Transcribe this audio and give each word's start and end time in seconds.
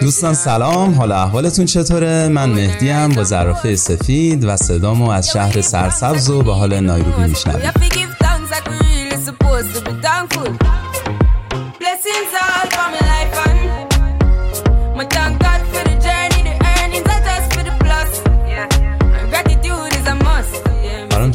دوستان 0.00 0.34
سلام 0.34 0.94
حال 0.94 1.12
احوالتون 1.12 1.64
چطوره؟ 1.64 2.28
من 2.28 2.50
مهدی 2.50 2.90
ام 2.90 3.12
با 3.12 3.24
ظرافه 3.24 3.76
سفید 3.76 4.44
و 4.44 4.56
صدامو 4.56 5.10
از 5.10 5.30
شهر 5.30 5.60
سرسبز 5.60 6.30
و 6.30 6.42
به 6.42 6.54
حال 6.54 6.80
نایروبی 6.80 7.24
میشنم 7.24 7.72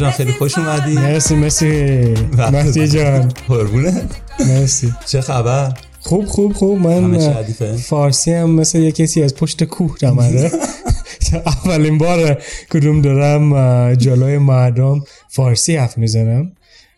جان 0.02 0.12
خیلی 0.12 0.34
خوش 0.34 0.58
اومدی. 0.58 0.94
مرسی 0.94 1.36
مرسی. 1.36 2.14
مرسی 2.52 2.88
جان. 2.88 3.34
قربونه 3.48 4.04
مرسی. 4.40 4.94
چه 5.06 5.22
خبر؟ 5.22 5.74
خوب 6.02 6.26
خوب 6.26 6.54
خوب. 6.54 6.80
من؟ 6.80 7.18
فارسی 7.78 8.32
هم 8.32 8.50
مثل 8.52 8.80
یه 8.80 8.92
کسی 8.92 9.24
از 9.24 9.36
پشت 9.36 9.64
کوه 9.64 9.96
آمده 10.04 10.52
اولین 11.66 11.98
بار 11.98 12.44
کدوم 12.72 13.02
دارم 13.02 13.96
جلوی 13.96 14.38
مردم 14.38 15.04
فارسی 15.30 15.76
حرف 15.76 15.98
می‌زنم. 15.98 16.52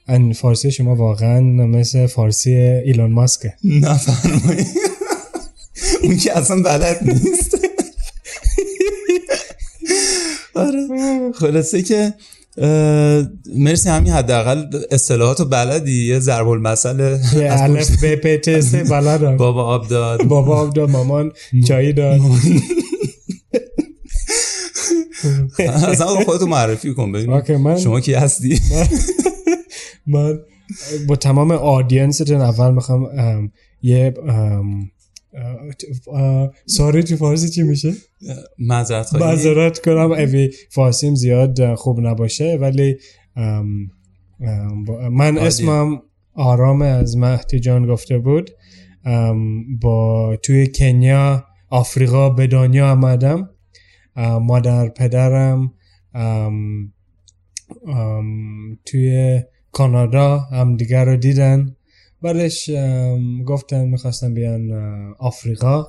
ان 0.08 0.34
فارسی 0.34 0.72
شما 0.72 0.96
واقعا 0.96 1.42
مثل 1.42 2.08
فارسی 2.08 2.56
ایلان 2.56 3.12
ماسکه. 3.12 3.54
نفرمایی. 3.64 4.66
اون 6.04 6.18
که 6.18 6.38
اصلا 6.38 6.62
بلد 6.62 7.00
نیست. 7.02 7.58
آره. 10.56 10.88
خلاصه 11.36 11.82
که 11.82 12.14
مرسی 13.56 13.90
همین 13.90 14.14
حداقل 14.14 14.66
اصطلاحات 14.92 15.40
و 15.40 15.46
بلدی؟ 15.46 16.08
یه 16.08 16.20
ضرب 16.20 16.48
المثل 16.48 17.18
الف 17.36 18.04
ب 18.04 18.16
پ 18.16 18.36
ت 18.42 18.60
س 18.60 18.76
بلدم 18.76 19.38
بابا 19.38 19.64
آب 19.64 19.88
داد. 19.88 20.24
بابا 20.24 20.58
آب 20.62 20.74
داد 20.74 20.90
مامان 20.90 21.32
چایی 21.68 21.94
داد. 21.94 22.20
اصلا 25.60 26.08
خودتو 26.08 26.46
معرفی 26.46 26.94
کن 26.94 27.12
ببین. 27.12 27.78
شما 27.78 28.00
کی 28.00 28.14
هستی؟ 28.14 28.60
من 30.08 30.40
با 31.08 31.16
تمام 31.16 31.52
آدینستون 31.52 32.42
اول 32.42 32.74
می‌خوام 32.74 33.04
ام، 33.04 33.52
یه 33.82 34.14
ساری 36.66 37.04
تو 37.04 37.16
فارسی 37.16 37.50
چی 37.50 37.64
میشه؟ 37.64 37.94
معذرت 38.60 39.06
خواهی 39.06 39.26
معذرت 39.26 39.80
کنم. 39.80 40.12
اوی 40.12 40.50
فارسیم 40.70 41.16
زیاد 41.16 41.76
خوب 41.76 42.00
نباشه 42.00 42.58
ولی 42.62 42.98
ام، 43.36 43.68
ام، 44.40 44.84
با- 44.86 45.10
من. 45.10 45.38
اسمم 45.38 46.02
آرام 46.34 46.82
از 46.82 47.18
مهدی 47.18 47.60
جان 47.60 47.88
گفته 47.88 48.18
بود. 48.18 48.50
با 49.82 50.36
توی 50.44 50.68
کنیا 50.76 51.46
آفریقا 51.70 52.30
به 52.30 52.48
دنیا 52.48 52.92
آمدم. 52.92 53.50
مادر 54.42 54.90
پدرم 54.90 55.74
توی 58.86 59.42
کانادا 59.72 60.38
هم 60.40 60.78
دیگر 60.78 61.06
رو 61.06 61.18
دیدن. 61.18 61.76
ام، 62.26 63.44
گفتن 63.44 63.86
می‌خواستم 63.86 64.34
بیان 64.34 64.72
آفریقا. 65.20 65.86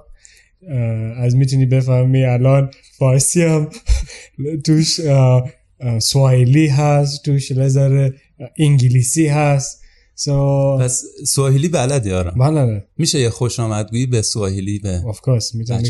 از 1.16 1.36
می‌تونی 1.36 1.66
بفهمی 1.66 2.24
الان 2.24 2.70
فارسی 2.98 3.42
هم 3.42 3.68
توش 4.66 5.00
اه، 5.00 5.50
اه، 5.80 5.98
سواحیلی 5.98 6.66
هست 6.66 7.24
توش 7.24 7.52
لذر 7.52 8.10
انگلیسی 8.58 9.26
هست. 9.26 9.80
سو 10.14 10.78
پس 10.80 11.04
سواحیلی 11.26 11.68
بلدی 11.68 12.12
آرام؟ 12.12 12.34
بله 12.34 12.84
میشه 12.98 13.20
یه 13.20 13.30
خوش 13.30 13.60
آمدگویی 13.60 14.06
به 14.06 14.22
سواحیلی 14.22 14.78
به 14.78 15.02
of 15.12 15.16
course 15.16 15.54
می‌تونم 15.54 15.82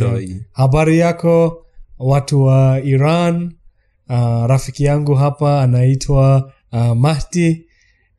habari 0.53 0.99
yako 0.99 1.53
watu 1.99 2.37
wa 2.45 2.81
Iran. 2.85 3.53
uh, 4.09 4.47
rafiki 4.47 4.85
yangu 4.85 5.15
hapa 5.15 5.63
anaitwa 5.63 6.53
uh, 6.73 6.95
Mahdi 6.97 7.67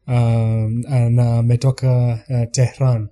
na 0.07 1.37
ametoka 1.39 2.19
uh, 2.29 2.45
Tehran 2.55 3.09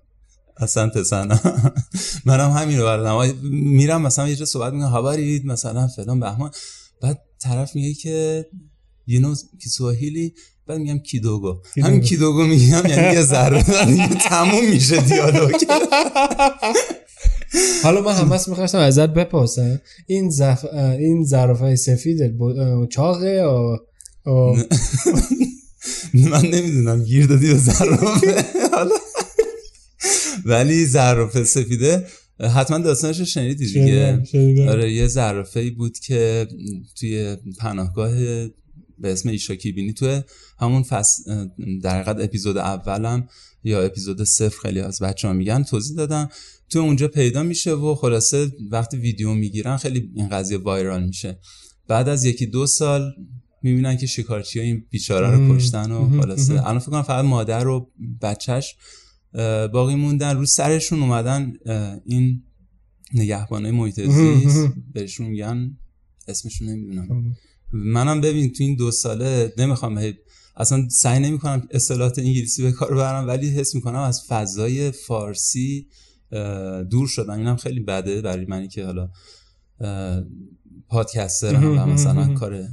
اصلا 0.58 0.90
پسنم 0.90 1.40
منم 2.26 2.52
همین 2.52 2.78
رو 2.80 2.84
بردم. 2.86 3.36
میرم 3.52 4.02
مثلا 4.02 4.30
یه 4.30 4.36
جا 4.36 4.46
صحبت 4.46 4.74
می‌کنم. 4.74 4.92
خبرید 4.92 5.46
مثلا 5.46 5.88
فلان 5.88 6.20
بهمان. 6.20 6.52
بعد 7.02 7.22
طرف 7.42 7.76
میگه 7.76 7.94
که 7.94 8.46
know 9.10 9.38
که 9.64 9.70
سواحیلی 9.70 10.34
بعد 10.68 10.78
میگم 10.80 11.00
کیدوگو. 11.00 11.56
همین 11.84 12.02
کیدوگو 12.02 12.44
میگم 12.44 12.86
یعنی 12.90 13.14
یه 13.14 13.22
ذره. 13.22 13.64
دیگه 13.92 14.08
تموم 14.08 14.70
میشه 14.70 15.02
دیالوگ. 15.02 15.56
حالا 17.84 18.02
من 18.02 18.14
همس 18.14 18.48
می‌خواستم 18.48 18.78
ازت 18.78 19.10
بپرسم. 19.10 19.82
این 20.08 20.30
زف... 20.30 20.66
این 20.74 21.26
ظرفای 21.26 21.76
سفید 21.76 22.40
چاقه 22.90 23.30
یا- 23.30 23.80
من 26.32 26.46
نمی‌دونم 26.46 27.04
گیر 27.04 27.26
دادی 27.26 27.48
به 27.48 27.58
زرافه. 27.58 28.46
حالا. 28.76 28.96
ولی 30.46 30.86
زرافه 30.86 31.44
سفیده. 31.44 32.08
حتما 32.56 32.78
داستانش 32.78 33.20
رو 33.20 33.26
شنیدی 33.26 33.66
دیگه. 33.66 34.24
آره 34.70 34.94
یه 34.94 35.08
زرافه 35.08 35.60
ای 35.60 35.70
بود 35.70 36.00
که 36.00 36.48
توی 37.00 37.38
پناهگاه 37.60 38.16
به 38.98 39.12
اسم 39.12 39.30
ایشاکی 39.30 39.72
بینی 39.72 39.94
توی 39.94 40.22
همون 40.60 40.84
فصل 40.84 41.48
در 41.84 42.02
حقیقت 42.02 42.20
اپیزود 42.20 42.58
اولم 42.58 43.28
یا 43.64 43.82
اپیزود 43.82 44.24
صفر 44.24 44.60
خیلی 44.62 44.80
از 44.80 45.00
بچه 45.00 45.28
ها 45.28 45.34
میگن 45.34 45.64
توضیح 45.64 45.98
دادم 45.98 46.30
توی 46.70 46.82
اونجا 46.82 47.08
پیدا 47.08 47.44
میشه 47.44 47.72
و 47.72 47.96
خلاصه 47.96 48.52
وقتی 48.72 48.98
ویدیو 48.98 49.34
می‌گیرن 49.34 49.78
خیلی 49.78 50.12
این 50.16 50.30
قضیه 50.30 50.58
وایرال 50.58 51.04
میشه. 51.04 51.40
بعد 51.88 52.10
از 52.10 52.26
یکی 52.26 52.46
دو 52.46 52.68
سال 52.68 53.14
می‌بینن 53.64 53.98
که 53.98 54.06
شکارچی 54.08 54.60
ها 54.60 54.66
این 54.66 54.86
بیچاره 54.90 55.38
رو. 55.38 55.56
کشتن 55.58 55.92
و. 55.92 56.22
خلاصه. 56.22 56.54
الان 56.54 56.80
فکر 56.80 56.92
کنم 56.92 57.02
فقط 57.02 57.26
مادر 57.26 57.68
و 57.68 57.92
بچهش 58.22 58.76
باقی 59.74 59.96
موندن 59.96 60.38
رو 60.38 60.46
سرشون 60.46 61.02
اومدن 61.02 61.54
این 62.06 62.44
نگهبانای 63.14 63.72
محیط. 63.72 64.02
زیست. 64.02 64.68
بهشون 64.94 65.28
میگن 65.28 65.78
اسمشون 66.28 66.70
نمی‌دونم 66.70 67.34
منم 67.72 68.22
ببین 68.22 68.54
تو 68.54 68.64
این 68.64 68.76
دو 68.76 68.92
ساله 68.92 69.54
نمی‌خوام 69.58 69.98
هی- 69.98 70.18
اصلا 70.56 70.90
سعی 70.90 71.20
نمی‌کنم 71.20 71.68
اصطلاحات 71.72 72.20
انگلیسی 72.20 72.64
به 72.64 72.72
کار 72.72 72.94
ببرم 72.94 73.28
ولی 73.28 73.50
حس 73.50 73.76
می‌کنم 73.76 74.00
از 74.00 74.24
فضای 74.28 74.92
فارسی 74.92 75.88
دور 76.90 77.08
شدم 77.08 77.38
اینم 77.38 77.56
خیلی 77.56 77.80
بده 77.80 78.22
برای 78.22 78.46
منی 78.46 78.68
که 78.68 78.86
حالا 78.86 79.10
پادکسترم 80.88 81.80
و 81.80 81.86
مثلا 81.86 82.34
کار 82.34 82.64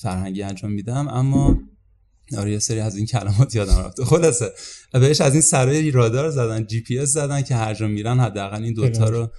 فرهنگی 0.00 0.42
انجام 0.42 0.72
میدم 0.72 1.08
اما 1.08 1.58
آره 2.38 2.52
یه 2.52 2.58
سری 2.58 2.80
از 2.80 2.96
این 2.96 3.06
کلمات 3.06 3.54
یادم 3.54 3.78
رفته. 3.78 4.04
خلاصه 4.04 4.52
بهش 4.92 5.20
از 5.20 5.32
این 5.32 5.42
سرای 5.42 5.90
رادار 5.90 6.30
زدن 6.30 6.66
جی 6.66 6.80
پی 6.80 6.98
اس 6.98 7.08
زدن 7.08 7.42
که 7.42 7.54
هر 7.54 7.74
جا 7.74 7.86
میرن 7.86 8.20
حداقل 8.20 8.62
این 8.62 8.74
دوتا 8.74 9.08
رو 9.08 9.30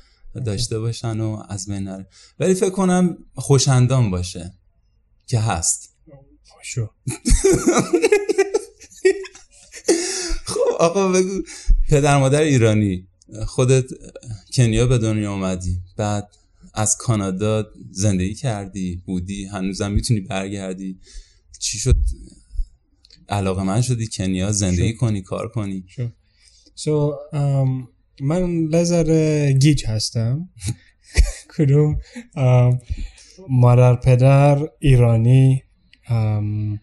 داشته 0.46 0.80
باشن 0.80 1.20
و 1.20 1.44
از 1.50 1.66
بین 1.66 1.84
نره. 1.84 2.08
ولی 2.40 2.54
فکر 2.54 2.70
کنم 2.70 3.18
خوشندام 3.36 4.12
باشه 4.12 4.54
که 5.26 5.40
هست. 5.40 5.92
شو. 6.64 6.88
خب 10.46 10.72
آقا 10.80 11.12
بگو. 11.12 11.42
پدر 11.90 12.18
مادر 12.18 12.42
ایرانی 12.42 13.08
خودت 13.48 13.86
کنیا 14.54 14.88
به 14.88 14.98
دنیا 14.98 15.34
اومدی 15.34 15.82
بعد 15.98 16.28
از 16.74 16.98
کانادا 16.98 17.66
زندگی 17.92 18.34
کردی 18.34 19.04
بودی 19.06 19.46
هنوزم 19.46 19.92
می‌تونی 19.92 20.20
برگردی. 20.20 21.00
چی 21.60 21.78
شد؟ 21.78 21.96
علاقه 23.30 23.64
من 23.64 23.82
شدی 23.82 24.08
کنیا 24.08 24.52
زندگی 24.52 24.92
شد. 24.92 24.98
کنی 24.98 25.22
کار 25.22 25.48
کنی. 25.48 25.84
شو. 25.88 26.08
سو 26.76 27.14
ام، 27.34 27.88
من 28.22 28.68
لذر 28.68 29.52
گیج 29.52 29.86
هستم. 29.86 30.50
کدوم؟ 31.58 32.00
ام، 32.36 32.80
مادر 33.50 33.96
پدر 33.96 34.68
ایرانی. 34.80 35.64
ام، 36.08 36.80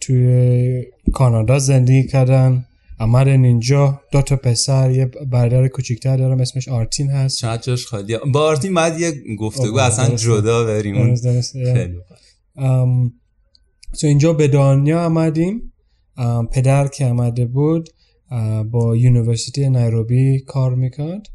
توی 0.00 0.84
کانادا 1.12 1.58
زندگی 1.58 2.06
کردن. 2.06 2.66
آمدن 3.00 3.44
اینجا 3.44 4.00
دو 4.12 4.22
تا 4.22 4.36
پسر 4.36 4.90
یه 4.90 5.06
برادر 5.06 5.68
کوچیکتر 5.68 6.16
دارم 6.16 6.40
اسمش 6.40 6.68
آرتین 6.68 7.10
هست. 7.10 7.38
چقدر 7.38 7.62
جاش 7.62 7.86
خالیه. 7.86 8.18
با 8.32 8.40
آرتین 8.40 8.74
باید 8.74 9.00
یه 9.00 9.36
گفتگو 9.36 9.78
اصلا. 9.78 10.16
جدا 10.16 10.64
بریم. 10.64 11.14
so 13.92 14.06
اینجا 14.06 14.32
به 14.32 14.48
دنیا 14.48 15.04
آمدیم. 15.04 15.72
پدر 16.52 16.88
که 16.88 17.06
آمده 17.06 17.46
بود 17.46 17.88
با 18.70 18.96
university 18.96 19.70
نایروبی 19.70 20.40
کار 20.40 20.74
می‌کرد. 20.74 21.26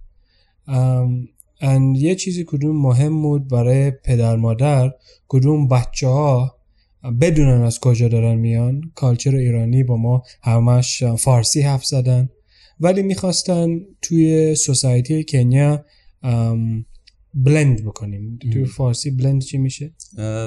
یه 1.96 2.16
چیزی 2.16 2.46
کدوم 2.48 2.82
مهم 2.82 3.22
بود 3.22 3.48
برای 3.48 3.92
پدر 3.92 4.36
مادر 4.36 4.92
کدوم 5.28 5.68
بچه 5.68 6.08
ها 6.08 6.56
بدونن 7.22 7.62
از 7.62 7.80
کجا 7.80 8.08
دارن 8.08 8.36
میان. 8.36 8.82
کالچر 8.96 9.36
ایرانی 9.36 9.84
با 9.84 9.98
ما 9.98 10.24
همش 10.44 11.04
فارسی 11.04 11.62
حرف 11.62 11.86
زدن. 11.86 12.30
ولی 12.80 13.02
می‌خواستن 13.02 13.80
توی 14.02 14.56
سوسایتی 14.56 15.24
کنیا 15.24 15.86
بلند 17.34 17.84
بکنیم. 17.86 18.40
توی 18.54 18.66
فارسی 18.66 19.12
بلند 19.12 19.42
چی 19.42 19.58
میشه؟ 19.58 19.92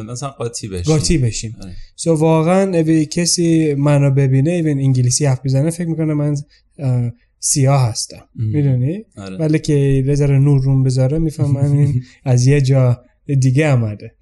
مثلا 0.08 0.28
قاطی 0.28 0.68
بشیم. 0.68 0.94
قاطی 0.94 1.18
بشیم. 1.18 1.56
آره. 1.62 1.72
سو 1.96 2.14
واقعا 2.14 2.78
اوی 2.78 3.06
کسی 3.06 3.74
منو 3.74 4.10
ببینه 4.10 4.50
ایون 4.50 4.78
انگلیسی 4.78 5.26
حرف 5.26 5.40
بزنه 5.44 5.70
فکر 5.70 5.88
می‌کنه 5.88 6.14
من 6.14 6.36
اه، 6.78 7.12
سیاه 7.38 7.88
هستم. 7.88 8.28
می‌دونی؟ 8.34 9.04
آره. 9.16 9.36
ولی 9.36 9.58
که 9.58 10.04
ذره 10.14 10.38
نور 10.38 10.62
روم 10.62 10.82
بذاره 10.82 11.18
می‌فهمم 11.18 11.78
این 11.78 12.02
از 12.24 12.46
یه 12.46 12.60
جا 12.60 13.04
دیگه 13.40 13.72
آمده. 13.72 14.14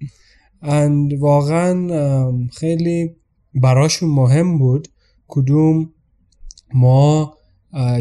And 0.63 1.13
واقعا 1.19 2.47
خیلی 2.53 3.15
براشون 3.53 4.09
مهم 4.09 4.57
بود 4.57 4.87
کدوم 5.27 5.93
ما 6.73 7.33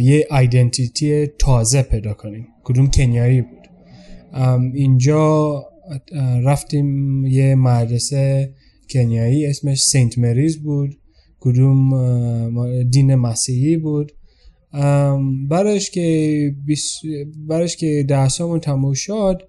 یه 0.01 0.27
ایدنتیتی 0.31 1.27
تازه 1.27 1.83
پیدا 1.83 2.15
کنیم. 2.15 2.47
کدوم 2.65 2.91
کنیایی 2.91 3.43
بود. 3.43 3.69
اینجا 4.75 5.65
رفتیم 6.45 7.25
یه 7.27 7.55
مدرسه 7.55 8.55
کنیایی 8.91 9.47
اسمش 9.47 9.83
سنت 9.83 10.19
مریز 10.19 10.63
بود. 10.63 10.99
کدوم 11.41 12.83
دین 12.83 13.15
مسیحی 13.15 13.77
بود. 13.77 14.13
برش 15.49 15.91
که 15.91 16.55
برش 17.49 17.77
که 17.77 18.05
درسامون 18.09 18.61
تموم 18.61 18.93
شد 18.93 19.43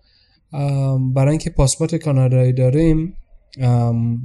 برای 1.14 1.30
اینکه 1.30 1.50
پاسپورت 1.50 1.96
کانادایی 1.96 2.54
داریم 2.54 3.14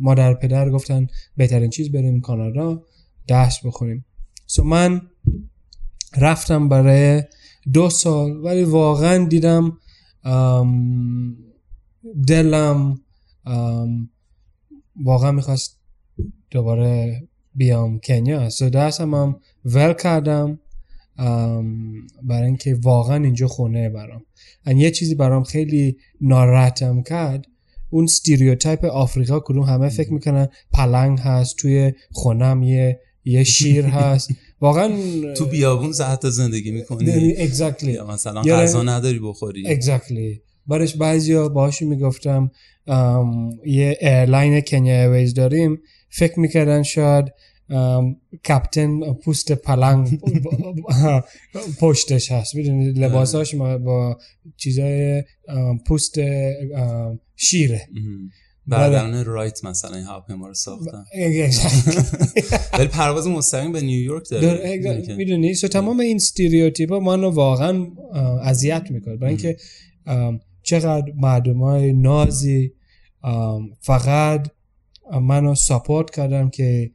مادر 0.01 0.35
پدر 0.35 0.71
گفتن 0.71 1.07
بهترین 1.37 1.71
چیز 1.71 1.93
بریم 1.93 2.21
کانادا 2.21 2.83
درس 3.27 3.67
بخونیم. 3.67 4.05
سو 4.47 4.65
من 4.65 5.03
رفتم 6.19 6.69
برای 6.69 7.23
دو 7.73 7.91
سال 7.91 8.37
ولی 8.37 8.65
واقعا 8.65 9.25
دیدم 9.25 9.79
دلم 12.29 13.01
واقعا 15.05 15.33
می‌خواست 15.33 15.79
دوباره 16.51 17.23
بیام 17.55 17.99
کنیا. 17.99 18.51
سو 18.51 18.71
درسم 18.71 19.15
هم 19.15 19.37
ول 19.65 19.93
کردم. 19.93 20.59
برای 22.23 22.47
اینکه 22.47 22.79
واقعا 22.83 23.25
اینجا 23.25 23.49
خونه 23.49 23.89
برام. 23.89 24.23
و 24.67 24.73
یه 24.73 24.91
چیزی 24.91 25.15
برام 25.15 25.43
خیلی 25.43 25.97
ناراحتم 26.21 27.03
کرد 27.03 27.47
اون 27.91 28.07
stereotype 28.07 28.85
آفریقا 28.85 29.41
کدوم 29.41 29.63
همه 29.63 29.89
فکر 29.89 30.13
می‌کنن 30.13 30.49
پلنگ 30.73 31.19
هست 31.19 31.57
توی 31.57 31.93
خونم 32.11 32.63
یه 32.63 33.01
یه 33.25 33.45
شیر 33.45 33.85
هست. 33.85 34.31
واقعا 34.61 34.93
تو 35.37 35.47
بیابون 35.47 35.95
حتی 35.95 36.31
زندگی 36.31 36.71
می‌کنی. 36.71 37.35
یا 37.83 38.07
مثلا 38.07 38.43
غذا 38.43 38.83
نداری 38.83 39.19
بخوری. 39.19 39.81
exactly. 39.81 40.41
برش 40.67 40.97
بعضیا 40.97 41.49
باهاشون 41.49 41.89
می‌گفتم 41.89 42.51
یه 43.67 43.99
airline 44.01 44.61
Kenya 44.61 45.03
Airways 45.03 45.35
داریم 45.35 45.81
فکر 46.11 46.41
می‌کردن 46.41 46.83
شاید 46.83 47.25
کپتن 48.49 49.13
پوست 49.13 49.53
پلنگ 49.53 50.21
پشتش 51.81 52.33
هست 52.33 52.55
می‌دونی 52.55 52.93
لباساش 52.93 53.55
ما 53.55 53.79
با 53.79 54.19
چیزای 54.57 55.25
پوست 55.87 56.15
شیره. 57.37 57.89
بعدن 58.67 59.25
رایت 59.25 59.65
مثلا 59.65 59.97
این 59.97 60.05
هواپیما 60.07 60.47
رو 60.49 60.55
ساختن. 60.55 61.05
ولی 62.79 62.89
پرواز 62.89 63.27
مستقیم 63.27 63.73
به 63.73 63.81
نیویورک 63.81 64.29
داره. 64.31 64.69
که- 65.03 65.15
می‌دونی 65.15 65.55
سو 65.55 65.69
تمام 65.69 66.01
این 66.01 66.17
استریوتیپ 66.17 66.93
ها 66.93 67.01
منو 67.01 67.31
واقعا 67.31 67.87
اذیت 68.43 68.87
می‌کنه 68.91 69.17
برای 69.17 69.29
اینکه 69.35 69.57
چقدر 70.63 71.13
مردم 71.17 71.59
های 71.59 71.93
نازی 71.93 72.73
فقط 73.81 74.49
منو 75.23 75.55
ساپورت 75.55 76.11
کردم 76.11 76.51
که 76.51 76.91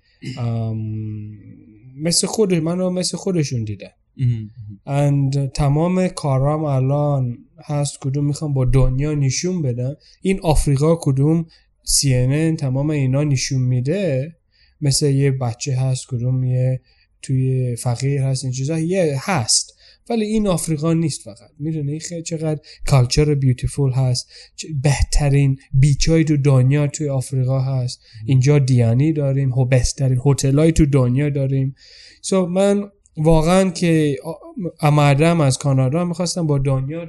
مثل 1.95 2.27
خود 2.27 2.53
منو 2.53 2.89
مثل 2.89 3.17
خودشون 3.17 3.63
دیدن 3.63 3.89
and 4.87 5.51
تمام 5.53 6.07
کارام 6.07 6.63
الان 6.63 7.37
هست 7.63 7.97
کدوم 8.01 8.25
می‌خوام 8.25 8.53
با 8.53 8.65
دنیا 8.65 9.13
نشون 9.13 9.61
بدم. 9.61 9.95
این 10.21 10.39
آفریقا 10.43 10.95
کدوم 11.01 11.45
CNN 11.85 12.59
تمام 12.59 12.89
اینا 12.89 13.23
نشون 13.23 13.61
میده. 13.61 14.35
مثل 14.81 15.09
یه 15.09 15.31
بچه 15.31 15.75
هست 15.75 16.07
کدوم 16.07 16.43
یه 16.43 16.81
توی 17.21 17.75
فقیر 17.75 18.21
هست 18.21 18.43
این 18.43 18.53
چیزا. 18.53 18.79
یه 18.79 19.17
هست. 19.19 19.76
ولی 20.09 20.25
این 20.25 20.47
آفریقا 20.47 20.93
نیست 20.93 21.21
فقط. 21.21 21.51
می‌دونی 21.59 21.99
خیلی 21.99 22.23
چقدر 22.23 22.59
کالچر 22.85 23.35
بیوتیفول 23.35 23.91
هست. 23.91 24.31
بهترین 24.83 25.57
بیچ 25.73 26.09
های 26.09 26.23
تو 26.23 26.37
دنیا 26.37 26.87
توی 26.87 27.09
آفریقا 27.09 27.61
هست. 27.61 28.01
اینجا 28.25 28.59
دیانی 28.59 29.13
داریم 29.13 29.51
و 29.51 29.65
بهترین 29.65 30.19
هتل 30.25 30.59
های 30.59 30.71
تو 30.71 30.85
دنیا 30.85 31.29
داریم. 31.29 31.75
سو 32.21 32.45
من 32.45 32.83
واقعا 33.17 33.69
که 33.69 34.17
آمدم 34.79 35.41
از 35.41 35.57
کانادا 35.57 36.05
می‌خواستم 36.05 36.47
با 36.47 36.57
دنیا 36.57 37.05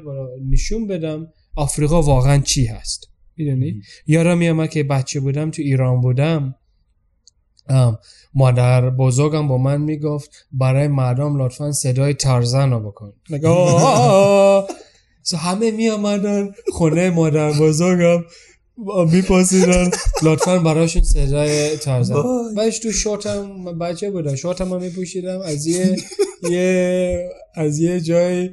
نشون 0.50 0.86
بدم 0.86 1.28
آفریقا 1.54 2.02
واقعا 2.02 2.38
چی 2.38 2.66
هست. 2.66 3.10
می‌دونی؟ 3.36 3.80
یادم 4.06 4.38
میامد 4.38 4.70
که 4.70 4.82
بچه 4.82 5.20
بودم 5.20 5.50
تو 5.50 5.62
ایران 5.62 6.00
بودم. 6.00 6.54
مادر 8.34 8.90
بزرگم 8.90 9.48
با 9.48 9.58
من 9.58 9.80
می‌گفت 9.80 10.46
برای 10.52 10.88
مردم 10.88 11.42
لطفا 11.42 11.72
صدای 11.72 12.14
تارزن 12.14 12.70
رو 12.70 12.80
بکن. 12.80 13.12
So 15.24 15.34
همه 15.46 15.70
می 15.70 15.88
آمدن 15.88 16.52
خونه 16.72 17.10
مادر 17.10 17.52
بزرگم 17.52 18.24
میپاسیدن 19.12 19.90
لطفا 20.22 20.58
براشون 20.58 21.02
صدای 21.02 21.76
تارزن. 21.76 22.14
وای. 22.14 22.54
بعدش 22.56 22.78
تو 22.78 22.92
شورتم 22.92 23.64
بچه 23.78 24.10
بودم 24.10 24.34
شورتم 24.34 24.72
هم 24.74 24.80
میپوشیدم 24.80 25.40
از 25.40 25.66
یه 25.66 25.96
یه 26.50 27.30
از 27.54 27.78
یه 27.78 28.00
جای 28.00 28.50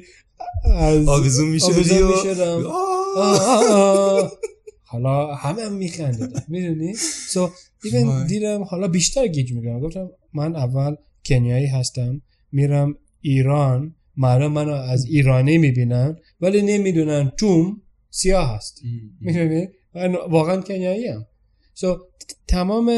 از 0.74 1.08
آویزون 1.08 1.48
می‌شدی 1.48 2.02
حالا 4.96 5.34
همه 5.34 5.62
هم 5.62 5.72
میخندیدن 5.72 6.42
می‌دونی 6.48 6.94
سو 7.28 7.50
ایون. 7.84 8.26
دیدم 8.26 8.62
حالا 8.62 8.88
بیشتر 8.88 9.26
گیج 9.26 9.52
می‌کنم 9.52 9.80
گفتم 9.80 10.10
من 10.34 10.56
اول 10.56 10.94
کنیایی 11.24 11.66
هستم 11.66 12.22
میرم 12.52 12.94
ایران 13.20 13.94
مردم 14.16 14.52
منو 14.52 14.72
از 14.72 15.04
ایرانی 15.04 15.58
می‌بینن 15.58 16.16
ولی 16.40 16.62
نمی‌دونن 16.62 17.32
توم 17.36 17.82
سیاه 18.10 18.56
هست. 18.56 18.82
می‌دونی 19.20 19.68
من 19.94 20.14
واقعا 20.14 20.60
کنیایی 20.60 21.08
هم 21.08 21.26
سو 21.74 21.96
تمام 22.48 22.90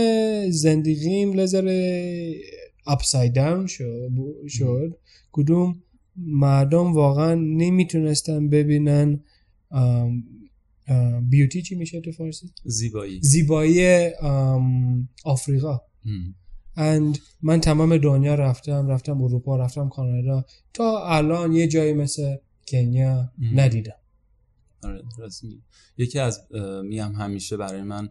زندگیم 0.50 1.32
لذر 1.32 1.94
اپساید 2.86 3.34
داون 3.34 3.66
شد. 4.48 4.98
کدوم 5.32 5.82
مردم 6.16 6.92
واقعا 6.92 7.34
نمی‌تونستن 7.34 8.48
ببینن 8.48 9.24
بیوتی 11.30 11.62
چی 11.62 11.74
میشه 11.74 12.00
تو 12.00 12.12
فارسی؟ 12.12 12.52
زیبایی. 12.64 13.20
زیبایی 13.22 14.10
آفریقا. 15.24 15.80
and 16.76 17.18
من 17.42 17.60
تمام 17.60 17.96
دنیا 17.96 18.34
رفتم 18.34 18.88
رفتم 18.88 19.22
اروپا 19.22 19.56
رفتم 19.56 19.88
کانادا. 19.88 20.44
تا 20.74 21.06
الان 21.06 21.52
یه 21.52 21.68
جایی 21.68 21.92
مثل 21.92 22.36
کنیا. 22.68 23.32
ندیدم. 23.54 23.92
آره. 24.82 25.02
یکی 25.96 26.18
از 26.18 26.40
اه، 26.54 26.82
میگم 26.82 27.12
همیشه 27.12 27.56
برای 27.56 27.82
من 27.82 28.08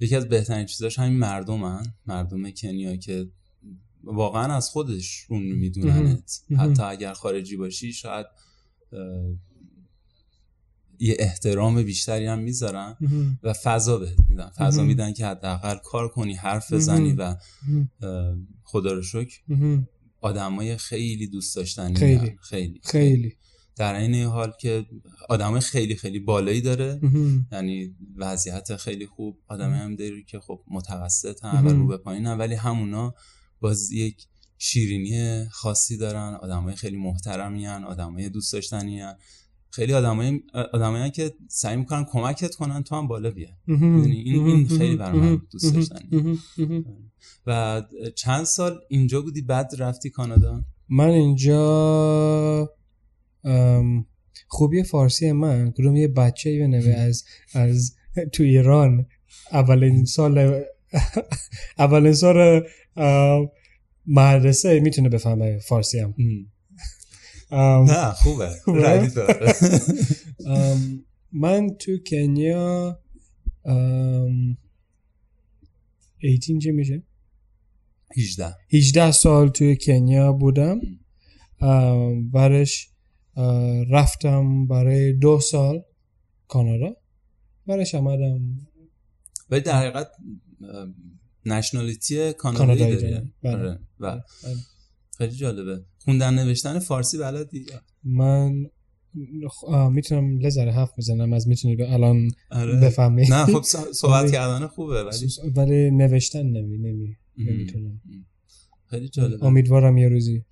یکی 0.00 0.16
از 0.16 0.28
بهترین 0.28 0.66
چیزاش 0.66 0.98
همین 0.98 1.18
مردمن 1.18 1.82
مردم 2.06 2.50
کنیا 2.50 2.96
که 2.96 3.26
واقعا 4.02 4.56
از 4.56 4.68
خودشون 4.70 5.42
میدوننت. 5.42 6.40
حتی 6.58 6.82
اگر 6.82 7.12
خارجی 7.12 7.56
باشی 7.56 7.92
شاید 7.92 8.26
یه 11.00 11.16
احترام 11.18 11.82
بیشتری 11.82 12.26
هم 12.26 12.38
می‌ذارن. 12.38 12.96
و 13.42 13.52
فضا 13.52 13.98
بهت 13.98 14.18
میدن 14.28 14.50
فضا. 14.56 14.82
میدن 14.82 15.12
که 15.12 15.26
حداقل 15.26 15.76
کار 15.84 16.08
کنی 16.08 16.34
حرف 16.34 16.72
بزنی. 16.72 17.12
و 17.12 17.36
خدا 18.62 18.92
رو 18.92 19.02
شکر. 19.02 19.40
آدمای 20.20 20.76
خیلی 20.76 21.26
دوست 21.26 21.56
داشتنی 21.56 21.94
خیلی. 21.96 22.36
خیلی 22.42 22.80
خیلی 22.84 23.36
در 23.76 23.94
این 23.94 24.24
حال 24.24 24.52
که 24.60 24.86
آدمای 25.28 25.60
خیلی 25.60 25.96
خیلی 25.96 26.18
بالایی 26.18 26.60
داره. 26.60 27.00
یعنی 27.52 27.94
وضعیت 28.16 28.76
خیلی 28.76 29.06
خوب 29.06 29.38
آدم 29.48 29.72
هم 29.72 29.96
داری 29.96 30.24
که 30.24 30.40
خب 30.40 30.60
متوسط 30.70 31.44
هم 31.44 31.66
و. 31.66 31.70
رو 31.70 31.86
به 31.86 31.96
پایین 31.96 32.26
هم 32.26 32.38
ولی 32.38 32.54
همونا 32.54 33.14
باز 33.60 33.92
یک 33.92 34.26
شیرینی 34.58 35.48
خاصی 35.48 35.96
دارن 35.96 36.34
آدمای 36.34 36.74
خیلی 36.74 36.96
محترمی 36.96 37.66
هن 37.66 37.84
آدمای 37.84 38.28
دوست 38.28 38.52
داشتنی 38.52 39.00
هن. 39.00 39.14
خیلی 39.70 39.92
آدمایی 39.92 40.42
آدمایی 40.72 41.10
که 41.10 41.34
سعی 41.48 41.76
می‌کنن 41.76 42.04
کمکت 42.04 42.54
کنن 42.54 42.82
تو 42.82 42.94
هم 42.94 43.08
بالا 43.08 43.30
بیا؟ 43.30 43.48
این 43.66 44.04
این 44.04 44.68
خیلی 44.68 44.96
برای 44.96 45.20
من 45.20 45.42
دوست 45.50 45.74
داشتنی 45.74 46.38
و 47.46 47.82
چند 48.14 48.44
سال 48.44 48.78
اینجا 48.88 49.20
بودی 49.22 49.42
بعد 49.42 49.70
رفتی 49.78 50.10
کانادا؟ 50.10 50.64
من 50.88 51.08
اینجا 51.08 52.70
خوبی 54.48 54.82
فارسی 54.82 55.32
من 55.32 55.70
کدوم 55.70 55.96
یه 55.96 56.08
بچه 56.08 56.58
بنوه 56.58 56.92
از 57.08 57.24
از 57.54 57.94
تو 58.32 58.42
ایران. 58.42 59.06
اولین 59.52 60.04
سال 60.04 60.62
اولین 61.78 62.12
سال 62.12 62.62
مدرسه 64.06 64.80
می‌تونه 64.80 65.08
بفهمه 65.08 65.58
فارسی 65.58 65.98
هم 65.98 66.14
نه 67.52 68.12
خوبه. 68.12 68.50
خوبه؟ 68.64 69.08
ام، 70.46 71.04
من 71.42 71.70
تو 71.80 71.98
کنیا 72.06 72.98
ام، 73.64 74.56
18 76.24 76.58
چی 76.58 76.70
میشه؟ 76.70 77.02
18 78.16 78.56
18 78.72 79.10
سال 79.12 79.48
توی 79.48 79.76
کنیا 79.76 80.32
بودم. 80.32 80.80
برش 82.32 82.88
اه، 83.36 83.84
رفتم 83.90 84.66
برای 84.66 85.12
دو 85.12 85.40
سال 85.40 85.82
کانادا. 86.48 86.96
برش 87.66 87.94
آمدم 87.94 88.40
ولی 89.50 89.60
در 89.60 89.78
حقیقت 89.78 90.08
نشنالیتی 91.46 92.32
کانادایی 92.32 92.96
داری. 92.96 93.32
و. 94.00 94.20
خیلی 95.18 95.32
جالبه. 95.36 95.84
خوندن 95.98 96.34
نوشتن 96.34 96.78
فارسی 96.78 97.18
بلدی 97.18 97.66
من 98.04 98.66
می‌تونم 99.92 100.38
لذره 100.38 100.72
حرف 100.72 100.90
بزنم 100.98 101.32
از 101.32 101.48
می‌تونی 101.48 101.76
به 101.76 101.92
الان 101.92 102.30
آره. 102.50 102.80
بفهمی؟ 102.80 103.26
نه 103.28 103.44
خب 103.46 103.62
صحبت 103.92 104.22
ولی- 104.22 104.32
کردن 104.32 104.66
خوبه 104.66 105.02
ولی 105.04 105.28
ولی 105.56 105.90
نوشتن 105.90 106.42
نمی 106.46 106.78
نمی 106.78 107.16
نمی‌تونم. 107.38 108.00
خیلی 108.90 109.08
جالبه. 109.08 109.44
امیدوارم 109.44 109.98
یه 109.98 110.08
روزی. 110.08 110.44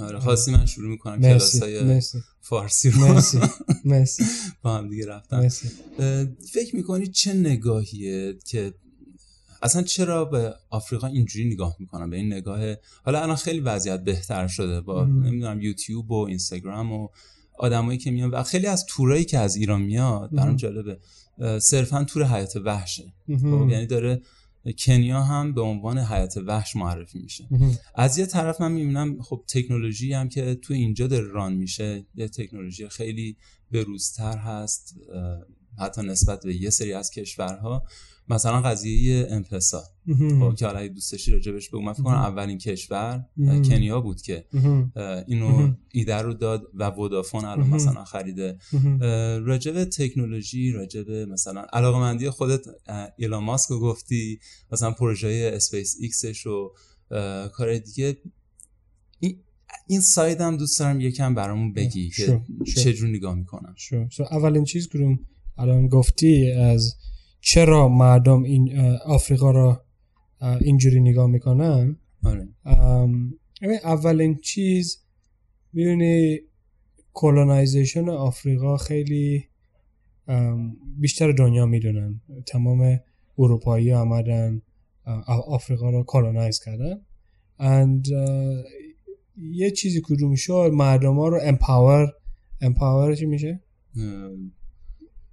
آره 0.00 0.18
خواستی 0.18 0.52
من 0.52 0.66
شروع 0.66 0.90
می‌کنم 0.90 1.20
کلاسای 1.20 2.00
فارسی 2.40 2.90
رو. 2.90 3.00
مرسی 3.08 3.38
مرسی. 3.84 4.24
با 4.62 4.78
هم 4.78 4.88
دیگه 4.88 5.06
رفتم. 5.06 5.40
مرسی. 5.40 5.68
فکر 6.52 6.76
می‌کنی 6.76 7.06
چه 7.06 7.32
نگاهیه 7.32 8.34
که 8.46 8.74
اصلا 9.62 9.82
چرا 9.82 10.24
به 10.24 10.54
آفریقا 10.70 11.06
اینجوری 11.06 11.48
نگاه 11.48 11.76
می‌کنن 11.78 12.10
به 12.10 12.16
این 12.16 12.32
نگاه 12.32 12.60
حالا 13.04 13.22
الان 13.22 13.36
خیلی 13.36 13.60
وضعیت 13.60 14.04
بهتر 14.04 14.46
شده 14.46 14.80
با. 14.80 15.04
نمی‌دونم 15.04 15.60
یوتیوب 15.60 16.10
و 16.10 16.26
اینستاگرام 16.26 16.92
و 16.92 17.08
آدمایی 17.58 17.98
که 17.98 18.10
میان 18.10 18.30
و 18.30 18.42
خیلی 18.42 18.66
از 18.66 18.86
تورایی 18.86 19.24
که 19.24 19.38
از 19.38 19.56
ایران 19.56 19.82
میاد 19.82 20.30
برام. 20.30 20.56
جالبه 20.56 20.98
صرفا 21.58 22.04
تور 22.04 22.24
حیات 22.24 22.56
وحشه 22.56 23.12
خب. 23.26 23.68
یعنی 23.70 23.86
داره 23.86 24.22
کنیا 24.78 25.22
هم 25.22 25.54
به 25.54 25.60
عنوان 25.60 25.98
حیات 25.98 26.36
وحش 26.36 26.76
معرفی 26.76 27.18
میشه. 27.18 27.48
از 27.94 28.18
یه 28.18 28.26
طرف 28.26 28.60
من 28.60 28.72
می‌بینم 28.72 29.22
خب 29.22 29.44
تکنولوژی 29.48 30.12
هم 30.12 30.28
که 30.28 30.54
تو 30.54 30.74
اینجا 30.74 31.06
داره 31.06 31.26
ران 31.26 31.52
میشه 31.52 32.06
یه 32.14 32.28
تکنولوژی 32.28 32.88
خیلی 32.88 33.36
بروزتر 33.72 34.38
هست 34.38 34.94
اه، 35.14 35.38
حتی 35.78 36.02
نسبت 36.02 36.44
به 36.44 36.56
یه 36.56 36.70
سری 36.70 36.92
از 36.92 37.10
کشورها 37.10 37.84
مثلا 38.28 38.60
قضیه 38.60 39.26
M-Pesa. 39.30 39.82
خب 40.40 40.54
که 40.54 40.66
حالا 40.66 40.78
اگه 40.78 40.88
دوست 40.88 41.12
داشتی 41.12 41.30
راجبش 41.30 41.74
من 41.74 41.92
فکر 41.92 42.02
کنم. 42.02 42.14
اولین 42.14 42.58
کشور 42.58 43.24
کنیا 43.38 44.00
بود 44.00 44.22
که 44.22 44.44
اینو. 45.26 45.74
ایده 45.92 46.16
رو 46.16 46.34
داد 46.34 46.70
و 46.74 46.90
Vodafone 46.90 47.44
الان. 47.44 47.68
مثلا 47.68 48.04
خریده 48.04 48.58
راجب 49.46 49.84
تکنولوژی 49.84 50.70
راجب 50.70 51.10
مثلا 51.10 51.66
علاقمندی 51.72 52.30
خودت 52.30 52.66
اه، 52.86 53.08
ایلان 53.16 53.44
ماسک 53.44 53.70
رو 53.70 53.80
گفتی 53.80 54.40
مثلا 54.72 54.90
پروژه 54.90 55.50
اسپیس 55.54 55.96
ایکسش 56.00 56.46
و 56.46 56.72
کار 57.52 57.78
دیگه 57.78 58.16
این 59.88 60.00
side 60.00 60.40
هم 60.40 60.56
دوست 60.56 60.78
دارم 60.78 61.00
یکم 61.00 61.34
برامون 61.34 61.72
بگی 61.72 62.10
sure، 62.10 62.40
okay 62.64 62.70
sure. 62.70 62.80
چجور 62.80 63.08
نگاه 63.08 63.34
می‌کنن 63.34 63.74
شو 63.76 64.08
سو 64.10 64.22
اولین 64.22 64.64
چیز 64.64 64.88
کدوم 64.88 65.18
الان 65.58 65.88
گفتی 65.88 66.50
از 66.50 66.94
چرا 67.40 67.88
مردم 67.88 68.42
این 68.42 68.78
آفریقا 69.04 69.50
را 69.50 69.84
اینجوری 70.60 71.00
نگاه 71.00 71.26
می‌کنن؟ 71.26 71.96
آره 72.24 72.48
ببین، 73.62 73.78
اولین 73.84 74.38
چیز 74.38 75.02
می‌دونی 75.72 76.38
colonization 77.12 78.08
آفریقا 78.08 78.76
خیلی 78.76 79.44
بیشتر 80.98 81.32
دنیا 81.32 81.66
می‌دونن. 81.66 82.20
تمام 82.46 83.00
اروپایی 83.38 83.92
آمدن 83.92 84.62
آفریقا 85.26 85.90
را 85.90 86.02
colonize 86.02 86.60
کردن. 86.60 87.00
And 87.58 88.08
یه 89.36 89.70
چیزی 89.70 90.02
کدوم 90.04 90.34
شد 90.34 90.70
مردم 90.74 91.14
ها 91.14 91.28
رو 91.28 91.40
امپاور 91.42 92.12
امپاور 92.60 93.14
چی 93.14 93.26
میشه؟ 93.26 93.60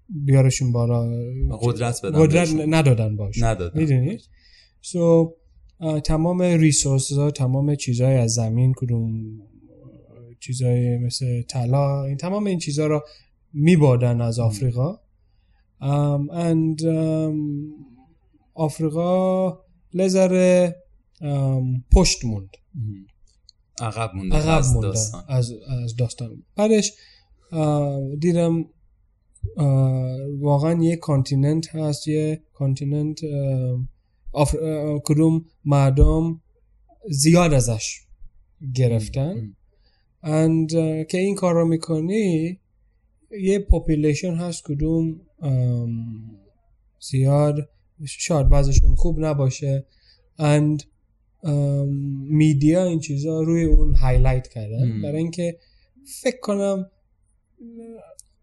بیارشون 0.09 0.71
بالا. 0.71 1.09
قدرت 1.61 2.05
بدن 2.05 2.19
قدرت. 2.19 2.49
ندادن 2.53 3.15
باش 3.15 3.43
ندادن 3.43 3.79
می‌دونی؟ 3.79 4.17
سو 4.81 5.35
تمام 6.03 6.41
ریسورس 6.41 7.11
ها 7.11 7.31
تمام 7.31 7.75
چیزهای 7.75 8.15
از 8.15 8.33
زمین 8.33 8.73
کدوم 8.77 9.23
چیزهای 10.39 10.97
مثل 10.97 11.41
طلا 11.41 12.03
این 12.03 12.17
تمام 12.17 12.45
این 12.45 12.59
چیزها 12.59 12.87
رو 12.87 13.01
میبادن 13.53 14.21
از 14.21 14.39
آفریقا. 14.39 14.99
um, 15.83 16.29
and 16.31 16.81
um, 16.81 17.37
آفریقا 18.53 19.59
یه 19.93 20.21
ذره 20.21 20.75
um, 21.21 21.81
پشت 21.91 22.25
موند. 22.25 22.49
عقب 23.79 24.15
مونده 24.15 24.35
عقب 24.35 24.57
از 24.57 24.73
مونده 24.73 24.87
داستان. 24.87 25.23
از, 25.27 25.51
از 25.83 25.95
داستان. 25.95 26.43
بعدش 26.55 26.93
دیدم 28.19 28.65
واقعا 30.39 30.83
یه 30.83 30.95
continent 30.95 31.75
هست 31.75 32.07
یه 32.07 32.43
continent 32.53 33.19
کدوم 35.03 35.45
مردم 35.65 36.41
زیاد 37.09 37.53
ازش 37.53 37.99
گرفتن. 38.75 39.55
آه، 40.21 41.03
که 41.03 41.17
این 41.17 41.35
کار 41.35 41.53
رو 41.53 41.67
می‌کنی 41.67 42.59
یه 43.41 43.59
population 43.59 44.35
هست 44.35 44.63
کدوم 44.63 45.21
زیاد 47.11 47.69
شاید 48.05 48.49
بعضشون 48.49 48.95
خوب 48.95 49.19
نباشه. 49.19 49.85
And 50.39 50.83
ام، 51.43 51.87
media 52.29 52.83
این 52.83 52.99
چیزا 52.99 53.41
روی 53.41 53.63
اون 53.63 53.93
highlight 53.93 54.47
کردن. 54.47 55.01
برای 55.01 55.17
اینکه 55.17 55.59
فکر 56.21 56.39
کنم 56.39 56.89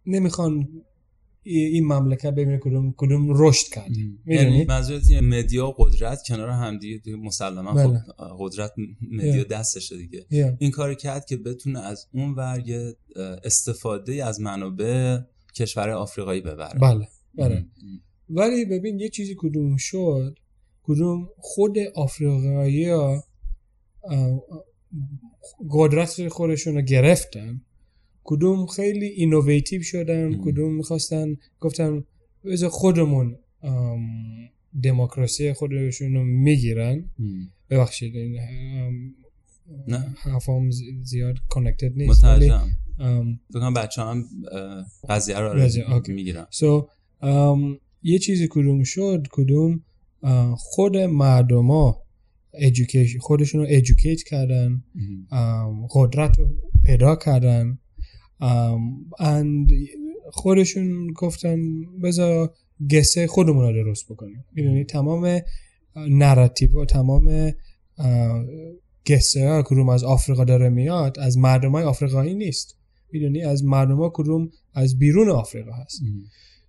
نمی‌خوان 0.07 0.69
این 1.53 1.87
مملکت 1.87 2.31
ببینه 2.31 2.59
کدوم 2.63 2.95
کدوم 2.97 3.27
رشد 3.31 3.67
کرد 3.75 3.91
مهم. 3.91 4.21
می‌دونی؟ 4.25 4.51
یعنی 4.53 4.65
منظورت 4.65 5.13
media 5.23 5.75
قدرت 5.79 6.23
کنار 6.27 6.49
همدیگه 6.49 6.99
دیگه 6.99 7.17
مسلما 7.17 7.75
بله. 7.75 7.99
خب 7.99 8.37
قدرت 8.39 8.73
media 9.11 9.43
Yeah. 9.43 9.47
دستشه 9.47 9.97
دیگه 9.97 10.21
Yeah. 10.21 10.57
این 10.59 10.71
کار 10.71 10.95
کرد 10.95 11.25
که 11.25 11.37
بتونه 11.37 11.81
از 11.81 12.07
اون 12.13 12.35
ور 12.35 12.63
استفاده 13.45 14.25
از 14.25 14.41
منابع 14.41 15.19
کشور 15.55 15.91
آفریقایی 15.91 16.41
ببره 16.41 16.79
بله 16.79 17.09
بله. 17.35 17.67
ولی 18.31 18.65
ببین 18.65 19.01
یه 19.01 19.09
چیزی 19.09 19.35
کدوم 19.39 19.77
شد 19.77 20.39
کدوم 20.83 21.29
خود 21.39 21.77
آفریقایی 21.95 22.89
ها 22.89 23.25
قدرت 25.71 26.29
خودشون 26.29 26.75
رو 26.75 26.83
گرفتن 26.83 27.61
کدوم 28.25 28.67
خیلی 28.67 29.07
اینوویتیو 29.07 29.83
شدن. 29.83 30.39
کدوم 30.45 30.75
می‌خواستن 30.75 31.37
گفتن 31.61 32.05
بذار 32.45 32.71
خودمون 32.71 33.37
دموکراسی 34.83 35.53
خودشون 35.53 36.15
رو 36.15 36.25
می‌گیرن. 36.25 37.11
ببخشید 37.71 38.17
این 38.17 38.41
نه. 39.89 40.15
حرفام 40.19 40.71
زی- 40.71 40.99
زیاد 41.03 41.35
کانکتد 41.49 41.93
نیست 41.97 42.25
ام، 42.99 43.41
بکنم 43.55 43.75
بچه 43.75 44.03
هم 44.03 44.25
قضیه 45.09 45.39
رو 45.39 45.61
اوکی. 45.93 46.13
می‌گیرن 46.13 46.47
um, 47.23 47.81
یه 48.03 48.19
چیزی 48.19 48.49
کدوم 48.51 48.83
شد 48.83 49.27
کدوم 49.31 49.81
خود 50.57 50.97
مردم 50.97 51.67
ها 51.67 52.03
خودشون 53.21 53.61
رو 53.61 53.67
educate 53.81 54.23
کردن 54.23 54.83
قدرت 55.91 56.39
رو 56.39 56.49
پیدا 56.85 57.17
کردن 57.17 57.79
and 59.21 59.73
خودشون 60.33 61.13
گفتن 61.13 61.59
بذار 62.03 62.55
قصه 62.91 63.27
خودمون 63.27 63.65
رو 63.65 63.85
درست 63.85 64.05
بکنیم. 64.13 64.45
می‌دونی؟ 64.53 64.85
تمام 64.85 65.41
narrative 65.97 66.83
و 66.83 66.85
تمام 66.85 67.53
گسه 69.07 69.49
ها 69.49 69.63
کدوم 69.63 69.89
از 69.89 70.05
آفریقا 70.05 70.45
داره 70.45 70.69
میاد 70.69 71.19
از 71.19 71.39
مردم 71.39 71.73
های 71.73 71.85
آفریقایی 71.85 72.35
نیست. 72.35 72.77
می‌دونی؟ 73.13 73.43
از 73.43 73.65
مردم 73.65 73.97
ها 73.97 74.13
کدوم 74.15 74.51
از 74.75 74.99
بیرون 74.99 75.31
آفریقا 75.31 75.73
هست. 75.73 76.03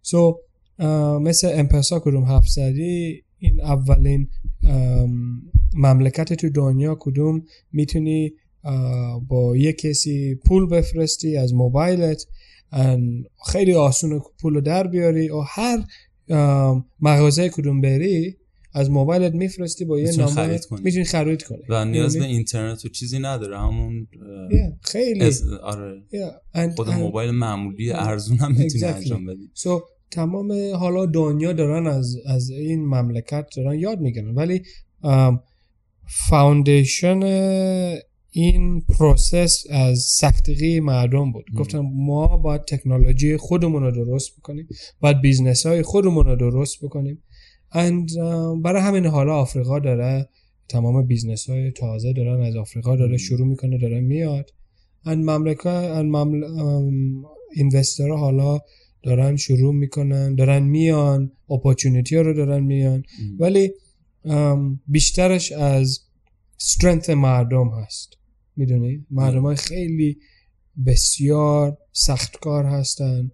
سو 0.01 0.39
مثل 1.21 1.51
امپسا 1.53 1.99
کدوم 1.99 2.41
این 3.37 3.61
اولین 3.61 4.29
مملکت 5.73 6.33
تو 6.33 6.49
دنیا 6.49 6.97
کدوم 6.99 7.43
می‌تونی 7.71 8.31
با 9.27 9.57
یه 9.57 9.73
کسی 9.73 10.35
پول 10.35 10.69
بفرستی 10.69 11.37
از 11.37 11.53
موبایلت 11.53 12.25
خیلی 13.51 13.73
آسونه 13.73 14.19
پول 14.41 14.53
رو 14.53 14.61
در 14.61 14.87
بیاری 14.87 15.29
و 15.29 15.39
هر 15.41 15.83
مغازه 17.01 17.49
کدوم 17.49 17.81
بری 17.81 18.37
از 18.73 18.89
موبایلت 18.91 19.33
میفرستی 19.33 19.85
با 19.85 19.99
یه 19.99 20.03
می‌تونی 20.05 20.17
نامه 20.23 20.35
خرید 20.35 20.65
کنی. 20.65 20.81
می‌تونی 20.83 21.03
خرید 21.03 21.43
کنی 21.43 21.59
و 21.69 21.85
نیاز 21.85 22.17
به؟ 22.17 22.25
اینترنت 22.25 22.85
و 22.85 22.89
چیزی 22.89 23.19
نداره 23.19 23.59
همون 23.59 24.07
Yeah, 24.51 24.87
خیلی 24.89 25.21
از- 25.23 25.43
آره 25.53 26.01
Yeah, 26.11 26.57
and- 26.57 26.75
خود 26.75 26.87
and- 26.87 26.93
موبایل 26.93 27.31
معمولی 27.31 27.91
ارزون 27.91 28.37
هم 28.37 28.51
می‌تونی 28.51 28.69
Exactly. 28.69 28.95
انجام 28.95 29.25
بدی 29.25 29.49
So 29.55 29.81
تمام 30.11 30.51
حالا 30.75 31.05
دنیا 31.05 31.53
دارن 31.53 31.87
از, 31.87 32.15
از 32.25 32.49
این 32.49 32.85
مملکت 32.85 33.45
دارن 33.55 33.79
یاد 33.79 33.99
می‌گیرن 33.99 34.35
ولی 34.35 34.61
foundation 36.29 37.19
این 38.33 38.81
process 38.81 39.63
از 39.69 39.99
سختگی 39.99 40.79
مردم 40.79 41.31
بود 41.31 41.45
مم. 41.53 41.59
گفتم 41.59 41.79
ما 41.79 42.37
باید 42.37 42.61
تکنولوژی 42.61 43.37
خودمون 43.37 43.83
رو 43.83 43.91
درست 43.91 44.37
بکنیم 44.37 44.67
باید 44.99 45.21
business 45.21 45.65
های 45.65 45.81
خودمون 45.81 46.25
رو 46.25 46.35
درست 46.35 46.77
بکنیم 46.85 47.23
and 47.71 48.09
uh, 48.09 48.61
برای 48.63 48.81
همین 48.81 49.05
حالا 49.05 49.35
آفریقا 49.35 49.79
داره 49.79 50.29
تمام 50.69 51.07
business 51.07 51.49
های 51.49 51.71
تازه 51.71 52.13
دارن 52.13 52.41
از 52.41 52.55
آفریقا 52.55 52.95
داره. 52.95 53.17
شروع 53.17 53.47
می‌کنه 53.47 53.77
داره 53.77 53.99
میاد 53.99 54.49
and 55.05 55.17
مملکت 55.17 55.93
and 55.95 56.05
ممل... 56.05 56.43
investor 57.55 58.11
ها 58.11 58.17
حالا 58.17 58.59
دارن 59.03 59.35
شروع 59.35 59.73
می‌کنن 59.73 60.35
دارن 60.35 60.63
میان 60.63 61.31
opportunity 61.49 62.15
رو 62.15 62.33
دارن 62.33 62.63
میان 62.63 62.93
ام. 62.93 63.03
ولی 63.39 63.71
ام، 64.25 64.79
بیشترش 64.87 65.51
از 65.51 65.99
strength 66.59 67.09
مردم 67.09 67.69
هست 67.69 68.20
می‌دونی؟ 68.61 69.05
مردم 69.11 69.41
های 69.41 69.55
خیلی 69.55 70.17
بسیار 70.85 71.77
سختکار 71.91 72.65
هستن 72.65 73.31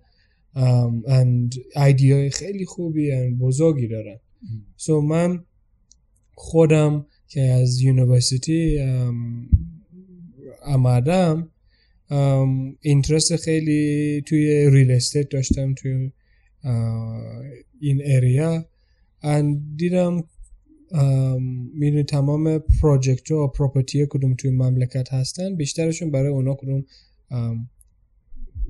ام، 0.55 1.03
and 1.07 1.57
idea 1.75 2.19
ی 2.19 2.29
خیلی 2.29 2.65
خوبی 2.65 3.11
and 3.11 3.39
بزرگی 3.39 3.87
دارن. 3.87 4.19
so 4.77 5.01
من 5.01 5.43
خودم 6.33 7.05
که 7.27 7.41
از 7.41 7.81
university 7.81 8.79
آمدم 10.65 11.49
interest 12.81 13.35
خیلی 13.35 14.21
توی 14.25 14.69
real 14.69 14.91
estate 14.91 15.29
داشتم 15.29 15.73
توی 15.73 16.11
این 17.79 18.01
area 18.05 18.65
and 19.23 19.57
دیدم 19.75 20.23
می‌دونی 21.73 22.03
تمام 22.03 22.59
project 22.81 23.31
و 23.31 23.47
property 23.47 24.05
کدوم 24.09 24.33
توی 24.35 24.51
مملکت 24.51 25.13
هستن 25.13 25.55
بیشترشون 25.55 26.11
برای 26.11 26.27
اونا 26.31 26.53
کدوم 26.55 26.83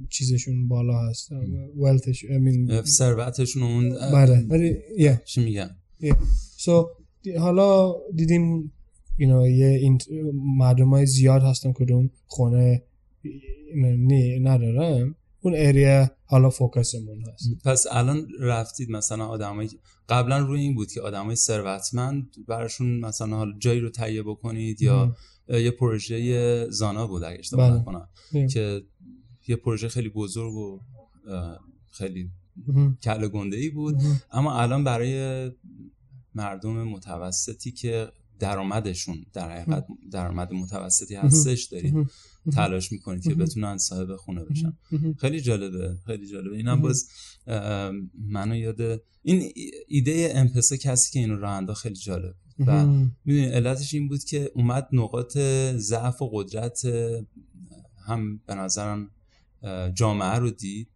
چیزشون 0.09 0.67
بالا 0.67 1.09
هست. 1.09 1.29
ولتش 1.77 2.25
I 2.25 2.27
mean, 2.27 2.85
ثروتشون 2.85 3.63
اون 3.63 3.89
بله 4.13 4.45
ولی. 4.49 4.75
چی 5.25 5.59
so 6.57 6.85
دی- 7.23 7.33
حالا 7.33 7.93
دیدیم 8.15 8.71
you 9.19 9.23
know, 9.25 9.47
یه 9.49 9.67
این 9.67 9.97
مردم 10.57 10.89
های 10.89 11.05
زیاد 11.05 11.41
هستن 11.41 11.71
کدوم 11.73 12.09
خونه 12.25 12.83
نی 13.97 14.39
ندارن 14.39 15.15
اون 15.47 15.55
اریا 15.57 16.11
حالا 16.25 16.49
فوکسمون 16.49 17.21
هست 17.21 17.49
پس 17.65 17.85
الان 17.91 18.27
رفتید 18.39 18.91
مثلا 18.91 19.25
آدمایی 19.25 19.69
قبلا 20.09 20.39
روی 20.39 20.61
این 20.61 20.75
بود 20.75 20.91
که 20.91 21.01
آدمای 21.01 21.35
ثروتمند 21.35 22.35
براشون 22.47 22.99
مثلا 22.99 23.37
حالا 23.37 23.53
جایی 23.59 23.79
رو 23.79 23.89
تهیه 23.89 24.23
بکنید 24.23 24.81
یا 24.81 25.15
اه، 25.49 25.61
یه 25.61 25.71
پروژه 25.71 26.69
زانا 26.69 27.07
بود 27.07 27.23
اگه 27.23 27.39
اشتباه 27.39 27.69
بله. 27.69 27.79
نکنم. 27.79 28.07
که 28.47 28.81
یه 29.47 29.55
پروژه 29.55 29.87
خیلی 29.87 30.09
بزرگ 30.09 30.53
و 30.53 30.79
خیلی. 31.91 32.29
کله 33.03 33.27
گنده 33.27 33.57
ای 33.57 33.69
بود. 33.69 33.95
اما 34.31 34.61
الان 34.61 34.83
برای 34.83 35.51
مردم 36.35 36.83
متوسطی 36.83 37.71
که 37.71 38.11
درآمدشون 38.39 39.25
در 39.33 39.51
حقیقت 39.51 39.85
درآمد 40.11 40.53
متوسطی 40.53 41.15
هستش 41.15 41.63
دارید. 41.63 41.93
تلاش 42.53 42.91
می‌کنید 42.91 43.23
که. 43.23 43.29
بتونن 43.35 43.77
صاحب 43.77 44.15
خونه 44.15 44.43
بشن. 44.43 44.73
خیلی 45.17 45.41
جالبه 45.41 45.97
خیلی 46.05 46.27
جالبه 46.27 46.55
اینم. 46.55 46.81
باز 46.81 47.09
منو 48.29 48.55
یاد 48.55 48.81
این 49.23 49.41
ای- 49.55 49.71
ایده 49.87 50.31
امپسا 50.35 50.75
کسی 50.75 51.11
که 51.11 51.19
اینو 51.19 51.35
راه 51.39 51.51
انداخت 51.51 51.81
خیلی 51.81 51.95
جالب 51.95 52.35
و 52.59 52.85
مهم. 52.85 53.15
می‌دونی 53.25 53.45
علتش 53.45 53.93
این 53.93 54.07
بود 54.07 54.23
که 54.23 54.51
اومد 54.55 54.87
نقاط 54.91 55.37
ضعف 55.75 56.21
و 56.21 56.29
قدرت 56.33 56.81
هم 58.07 58.37
به 58.45 58.55
نظرم 58.55 59.11
جامعه 59.93 60.35
رو 60.35 60.51
دید 60.51 60.87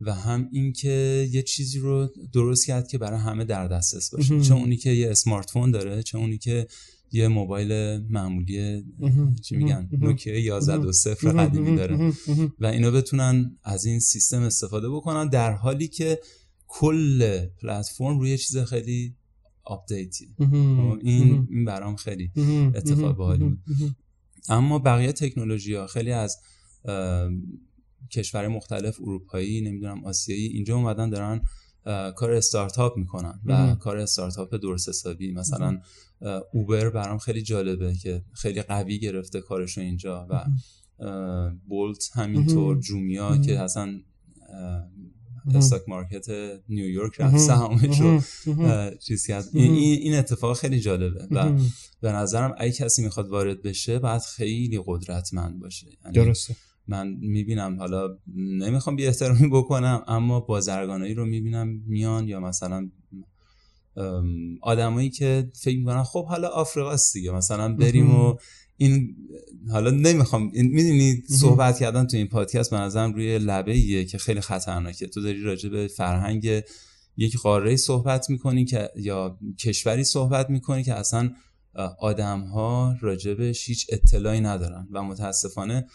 و 0.00 0.14
هم 0.14 0.48
اینکه 0.52 1.28
یه 1.32 1.42
چیزی 1.42 1.78
رو 1.78 2.08
درست 2.32 2.66
کرد 2.66 2.88
که 2.88 2.98
برای 2.98 3.20
همه 3.20 3.44
در 3.44 3.68
دسترس 3.68 4.10
باشه. 4.10 4.40
چه 4.40 4.54
اونی 4.54 4.76
که 4.76 4.90
یه 4.90 5.10
اسمارت 5.10 5.50
فون 5.50 5.70
داره 5.70 6.02
چه 6.02 6.18
اونی 6.18 6.38
که 6.38 6.66
یه 7.12 7.28
موبایل 7.28 7.98
معمولی. 8.10 8.84
چی 9.42 9.56
میگن 9.56 9.88
مهم. 9.92 10.08
نوکیا 10.08 10.38
11 10.38 10.76
و 10.76 10.92
صفر. 10.92 11.28
قدیمی 11.32 11.76
داره. 11.76 12.12
و 12.58 12.66
اینا 12.66 12.90
بتونن 12.90 13.56
از 13.64 13.84
این 13.84 14.00
سیستم 14.00 14.42
استفاده 14.42 14.88
بکنن 14.88 15.28
در 15.28 15.52
حالی 15.52 15.88
که 15.88 16.18
کل 16.66 17.46
پلتفرم 17.62 18.18
روی 18.18 18.38
چیز 18.38 18.58
خیلی 18.58 19.14
آپدیتی 19.64 20.34
مهم. 20.38 20.98
این. 21.02 21.48
این 21.50 21.64
برام 21.64 21.96
خیلی. 21.96 22.30
اتفاق. 22.74 23.16
باحالی 23.16 23.44
بود. 23.44 23.58
اما 24.48 24.78
بقیه 24.78 25.12
تکنولوژی 25.12 25.74
ها 25.74 25.86
خیلی 25.86 26.12
از 26.12 26.38
کشورهای 28.10 28.56
مختلف 28.56 29.00
اروپایی 29.00 29.60
نمی‌دونم 29.60 30.04
آسیایی 30.04 30.46
اینجا 30.46 30.76
اومدن 30.76 31.10
دارن 31.10 31.40
کار 32.16 32.30
استارتاپ 32.30 32.96
می‌کنن 32.96 33.40
و 33.44 33.66
مهم. 33.66 33.76
کار 33.76 33.96
استارتاپ 33.96 34.54
درست 34.54 34.88
حسابی 34.88 35.32
مثلا 35.32 35.80
اوبر 36.52 36.90
برام 36.90 37.18
خیلی 37.18 37.42
جالبه 37.42 37.94
که 37.94 38.24
خیلی 38.32 38.62
قوی 38.62 38.98
گرفته 38.98 39.40
کارشو 39.40 39.80
اینجا 39.80 40.26
و 40.30 40.44
بولت 41.68 42.10
همینطور. 42.14 42.80
جومیا 42.80 43.30
مهم. 43.30 43.42
که 43.42 43.60
اصلا. 43.60 44.00
استاک 45.54 45.82
مارکت 45.88 46.26
نیویورک 46.68 47.20
رفت. 47.20 47.38
سهامش 47.38 48.00
رو 48.00 48.20
چیز 49.06 49.26
کرد 49.26 49.44
این. 49.52 49.72
این 49.74 50.14
اتفاق 50.14 50.56
خیلی 50.56 50.80
جالبه 50.80 51.26
و. 51.30 51.58
به 52.00 52.12
نظرم 52.12 52.54
اگه 52.58 52.72
کسی 52.72 53.02
می‌خواد 53.02 53.28
وارد 53.28 53.62
بشه 53.62 53.98
باید 53.98 54.22
خیلی 54.22 54.82
قدرتمند 54.86 55.60
باشه 55.60 55.86
یعنی 56.04 56.14
درسته 56.14 56.56
من 56.90 57.08
می‌بینم 57.20 57.78
حالا 57.78 58.18
نمی‌خوام 58.36 58.96
بی 58.96 59.06
احترامی 59.06 59.48
بکنم 59.48 60.02
اما 60.06 60.40
بازرگانایی 60.40 61.14
رو 61.14 61.26
می‌بینم 61.26 61.68
میان 61.86 62.28
یا 62.28 62.40
مثلا 62.40 62.90
آدمایی 64.62 65.10
که 65.10 65.50
فکر 65.54 65.78
می‌کنن 65.78 66.02
خب 66.02 66.24
حالا 66.26 66.48
آفریقاست 66.48 67.14
دیگه 67.14 67.30
مثلا 67.30 67.74
بریم 67.74 68.14
و 68.14 68.36
این 68.76 69.16
حالا 69.70 69.90
نمی‌خوام 69.90 70.50
می‌دونی 70.54 71.22
صحبت 71.28 71.78
کردن 71.78 72.06
تو 72.06 72.16
این 72.16 72.26
پادکست 72.26 72.70
به 72.70 72.76
نظرم 72.76 73.14
روی 73.14 73.38
لبه 73.38 73.72
ایه 73.72 74.04
که 74.04 74.18
خیلی 74.18 74.40
خطرناکه. 74.40 75.06
تو 75.06 75.22
داری 75.22 75.42
راجع 75.42 75.68
به 75.68 75.86
فرهنگ 75.86 76.62
یک 77.16 77.36
قاره 77.36 77.76
صحبت 77.76 78.30
می‌کنی 78.30 78.64
که 78.64 78.88
یا 78.96 79.38
کشوری 79.58 80.04
صحبت 80.04 80.50
می‌کنی 80.50 80.82
که 80.82 80.94
اصلا 80.94 81.30
آدم 82.00 82.40
ها 82.40 82.96
راجبش 83.00 83.68
هیچ 83.68 83.86
اطلاعی 83.88 84.40
ندارن 84.40 84.88
و 84.90 85.02
متاسفانه 85.02 85.86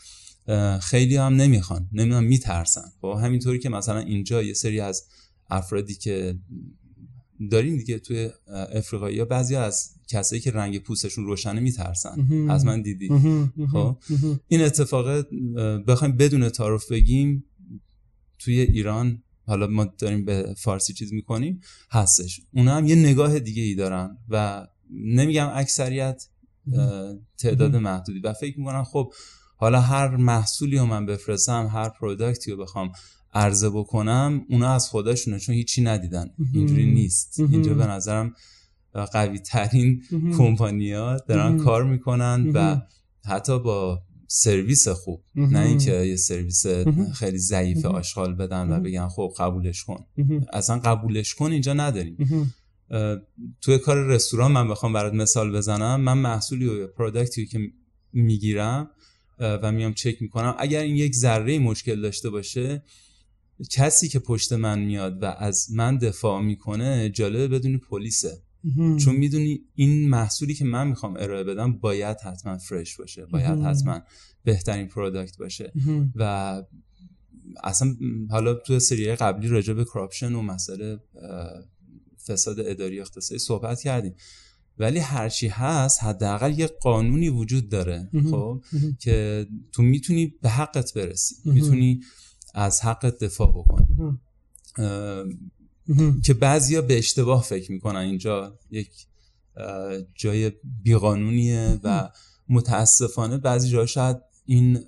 خیلی 0.82 1.16
هم 1.16 1.36
نمی‌خوان 1.36 1.90
نمی‌دونم 1.92 2.24
میترسن. 2.24 2.92
خب 3.02 3.20
همینطوری 3.24 3.60
که 3.60 3.70
مثلا 3.70 4.00
اینجا 4.00 4.44
یه 4.44 4.54
سری 4.54 4.80
از 4.80 5.08
افرادی 5.50 5.96
که 5.96 6.40
داریم 7.52 7.78
دیگه 7.78 8.00
توی 8.00 8.30
افریقایی 8.48 9.20
ها 9.20 9.26
بعضی 9.26 9.56
از 9.56 9.92
کسایی 10.08 10.42
که 10.42 10.52
رنگ 10.52 10.80
پوستشون 10.80 11.26
روشنه 11.26 11.60
میترسن. 11.60 12.48
از 12.50 12.66
من 12.66 12.82
دیدی. 12.82 13.10
خب. 13.72 13.98
این 14.48 14.62
اتفاق 14.62 15.26
بخوایم 15.88 16.18
بدون 16.18 16.50
تعارف 16.50 16.92
بگیم 16.92 17.46
توی 18.40 18.60
ایران 18.60 19.24
حالا 19.48 19.68
ما 19.68 19.86
داریم 19.86 20.26
به 20.26 20.56
فارسی 20.58 20.94
چیز 20.94 21.14
می‌کنیم 21.14 21.62
هستش. 21.92 22.42
اونا 22.54 22.76
هم 22.76 22.88
یه 22.88 22.96
نگاه 22.96 23.40
دیگه 23.40 23.64
ای 23.64 23.76
دارن 23.76 24.18
و 24.30 24.68
نمیگم 24.92 25.50
اکثریت 25.54 26.28
تعداد 27.38 27.76
محدودی. 27.76 28.20
و 28.20 28.34
فکر 28.34 28.60
می‌کنن 28.60 28.84
خب 28.84 29.14
حالا 29.66 29.82
هر 29.82 30.16
محصولی 30.16 30.78
رو 30.78 30.86
من 30.86 31.06
بفرستم 31.06 31.70
هر 31.74 31.90
پروداکتی 31.90 32.52
رو 32.52 32.58
بخوام 32.58 32.92
عرضه 33.34 33.70
بکنم 33.70 34.46
اونا 34.50 34.74
از 34.74 34.90
خودشونه 34.90 35.40
چون 35.40 35.56
هیچی 35.56 35.82
ندیدن 35.82 36.30
اینجوری 36.54 36.94
نیست. 36.94 37.40
اینجا 37.40 37.74
به 37.74 37.88
نظرم 37.88 38.34
قوی 38.94 39.40
ترین. 39.40 40.04
کمپانیا 40.38 41.18
دارن. 41.28 41.58
کار 41.58 41.84
می‌کنن 41.84 42.52
و. 42.54 42.82
حتی 43.26 43.60
با 43.60 44.02
سرویس 44.28 44.88
خوب. 44.88 45.24
نه 45.36 45.60
اینکه 45.60 45.92
یه 45.92 46.16
سرویس. 46.16 46.66
خیلی 47.14 47.38
ضعیف. 47.38 47.86
آشغال 47.86 48.36
بدن 48.36 48.72
و. 48.72 48.80
بگن 48.80 49.08
خب 49.08 49.34
قبولش 49.38 49.84
کن. 49.84 50.06
اصلا 50.54 50.80
قبولش 50.80 51.36
کن 51.36 51.52
اینجا 51.52 51.74
نداریم 51.74 52.18
توی 53.62 53.78
کار 53.78 54.08
رستوران 54.08 54.52
من 54.52 54.68
بخوام 54.68 54.94
برات 54.94 55.14
مثال 55.14 55.58
بزنم 55.58 56.02
من 56.02 56.18
محصولی 56.18 56.68
و 56.68 56.88
پروداکتی 56.88 57.46
که 57.46 57.60
می‌گیرم 58.14 58.90
و 59.40 59.72
میام 59.72 59.94
چک 59.94 60.22
می‌کنم 60.22 60.56
اگر 60.60 60.82
این 60.82 60.96
یک 60.96 61.16
ذره 61.16 61.60
مشکل 61.60 62.02
داشته 62.02 62.30
باشه 62.30 62.84
کسی 63.72 64.08
که 64.08 64.20
پشت 64.20 64.54
من 64.54 64.80
میاد 64.80 65.24
و 65.24 65.26
از 65.26 65.72
من 65.72 65.98
دفاع 65.98 66.42
می‌کنه 66.42 67.10
جالبه 67.10 67.48
بدونی 67.48 67.78
پلیسه. 67.78 68.42
چون 69.00 69.16
می‌دونی 69.16 69.62
این 69.76 70.10
محصولی 70.10 70.54
که 70.54 70.66
من 70.66 70.88
می‌خوام 70.88 71.18
ارائه 71.20 71.44
بدم 71.44 71.74
باید 71.74 72.18
حتما 72.18 72.58
فرش 72.58 72.98
باشه 72.98 73.26
باید. 73.26 73.60
حتما 73.60 74.02
بهترین 74.44 74.88
product 74.88 75.38
باشه. 75.38 75.74
و 76.16 76.64
اصلا 77.64 77.96
حالا 78.30 78.54
تو 78.54 78.80
سری 78.80 79.16
قبلی 79.16 79.48
راجع 79.48 79.74
به 79.74 79.86
corruption 79.86 80.34
و 80.34 80.42
مسئله 80.42 81.00
فساد 82.28 82.60
اداری 82.60 83.00
اقتصادی 83.00 83.40
صحبت 83.40 83.82
کردیم 83.82 84.16
ولی 84.80 85.00
هرچی 85.00 85.48
هست 85.48 86.04
حداقل 86.04 86.60
یه 86.60 86.68
قانونی 86.68 87.30
وجود 87.30 87.70
داره. 87.70 88.10
خب. 88.32 88.64
که 89.00 89.48
تو 89.72 89.84
می‌تونی 89.84 90.34
به 90.42 90.50
حقت 90.50 90.94
برسی. 90.94 91.36
می‌تونی 91.46 92.02
از 92.54 92.82
حقت 92.82 93.18
دفاع 93.24 93.50
بکنی. 93.50 93.88
که 96.24 96.34
بعضیا 96.34 96.82
به 96.82 96.98
اشتباه 96.98 97.44
فکر 97.44 97.72
می‌کنن 97.72 98.00
اینجا 98.00 98.60
یک 98.72 98.90
جای 100.16 100.52
بیقانونیه 100.84 101.80
و 101.84 102.10
متاسفانه 102.50 103.38
بعضی 103.38 103.70
جاها 103.70 103.86
شاید 103.86 104.18
این 104.46 104.80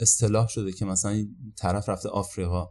اصطلاح 0.00 0.48
شده 0.48 0.72
که 0.72 0.84
مثلا 0.84 1.26
طرف 1.56 1.88
رفته 1.88 2.08
آفریقا 2.08 2.68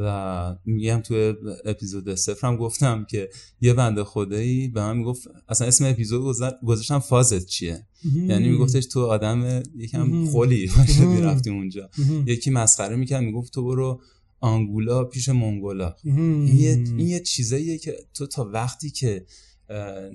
و 0.00 0.56
میگم 0.64 1.00
تو 1.00 1.34
اپیزود 1.64 2.14
صفرم 2.14 2.56
گفتم 2.56 3.06
که 3.10 3.30
یه 3.60 3.74
بنده 3.74 4.04
خدایی 4.04 4.68
به 4.68 4.80
من 4.80 4.96
می‌گفت 4.96 5.28
اصلا 5.48 5.66
اسم 5.66 5.84
اپیزود 5.84 6.36
گذاشتم 6.66 6.98
فازت 6.98 7.46
چیه. 7.46 7.86
یعنی 8.14 8.48
میگفتش 8.48 8.86
تو 8.86 9.06
آدم 9.06 9.62
یکم. 9.76 10.26
خلی 10.26 10.70
باشه. 10.76 11.04
می‌رفتی 11.04 11.50
اونجا. 11.50 11.90
یکی 12.26 12.50
مسخره 12.50 12.96
می‌کرد 12.96 13.22
می‌گفت 13.22 13.52
تو 13.52 13.64
برو 13.64 14.00
آنگولا 14.40 15.04
پیش 15.04 15.28
منگولا. 15.28 15.94
این 16.04 16.56
یه, 16.56 16.70
این 16.70 17.00
یه 17.00 17.20
چیزاییه 17.20 17.78
که 17.78 17.96
تو 18.14 18.26
تا 18.26 18.50
وقتی 18.52 18.90
که 18.90 19.26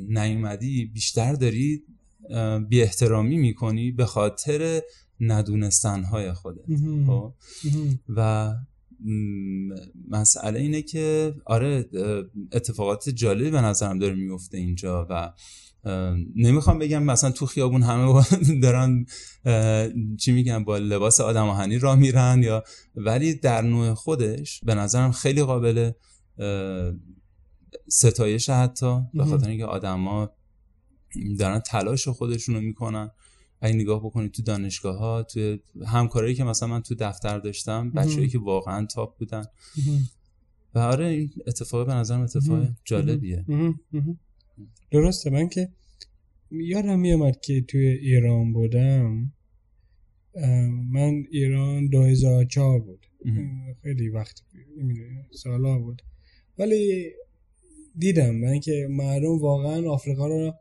نیومدی 0.10 0.86
بیشتر 0.86 1.34
داری 1.34 1.84
بی 2.70 2.82
احترامی 2.82 3.38
می‌کنی 3.38 3.92
به 3.92 4.06
خاطر 4.06 4.82
ندونستنهای 5.20 6.34
خودت 6.34 6.70
مهم. 6.70 7.08
خب؟ 7.08 7.34
و 8.10 8.50
مسئله 10.10 10.60
اینه 10.60 10.82
که 10.82 11.36
آره 11.46 11.90
اتفاقات 12.52 13.10
جالبی 13.10 13.52
به 13.52 13.62
نظرم 13.62 14.00
داره 14.00 14.14
میفته 14.14 14.58
اینجا 14.58 15.08
و 15.10 15.34
نمی‌خوام 16.36 16.80
بگم 16.80 17.04
مثلا 17.04 17.32
تو 17.32 17.46
خیابون 17.46 17.84
همه 17.84 18.24
دارن 18.64 19.06
چی 20.18 20.32
میگن 20.32 20.64
با 20.64 20.78
لباس 20.78 21.22
آدم 21.22 21.48
آهنی 21.48 21.80
را 21.80 21.96
میرن 21.96 22.44
یا 22.44 22.64
ولی 22.96 23.36
در 23.36 23.62
نوع 23.62 23.94
خودش 23.94 24.62
به 24.64 24.76
نظرم 24.76 25.12
خیلی 25.12 25.44
قابل 25.44 25.92
ستایش 27.88 28.50
حتی 28.50 29.02
به. 29.14 29.26
خاطر 29.26 29.50
اینکه 29.50 29.66
آدما 29.66 30.30
دارن 31.40 31.60
تلاش 31.60 32.08
خودشونو 32.08 32.62
می‌کنن 32.62 33.12
اگه 33.64 33.76
نگاه 33.76 34.00
بکنید 34.00 34.32
تو 34.32 34.42
دانشگاه 34.42 34.98
ها 34.98 35.24
توی 35.24 35.60
همکارایی 35.88 36.36
که 36.36 36.44
مثلا 36.44 36.70
من 36.70 36.82
تو 36.82 36.96
دفتر 36.96 37.40
داشتم 37.40 37.92
بچه‌ای 37.92 38.28
که 38.28 38.40
واقعا 38.40 38.86
تاپ 38.86 39.18
بودن. 39.18 39.46
و 40.76 40.80
آره 40.80 41.06
این 41.06 41.32
اتفاق 41.48 41.88
به 41.88 41.94
نظرم 41.94 42.22
اتفاق. 42.22 42.68
جالبیه. 42.86 43.46
درسته 44.92 45.30
من 45.30 45.50
که 45.50 45.70
یادم 46.52 47.00
میامد 47.00 47.42
که 47.42 47.62
توی 47.62 47.88
ایران 47.88 48.54
بودم 48.54 49.34
من 50.92 51.24
ایران 51.32 51.88
2004 51.88 52.80
بود. 52.80 53.06
خیلی 53.84 54.10
وقت 54.10 54.42
سالا 55.32 55.80
بود 55.80 56.02
ولی 56.58 57.12
دیدم 57.98 58.36
من 58.36 58.60
که 58.60 58.88
مردم 58.90 59.40
واقعا 59.40 59.90
آفریقا 59.90 60.28
رو 60.28 60.54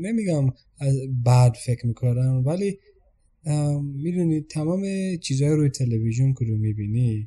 نمیگم 0.00 0.46
از 0.78 0.96
بد 1.26 1.56
فکر 1.66 1.86
می‌کنن 1.86 2.28
ولی 2.28 2.78
می‌دونی 3.82 4.40
تمام 4.40 4.82
چیزهای 5.16 5.52
روی 5.52 5.68
تلویزیون 5.68 6.34
که 6.34 6.44
رو 6.44 6.58
می‌بینی. 6.58 7.26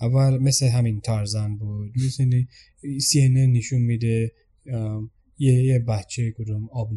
اول 0.00 0.38
مثل 0.38 0.66
همین 0.66 1.00
تارزن 1.00 1.56
بود 1.56 1.92
مثل 2.06 2.42
سی 3.00 3.28
نشون 3.28 3.82
میده 3.82 4.32
یه 5.38 5.64
یه 5.64 5.78
بچه 5.78 6.30
کدوم 6.30 6.68
آب 6.72 6.92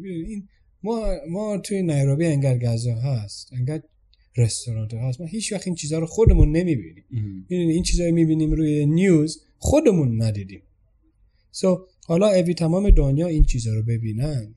می‌دونی، 0.00 0.24
این 0.24 0.48
ما 0.82 1.14
ما 1.30 1.58
توی 1.58 1.82
نیروبی 1.82 2.24
انگار 2.24 2.58
غذا 2.58 2.94
هست 2.94 3.52
انگار 3.52 3.82
رستوران 4.36 4.88
هست. 4.90 5.20
ما 5.20 5.26
هیچ 5.26 5.52
وقت 5.52 5.66
این 5.66 5.74
چیزها 5.74 5.98
رو 5.98 6.06
خودمون 6.06 6.56
نمی‌بینیم. 6.56 7.04
می‌دونی 7.48 7.72
این 7.72 7.82
چیزایی 7.82 8.12
می‌بینیم 8.12 8.52
روی 8.52 8.86
نیوز 8.86 9.42
خودمون 9.58 10.22
ندیدیم. 10.22 10.62
سو 11.50 11.86
حالا 12.08 12.28
اوی 12.28 12.54
تمام 12.54 12.90
دنیا 12.90 13.26
این 13.26 13.44
چیزا 13.44 13.74
رو 13.74 13.82
ببینن. 13.82 14.54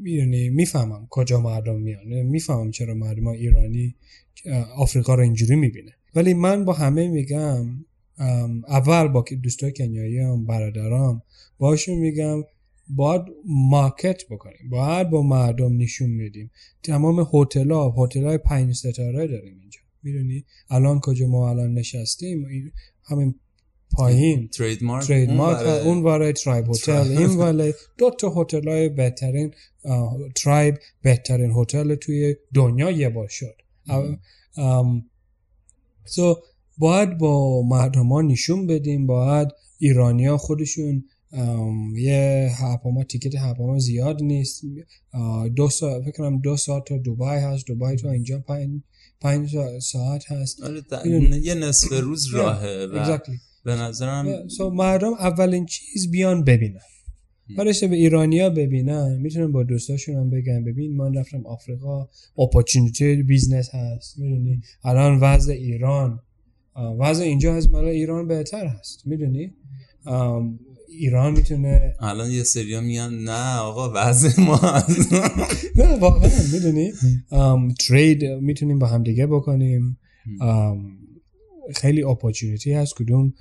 می‌دونی 0.00 0.48
می‌فهمم 0.50 1.06
کجا 1.10 1.40
مردم 1.40 1.80
میان. 1.80 2.22
می‌فهمم 2.22 2.70
چرا 2.70 2.94
مردم 2.94 3.26
ایرانی 3.26 3.94
آفریقا 4.76 5.14
رو 5.14 5.22
اینجوری 5.22 5.56
می‌بینه. 5.56 5.92
ولی 6.14 6.34
من 6.34 6.64
با 6.64 6.72
همه 6.72 7.08
میگم 7.08 7.66
اول 8.68 9.08
با 9.08 9.24
دوستای 9.42 9.72
کنیایی 9.72 10.18
هم 10.18 10.46
برادرام 10.46 11.22
باشون 11.58 11.98
میگم 11.98 12.42
باید 12.88 13.22
مارکت 13.46 14.22
بکنیم. 14.30 14.70
باید 14.70 15.10
با 15.10 15.22
مردم 15.22 15.76
نشون 15.76 16.10
میدیم. 16.10 16.50
تمام 16.82 17.28
هتل 17.32 17.70
ها 17.70 17.94
هتل 17.98 18.24
های 18.24 18.38
پنج 18.38 18.74
ستاره 18.74 19.26
داریم 19.26 19.58
اینجا. 19.60 19.80
می‌دونی؟ 20.02 20.44
الان 20.70 21.00
کجا 21.00 21.26
ما 21.26 21.50
الان 21.50 21.74
نشستیم؟ 21.74 22.46
همین 23.04 23.34
پایین 23.96 24.48
ترید 24.48 24.82
مارک 24.84 25.06
ترید 25.08 25.28
اون 25.28 25.38
مارک 25.38 25.56
برای- 25.66 25.80
اون 25.86 26.02
ورای 26.02 26.32
ترایب 26.32 26.68
هتل. 26.70 26.92
این 26.92 27.30
ورای 27.40 27.74
دو 27.98 28.10
تا 28.10 28.32
هتل 28.36 28.68
های 28.68 28.88
بهترین 28.88 29.54
ترایب 30.36 30.78
بهترین 31.02 31.52
هتل 31.56 31.94
توی 31.94 32.36
دنیا 32.54 32.90
یه 32.90 33.08
بار 33.08 33.28
شد. 33.28 33.54
سو 36.04 36.36
باید 36.78 37.18
با 37.18 37.62
مردم 37.62 38.06
ها 38.12 38.22
نشون 38.22 38.66
بدیم 38.66 39.06
باید 39.06 39.48
ایرانیا 39.78 40.36
خودشون 40.36 41.04
یه 41.96 42.50
هواپیما 42.58 43.04
تیکت 43.04 43.34
هواپیما 43.34 43.78
زیاد 43.78 44.22
نیست 44.22 44.62
دو 45.56 45.68
ساعت 45.68 46.02
فکر 46.02 46.10
کنم 46.12 46.38
دو 46.40 46.56
ساعت 46.56 46.84
تا 46.84 46.96
دبی 46.98 47.24
هست 47.24 47.64
دبی 47.68 47.96
تا 47.96 48.10
اینجا 48.10 48.38
پنج 48.38 48.80
پنج 49.20 49.48
سا- 49.56 49.80
ساعت 49.80 50.32
هست 50.32 50.62
آره؟ 50.62 50.82
یه 51.42 51.54
نصف 51.54 51.92
روز 51.92 52.34
راهه 52.34 52.86
و 52.92 53.04
exactly. 53.04 53.36
به 53.66 53.74
نظرم 53.74 54.48
سو 54.48 54.70
مردم 54.70 55.12
اولین 55.12 55.66
چیز 55.66 56.10
بیان 56.10 56.44
ببینن. 56.44 56.80
بعدش 57.58 57.84
به 57.84 57.96
ایرانیا 57.96 58.50
ببینن. 58.50 59.18
می‌تونن 59.20 59.52
با 59.52 59.62
دوستاشون 59.62 60.16
هم 60.16 60.30
بگن 60.30 60.64
ببین 60.64 60.96
من 60.96 61.14
رفتم 61.14 61.46
آفریقا. 61.46 62.08
opportunity 62.38 63.22
business 63.22 63.74
هست. 63.74 64.18
می‌دونی؟ 64.18 64.60
الان 64.84 65.18
وضع 65.20 65.52
ایران. 65.52 66.20
وضع 66.98 67.24
اینجا 67.24 67.54
از 67.54 67.70
مال 67.70 67.84
ایران 67.84 68.28
بهتر 68.28 68.66
هست. 68.66 69.06
می‌دونی؟ 69.06 69.52
ایران 70.88 71.32
می‌تونه 71.32 71.94
الان 72.00 72.30
یه 72.30 72.42
سریا 72.42 72.80
میگن 72.80 73.10
نه 73.14 73.58
آقا 73.58 73.92
وضع 73.94 74.42
ما. 74.42 74.60
نه 75.76 75.96
واقعا 75.98 76.30
می‌دونی؟ 76.52 76.92
trade 77.88 78.24
می‌تونیم 78.24 78.78
با 78.78 78.86
هم 78.86 79.02
دیگه 79.02 79.26
بکنیم. 79.26 79.98
خیلی 81.74 82.02
opportunity 82.02 82.72
هست. 82.72 82.94
کدوم؟ 82.94 83.32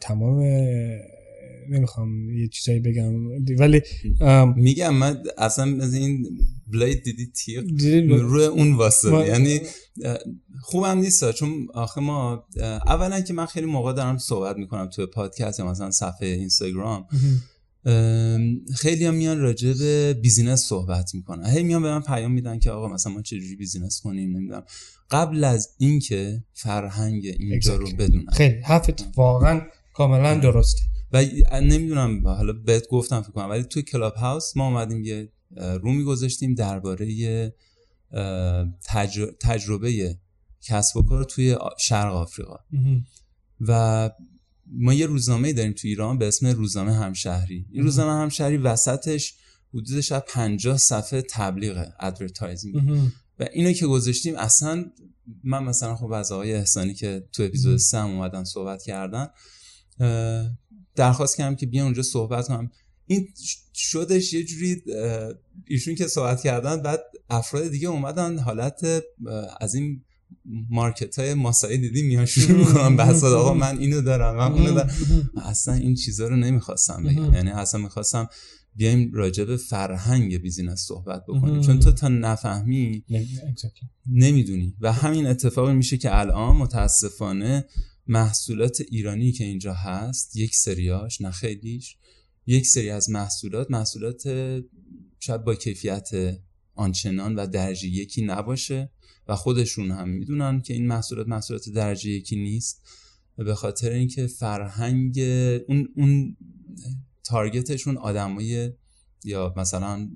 تمام 0.00 0.42
نمی‌خوام 1.70 2.30
یه 2.38 2.48
چیزایی 2.48 2.80
بگم. 2.80 3.14
ولی 3.58 3.80
میگم 4.56 4.94
من 4.94 5.22
اصلا 5.38 5.82
از 5.84 5.94
این 5.94 6.26
بلید 6.72 7.02
دیدی 7.02 7.26
دیدی- 7.26 8.00
روی 8.08 8.44
اون 8.44 8.74
واسه. 8.74 9.10
ما- 9.10 9.24
یعنی 9.24 9.60
خوبم 10.62 10.98
نیست 10.98 11.32
چون 11.32 11.66
آخه 11.74 12.00
ما 12.00 12.44
اولا 12.86 13.20
که 13.20 13.32
من 13.32 13.46
خیلی 13.46 13.66
موقع 13.66 13.92
دارم 13.92 14.18
صحبت 14.18 14.56
می‌کنم 14.56 14.86
توی 14.86 15.06
پادکست 15.06 15.58
یا 15.58 15.66
مثلا 15.70 15.90
صفحه 15.90 16.28
اینستاگرام 16.28 17.06
خیلی 18.76 19.04
هم 19.04 19.14
میان 19.14 19.40
راجع 19.40 19.72
به 19.78 20.14
business 20.22 20.60
صحبت 20.64 21.14
می‌کنن. 21.14 21.46
هی 21.50 21.62
میان 21.62 21.82
به 21.82 21.88
من 21.88 22.00
پیام 22.02 22.32
میدن 22.32 22.58
که 22.58 22.70
آقا 22.70 22.88
مثلا 22.88 23.12
ما 23.12 23.22
چجوری 23.22 23.56
business 23.56 24.00
کنیم 24.00 24.36
نمی‌دونم. 24.36 24.64
قبل 25.10 25.44
از 25.44 25.74
اینکه 25.78 26.44
فرهنگ 26.52 27.26
اینجا 27.38 27.76
رو 27.76 27.86
Exactly. 27.86 27.94
بدونن 27.94 28.30
خیلی. 28.32 28.60
حرفت 28.60 29.16
واقعا 29.16 29.60
کاملا 29.94 30.34
درسته. 30.34 30.80
و 31.12 31.24
نمی‌دونم 31.62 32.28
حالا 32.28 32.52
بهت 32.52 32.88
گفتم 32.88 33.22
فکر 33.22 33.32
کنم 33.32 33.50
ولی 33.50 33.62
توی 33.62 33.82
کلاب 33.82 34.14
هاوس 34.14 34.56
ما 34.56 34.66
اومدیم 34.66 35.04
یه 35.04 35.32
room 35.56 35.92
میگذاشتیم 35.92 36.54
درباره 36.54 37.52
تجربه 39.40 40.18
کسب 40.62 40.96
و 40.96 41.02
کار 41.02 41.24
توی 41.24 41.56
شرق 41.78 42.12
آفریقا. 42.14 42.56
و 43.60 44.10
ما 44.66 44.94
یه 44.94 45.06
روزنامه 45.06 45.52
داریم 45.52 45.72
تو 45.72 45.88
ایران 45.88 46.18
به 46.18 46.28
اسم 46.28 46.46
روزنامه 46.46 46.92
همشهری. 46.92 47.66
این 47.72 47.82
روزنامه 47.82 48.22
همشهری 48.22 48.56
وسطش 48.56 49.34
حدودش 49.74 50.12
از 50.12 50.22
50 50.28 50.76
صفحه 50.76 51.22
تبلیغ 51.22 51.86
advertising 52.00 53.10
و 53.40 53.46
اینو 53.52 53.72
که 53.72 53.86
گذاشتیم 53.86 54.36
اصلا 54.36 54.84
من 55.44 55.64
مثلا 55.64 55.96
خب 55.96 56.12
از 56.12 56.32
آقای 56.32 56.54
احسانی 56.54 56.94
که 56.94 57.28
تو 57.32 57.42
اپیزود 57.42 57.76
3 57.76 58.04
اومدن 58.04 58.44
صحبت 58.44 58.82
کردن 58.82 59.28
درخواست 60.96 61.36
کردم 61.36 61.56
که 61.56 61.66
بیان 61.66 61.84
اونجا 61.84 62.02
صحبت 62.02 62.48
کنم. 62.48 62.70
این 63.06 63.28
شدش 63.74 64.32
یه 64.32 64.44
جوری 64.44 64.82
ایشون 65.66 65.94
که 65.94 66.06
صحبت 66.06 66.42
کردن 66.42 66.82
بعد 66.82 67.00
افراد 67.30 67.68
دیگه 67.68 67.88
اومدن 67.88 68.38
حالت 68.38 69.02
از 69.60 69.74
این 69.74 70.04
market 70.70 71.18
های 71.18 71.34
ماسایی 71.34 71.78
دیدی 71.78 72.02
میان 72.02 72.26
شروع 72.26 72.58
می‌کنم 72.58 72.96
بحث 72.96 73.24
آقا 73.24 73.54
من 73.54 73.78
اینو 73.78 74.00
دارم 74.00 74.36
من 74.36 74.52
اونو 74.52 74.74
دارم. 74.74 74.90
اصلا 75.44 75.74
این 75.74 75.94
چیزا 75.94 76.28
رو 76.28 76.36
نمی‌خواستم 76.36 77.04
بگم. 77.04 77.34
یعنی 77.34 77.50
اصلا 77.50 77.80
می‌خواستم 77.80 78.28
بیایم 78.76 79.12
راجع 79.12 79.44
به 79.44 79.56
فرهنگ 79.56 80.38
business 80.38 80.80
صحبت 80.80 81.22
بکنیم. 81.28 81.60
چون 81.60 81.80
تو 81.80 81.92
تا 81.92 82.08
نفهمی 82.08 83.04
نمی‌دونی. 84.06 84.76
و 84.80 84.92
همین 84.92 85.26
اتفاقی 85.26 85.74
میشه 85.74 85.96
که 85.96 86.18
الان 86.18 86.56
متاسفانه 86.56 87.64
محصولات 88.06 88.82
ایرانی 88.90 89.32
که 89.32 89.44
اینجا 89.44 89.74
هست 89.74 90.36
یک 90.36 90.54
سریاش 90.54 91.20
نه 91.20 91.30
خیلیش 91.30 91.96
یک 92.46 92.66
سری 92.66 92.90
از 92.90 93.10
محصولات 93.10 93.70
محصولات 93.70 94.22
شاید 95.20 95.44
با 95.44 95.54
کیفیت 95.54 96.08
آنچنان 96.74 97.34
و 97.34 97.46
درجه 97.46 97.88
یکی 97.88 98.24
نباشه 98.24 98.90
و 99.28 99.36
خودشون 99.36 99.90
هم 99.90 100.08
می‌دونن 100.08 100.60
که 100.60 100.74
این 100.74 100.86
محصولات 100.86 101.28
محصولات 101.28 101.68
درجه 101.68 102.10
یکی 102.10 102.36
نیست. 102.36 102.82
به 103.36 103.54
خاطر 103.54 103.90
اینکه 103.90 104.26
فرهنگ 104.26 105.18
اون 105.68 105.88
اون 105.96 106.36
تارگتشون 107.30 107.96
آدمای 107.96 108.72
یا 109.24 109.54
مثلا 109.56 110.10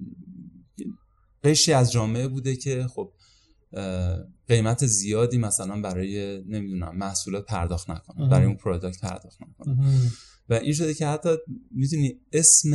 قشی 1.44 1.72
از 1.72 1.92
جامعه 1.92 2.28
بوده 2.28 2.56
که 2.56 2.86
خب 2.86 3.12
قیمت 4.48 4.86
زیادی 4.86 5.38
مثلا 5.38 5.80
برای 5.80 6.42
نمی‌دونم 6.46 6.96
محصولات 6.96 7.46
پرداخت 7.46 7.90
نکنه 7.90 8.28
برای 8.28 8.46
اون 8.46 8.56
پروداکت 8.56 9.00
پرداخت 9.00 9.38
نکنه. 9.42 9.76
و 10.48 10.54
این 10.54 10.72
شده 10.72 10.94
که 10.94 11.06
حتی 11.06 11.28
می‌دونی 11.70 12.20
اسم 12.32 12.70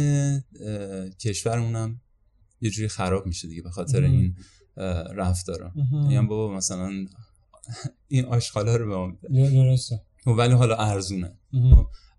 کشورمونم 1.21 2.01
یه 2.61 2.69
جوری 2.69 2.87
خراب 2.87 3.25
میشه 3.25 3.47
دیگه 3.47 3.61
به 3.61 3.69
خاطر 3.69 4.03
این 4.03 4.35
رفتارا. 5.15 5.73
یعنی 6.09 6.27
بابا 6.27 6.55
مثلا 6.55 6.91
این 8.07 8.25
آشغالا 8.25 8.75
رو 8.75 8.87
به 8.89 8.95
ما 8.95 9.17
درسته. 9.31 10.01
خب 10.23 10.31
ولی 10.37 10.53
حالا 10.53 10.75
ارزونه. 10.75 11.39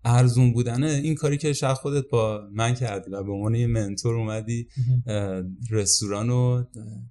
ارزون 0.05 0.53
بودنه 0.53 0.87
این 0.87 1.15
کاری 1.15 1.37
که 1.37 1.53
شخص 1.53 1.79
خودت 1.79 2.09
با 2.09 2.49
من 2.51 2.73
کردی 2.73 3.11
و 3.11 3.23
به 3.23 3.31
عنوان 3.31 3.55
یه 3.55 3.67
منتور 3.67 4.15
اومدی 4.15 4.67
رستوران 5.69 6.29
رو 6.29 6.67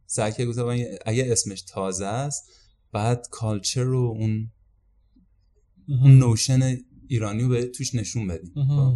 سعی 0.06 0.46
گفتم 0.46 0.66
اگه 1.06 1.32
اسمش 1.32 1.62
تازه 1.62 2.06
است 2.06 2.50
بعد 2.92 3.26
کالچر 3.30 3.82
رو 3.82 4.14
اون 4.18 4.50
اون 5.88 6.18
نوشن 6.18 6.76
ایرانی 7.08 7.42
رو 7.42 7.48
به 7.48 7.66
توش 7.66 7.94
نشون 7.94 8.26
بدیم 8.26 8.52
خب؟ 8.54 8.94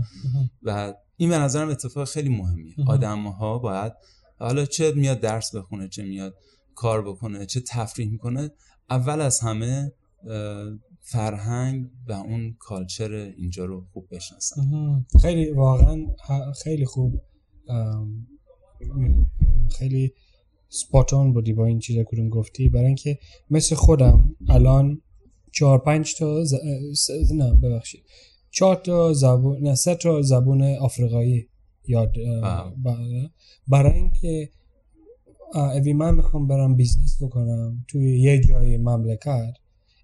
و 0.62 0.94
این 1.16 1.30
به 1.30 1.38
نظرم 1.38 1.68
اتفاق 1.68 2.08
خیلی 2.08 2.28
مهمیه. 2.28 2.74
آدم 2.86 3.26
ها 3.26 3.58
باید 3.58 3.92
حالا 4.38 4.64
چه 4.66 4.92
میاد 4.92 5.20
درس 5.20 5.54
بخونه 5.54 5.88
چه 5.88 6.04
میاد 6.04 6.34
کار 6.74 7.08
بکنه 7.08 7.46
چه 7.46 7.60
تفریح 7.60 8.10
می‌کنه 8.10 8.50
اول 8.90 9.20
از 9.20 9.40
همه 9.40 9.92
فرهنگ 11.06 11.90
و 12.08 12.12
اون 12.12 12.56
culture 12.58 13.12
اینجا 13.12 13.64
رو 13.64 13.86
خوب 13.92 14.08
بشناسن. 14.10 14.62
خیلی 15.20 15.50
واقعا 15.50 16.06
خیلی 16.62 16.84
خوب 16.84 17.20
خیلی 19.78 20.12
spot 20.68 21.11
on 21.11 21.32
بودی 21.32 21.52
با 21.52 21.66
این 21.66 21.78
چیزا 21.78 22.04
کدوم 22.04 22.28
گفتی. 22.28 22.68
برای 22.68 22.86
اینکه 22.86 23.18
مثل 23.50 23.74
خودم 23.74 24.36
الان 24.48 25.02
چهار 25.52 25.78
پنج 25.78 26.14
تا 26.14 26.44
ز... 26.44 26.54
نه 27.34 27.54
ببخشید. 27.54 28.04
چهار 28.50 28.76
تا 28.76 29.12
زبون 29.12 29.58
نه 29.62 29.74
سه 29.74 29.94
تا 29.94 30.22
زبون 30.22 30.62
آفریقایی 30.62 31.48
یاد 31.86 32.14
برای 33.68 33.92
اینکه 33.92 34.50
اوی 35.54 35.92
من 35.92 36.14
می‌خوام 36.14 36.46
برم 36.46 36.76
business 36.76 37.22
بکنم 37.22 37.84
توی 37.88 38.20
یه 38.20 38.40
جای 38.40 38.76
مملکت 38.76 39.54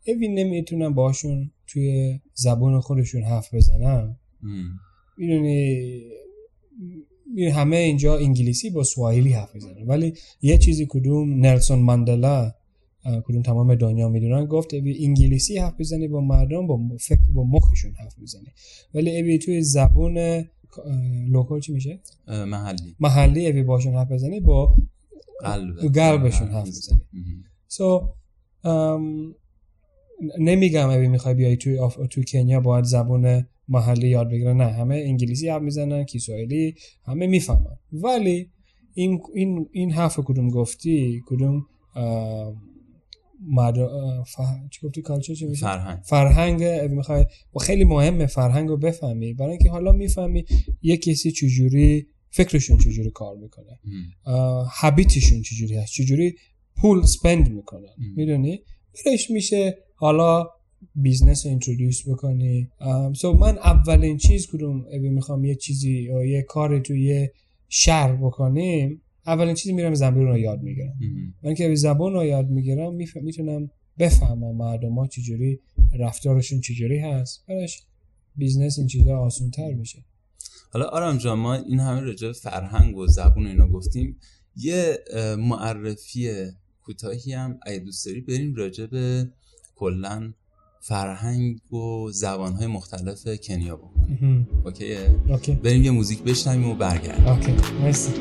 اوی 0.07 0.29
نمی‌تونم 0.29 0.95
باشون 0.95 1.51
توی 1.67 2.19
زبون 2.35 2.81
خودشون 2.81 3.23
حرف 3.23 3.55
بزنم. 3.55 4.17
می‌دونی 5.17 6.01
همه 7.53 7.77
اینجا 7.77 8.19
انگلیسی 8.19 8.71
با 8.71 8.83
سواهیلی 8.83 9.33
حرف 9.33 9.55
می‌زنن. 9.55 9.87
ولی 9.87 10.15
یه 10.43 10.59
چیزی 10.59 10.87
کدوم 10.91 11.47
نلسون 11.47 11.79
ماندلا 11.79 12.53
کدوم 13.25 13.43
تمام 13.43 13.75
دنیا 13.75 14.09
می‌دونن 14.09 14.47
گفت 14.47 14.75
ابی 14.75 15.05
انگلیسی 15.07 15.59
حرف 15.59 15.75
بزنی 15.81 16.09
با 16.09 16.21
مردم 16.21 16.67
با 16.67 16.81
فکر 17.01 17.21
با 17.35 17.45
مخشون 17.45 17.93
حرف 17.93 18.19
می‌زنی 18.19 18.49
ولی 18.95 19.19
ابی 19.19 19.39
توی 19.39 19.63
زبون 19.63 20.45
لوکال 21.29 21.61
چی 21.61 21.73
میشه؟ 21.73 22.01
محلی. 22.27 22.97
محلی 23.01 23.47
ابی 23.47 23.63
باشون 23.63 23.95
حرف 23.95 24.13
بزنی 24.13 24.41
با 24.41 24.77
قلب. 25.41 25.93
قلبشون 25.95 26.49
حرف 26.49 26.69
بزنی. 26.69 27.01
سو 27.69 28.15
نمیگم 30.39 30.89
ابی 30.91 31.09
می‌خوای 31.09 31.35
بیای 31.35 31.57
توی 31.57 31.79
آف... 31.79 31.99
توی 32.11 32.25
کنیا 32.25 32.61
باید 32.61 32.85
زبون 32.85 33.47
محلی 33.69 34.09
یاد 34.09 34.31
بگیرن. 34.31 34.57
نه 34.57 34.73
همه 34.73 34.95
انگلیسی 34.95 35.49
حرف 35.49 35.63
می‌زنن 35.63 36.05
کیسواهیلی 36.05 36.75
همه 37.07 37.27
می‌فهمن. 37.27 37.79
ولی 37.93 38.51
این 38.95 39.21
این 39.35 39.69
این 39.73 39.91
حرف 39.93 40.21
کدوم 40.25 40.49
گفتی؟ 40.49 41.23
کدوم 41.27 41.67
مد... 43.49 43.75
چی 44.71 44.87
گفتی؟ 44.87 45.03
کالچر 45.03 45.35
چی 45.35 45.47
میشه 45.47 45.67
فرهنگ. 45.67 45.99
فرهنگ. 46.03 46.65
می‌خوای 46.91 47.25
و 47.55 47.59
خیلی 47.59 47.85
مهمه 47.85 48.27
فرهنگ 48.27 48.69
رو 48.69 48.77
بفهمی. 48.77 49.35
برای 49.35 49.51
اینکه 49.51 49.71
حالا 49.71 49.93
می‌فهمی 49.93 50.45
یه 50.83 50.97
کسی 50.97 51.33
چجوری 51.33 52.07
فکرشون 52.31 52.79
چجوری 52.79 53.11
کار 53.11 53.37
می‌کنه. 53.37 53.79
habit 54.71 55.11
شون 55.11 55.43
چجوری 55.43 55.77
هست؟ 55.77 55.93
چجوری 55.93 56.35
پول 56.77 57.03
spend 57.03 57.53
می‌کنن؟ 57.53 57.95
می‌دونی؟ 58.17 58.63
برش 59.07 59.31
میشه 59.31 59.79
حالا 60.01 60.51
business 60.95 61.47
رو 61.47 61.51
introduce 61.51 62.09
بکنی. 62.09 62.69
so 63.15 63.33
من 63.33 63.59
اولین 63.59 64.17
چیز 64.17 64.47
کدوم 64.47 64.85
می‌خوام 65.01 65.45
یه 65.45 65.55
چیزی 65.55 65.91
یا 65.91 66.25
یه 66.25 66.43
کار 66.43 66.81
توی 66.81 67.05
یه 67.05 67.33
شهر 67.69 68.17
بکنیم 68.17 69.03
اولین 69.27 69.55
چیزی 69.55 69.73
میرم 69.73 69.95
زبان 69.95 70.27
رو 70.27 70.39
یاد 70.39 70.63
می‌گیرم. 70.63 70.95
من 71.43 71.55
که 71.55 71.75
زبان 71.75 72.13
رو 72.13 72.25
یاد 72.25 72.49
می‌گیرم 72.49 72.95
می‌تونم 73.23 73.71
بفهمم 73.99 74.57
مردم 74.57 74.95
ها 74.95 75.07
چجوری 75.07 75.61
رفتارشون 75.99 76.61
چجوری 76.61 76.99
هست. 76.99 77.45
برش 77.49 77.83
business 78.37 78.79
این 78.79 78.87
چیزا 78.87 79.19
آسان 79.19 79.51
تر 79.51 79.73
میشه. 79.73 79.99
حالا 80.73 80.85
آرام 80.85 81.19
جان 81.19 81.39
ما 81.39 81.55
این 81.55 81.81
همه 81.81 82.01
راجع 82.01 82.33
فرهنگ 82.33 82.97
و 82.97 83.07
زبون 83.07 83.47
اینا 83.47 83.69
گفتیم. 83.69 84.17
یه 84.57 84.99
معرفی 85.39 86.31
کوتاهی 86.83 87.33
هم 87.33 87.61
اگه 87.63 87.79
دوست 87.79 88.07
داری 88.07 88.21
بریم 88.21 88.55
راجع 88.55 88.87
به 88.87 89.29
کلا 89.81 90.33
فرهنگ 90.81 91.73
و 91.73 92.11
زبانهای 92.11 92.67
مختلف 92.67 93.29
کنیا 93.43 93.77
بکنیم 93.77 94.49
okay 94.65 95.00
ه؟ 95.00 95.17
Okay. 95.29 95.53
بریم 95.55 95.85
یه 95.85 95.91
موزیک 95.91 96.23
بشنویم 96.23 96.71
و 96.71 96.75
برگردیم. 96.75 97.27
Okay. 97.27 97.55
مرسی. 97.83 98.13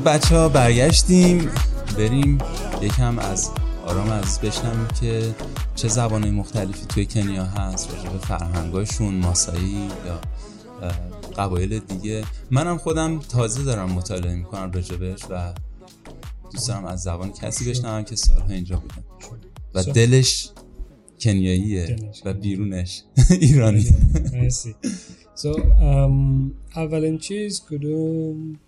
خب 0.00 0.08
بچه 0.14 0.36
ها 0.36 0.48
برگشتیم. 0.48 1.48
بریم 1.98 2.38
یکم 2.82 3.18
از 3.18 3.50
آرام 3.86 4.10
عزیز 4.10 4.38
بشنویم 4.38 4.88
که 5.00 5.34
چه 5.74 5.88
زبانهای 5.88 6.30
مختلفی 6.30 6.86
توی 6.88 7.06
کنیا 7.06 7.44
هست 7.44 7.90
راجع 7.90 8.10
به 8.10 8.18
فرهنگاشون 8.18 9.14
ماسایی 9.14 9.88
یا 10.06 10.20
قبایل 11.36 11.78
دیگه. 11.78 12.24
منم 12.50 12.78
خودم 12.78 13.18
تازه 13.18 13.62
دارم 13.62 13.92
مطالعه 13.92 14.34
می‌کنم 14.34 14.72
راجبش 14.72 15.20
و 15.30 15.52
دوست 16.52 16.68
دارم 16.68 16.84
از 16.84 17.02
زبان 17.02 17.32
کسی 17.32 17.70
بشنوم 17.70 18.04
که 18.04 18.16
سالها 18.16 18.54
اینجا 18.54 18.76
بودم 18.76 19.04
و 19.74 19.82
دلش 19.82 20.50
کنیاییه. 21.20 21.96
و 22.24 22.34
بیرونش 22.34 23.02
ایرانی. 23.40 23.86
مرسی. 24.32 24.74
So, 25.36 25.54
um, 25.54 26.50
اولین 26.76 27.18
چیز 27.18 27.62
کدوم؟ 27.70 28.58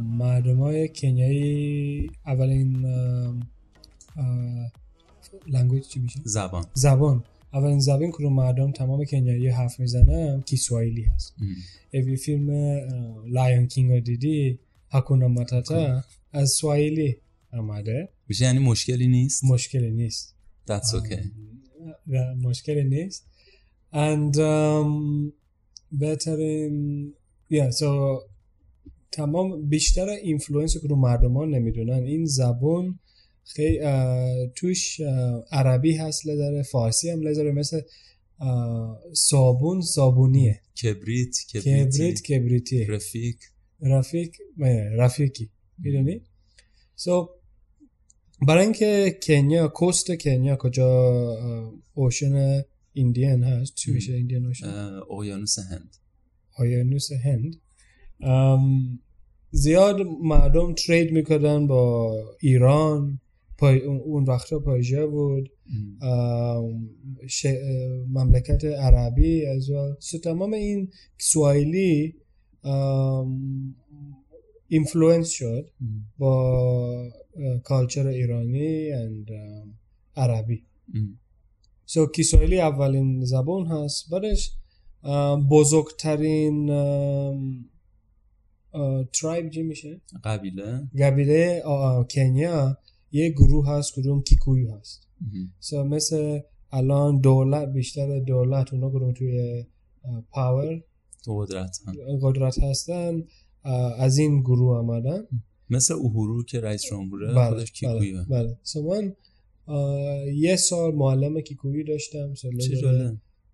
مردم 0.00 0.56
های 0.60 0.88
کنیایی 0.88 2.10
اولین 2.26 2.86
language 5.48 5.86
چی 5.88 6.00
میشه؟ 6.00 6.20
زبان. 6.24 6.64
زبان. 6.74 7.24
اولین 7.52 7.80
زبان 7.80 8.10
کدوم 8.12 8.32
مردم 8.32 8.72
تمام 8.72 9.04
کنیایی 9.04 9.48
حرف 9.48 9.80
می‌زنن 9.80 10.42
کیسواحیلی 10.42 11.02
هست. 11.02 11.34
اون 11.94 12.16
فیلم 12.16 12.50
Lion 13.26 13.66
King 13.66 13.92
رو 13.92 14.00
دیدی 14.00 14.58
Hakuna 14.90 15.28
Matata 15.28 16.02
از 16.32 16.50
سواحیلی 16.50 17.16
آمده 17.52 18.08
میشه 18.28 18.44
یعنی 18.44 18.58
مشکلی 18.58 19.08
نیست؟ 19.08 19.44
مشکلی 19.44 19.90
نیست. 19.90 20.34
That's 20.70 20.94
okay. 20.94 21.26
مشکلی 22.42 22.84
نیست. 22.84 23.26
And 23.92 24.36
um, 24.36 25.32
بهترین 25.92 27.14
yeah, 27.52 27.70
so 27.70 27.86
تمام 29.12 29.68
بیشتر 29.68 30.08
influence 30.08 30.76
که 30.78 30.88
رو 30.88 30.96
مردمان 30.96 31.54
نمی‌دونن. 31.54 32.04
این 32.04 32.24
زبان 32.24 32.98
خیلی 33.44 33.80
توش 34.54 35.00
عربی 35.52 35.96
هست 35.96 36.26
لداره 36.26 36.62
فارسی 36.62 37.10
هم 37.10 37.20
لداره 37.22 37.52
مثل 37.52 37.80
صابون 39.12 39.80
sabuni 39.80 40.40
ه. 40.40 40.60
کبریت 40.82 41.36
kibiriti. 41.52 41.90
کبریت 41.90 42.22
kibiriti 42.22 42.79
ه 42.79 42.86
رفیق. 42.90 43.36
رفیق 43.82 44.30
rafiki. 44.98 45.50
می‌دونی؟ 45.78 46.20
So 46.94 47.28
برای 48.46 48.64
اینکه 48.64 49.18
کنیا 49.22 49.68
کوست 49.68 50.16
کنیا 50.16 50.56
کجا 50.56 50.88
اوشن 51.94 52.64
ایندیان 52.92 53.42
هست 53.42 53.74
چی 53.74 53.92
میشه؟ 53.92 54.12
ایندیان 54.12 54.46
اوشن 54.46 54.66
اقیانوس 55.10 55.58
هند. 55.58 55.96
اقیانوس 56.58 57.12
هند. 57.12 57.56
زیاد 59.50 59.96
مردم 60.22 60.74
ترید 60.74 61.12
می‌کردن 61.12 61.66
با 61.66 62.14
ایران 62.40 63.20
پای 63.58 63.78
اون- 63.80 64.24
وقتا 64.24 64.58
پایجه 64.58 65.06
بود 65.06 65.50
ش- 67.28 67.46
مملکت 68.08 68.64
عربی 68.64 69.46
از 69.46 69.70
well. 69.70 69.96
سو 69.98 70.18
تمام 70.18 70.52
این 70.52 70.90
سوایلی 71.18 72.14
influence 74.68 75.28
شد. 75.28 75.70
با 76.18 77.08
culture 77.64 78.06
ایرانی 78.06 78.92
ام، 78.92 79.24
عربی. 80.16 80.62
So 81.86 82.06
کیسواحیلی 82.06 82.60
اولین 82.60 83.24
زبان 83.24 83.66
هست 83.66 84.10
بعدش 84.10 84.52
بزرگترین 85.50 86.70
tribe 89.12 89.50
چی 89.50 89.62
میشه؟ 89.62 90.00
قبیله. 90.24 90.88
قبیله 91.00 91.62
کنیا. 92.10 92.78
یه 93.12 93.28
گروه 93.28 93.68
هست 93.68 93.94
کدوم 93.94 94.22
کیکویو 94.22 94.70
هست. 94.70 95.08
So 95.60 95.84
مثل 95.84 96.40
الان 96.70 97.20
دولت 97.20 97.72
بیشتر 97.72 98.20
دولت 98.20 98.72
اونا 98.72 98.90
کدوم 98.90 99.12
توی 99.12 99.64
پاور 100.30 100.82
قدرت. 101.26 101.78
قدرت 102.22 102.58
هستن. 102.58 103.24
از 103.98 104.18
این 104.18 104.40
گروه 104.40 104.76
آمدن. 104.76 105.26
مثل 105.70 105.94
اوهورو 105.94 106.44
که 106.44 106.60
رئیس 106.60 106.82
جمهوره 106.82 107.34
بله 107.34 107.48
خودش 107.48 107.72
کیکویه 107.72 108.12
بله, 108.14 108.24
بله. 108.42 108.58
سو 108.62 108.82
من 108.82 109.16
یه 110.34 110.56
سال 110.56 110.94
معلم 110.94 111.40
کیکویی 111.40 111.84
داشتم. 111.84 112.34
سو 112.34 112.50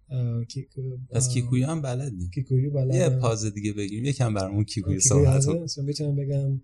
چه 0.08 0.14
لدر، 0.14 0.18
جالب 0.26 0.38
اه، 0.38 0.44
کیکو- 0.44 0.98
پس 1.10 1.28
اه، 1.28 1.34
کیکویی 1.34 1.62
هم 1.62 1.82
بلدی 1.82 2.30
کیکویی 2.34 2.68
بلدم 2.70 2.94
یه 2.94 3.08
پاز 3.08 3.44
دیگه 3.44 3.72
بگیریم. 3.72 4.04
یکم 4.04 4.34
برامون 4.34 4.64
کیکویی 4.64 5.00
صحبت 5.00 5.46
کن 5.46 5.66
می‌تونم 5.84 6.16
بگم 6.16 6.60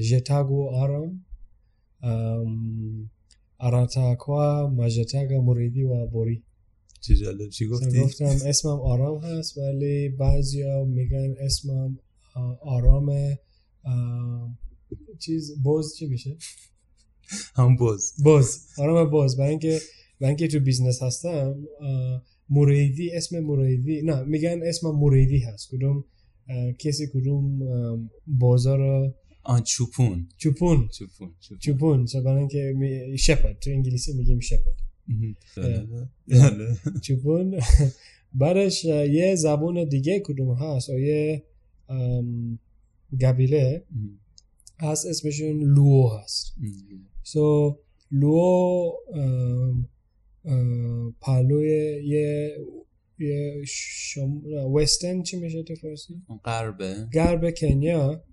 ژتاگو 0.00 0.68
آرام 0.68 1.24
ام، 2.02 3.10
آراتاکوا 3.58 4.70
ماژتاگا 4.70 5.40
موریدی 5.40 5.82
و 5.82 6.06
بوری. 6.06 6.42
چه 7.00 7.16
جالب. 7.16 7.48
چی 7.48 7.66
گفتی؟ 7.66 8.00
گفتم 8.00 8.24
اسمم 8.24 8.80
آرام 8.80 9.18
هست 9.18 9.58
ولی 9.58 10.08
بعضیا 10.08 10.84
میگن 10.84 11.34
اسمم 11.40 11.98
آرام 12.62 13.36
چیز 15.18 15.62
بوز 15.62 15.94
چی 15.96 16.06
میشه؟ 16.06 16.36
هم 17.54 17.76
باز 17.76 18.12
باز 18.24 18.66
آرام 18.78 19.10
باز 19.10 19.36
برای 19.36 19.50
اینکه 19.50 19.80
برای 20.20 20.28
اینکه 20.28 20.48
تو 20.48 20.60
بیزنس 20.60 21.02
هستم 21.02 21.54
موریدی 22.50 23.10
اسم 23.10 23.40
موریدی 23.40 24.02
نه 24.02 24.22
میگن 24.22 24.60
اسم 24.62 24.90
موریدی 24.90 25.38
هست. 25.38 25.68
کدوم 25.70 26.04
کسی 26.78 27.06
کدوم 27.06 27.60
بازار 28.26 29.14
آن 29.42 29.62
چوپون. 29.62 30.28
چوپون. 30.36 30.88
چوپون 30.88 31.34
چوپون. 31.40 31.58
چوپون 31.58 32.06
می... 32.72 33.18
شپرد. 33.18 33.58
تو 33.58 33.70
انگلیسی 33.70 34.12
میگیم. 34.12 34.40
اه. 35.56 36.08
جالبه. 36.28 36.76
چوپون. 37.00 37.54
اه، 38.86 39.08
یه 39.08 39.34
زبون 39.34 39.84
دیگه 39.88 40.20
کدوم 40.20 40.54
هست؟ 40.54 40.90
و 40.90 40.98
یه 40.98 41.42
مهم. 43.92 44.18
هست 44.80 45.06
اسمشون 45.06 45.62
لوو 45.62 46.08
هست. 46.08 46.54
سو 47.22 47.78
لوو 48.10 48.92
پهلوی 51.20 51.68
یه 52.04 52.56
یه 53.18 53.62
شم... 53.66 54.42
وستن 54.74 55.22
چی 55.22 55.40
میشه 55.40 55.62
تو 55.62 55.74
فارسی؟ 55.74 56.22
غربه. 56.44 56.94
غرب 57.12 57.54
کنیا. 57.54 58.24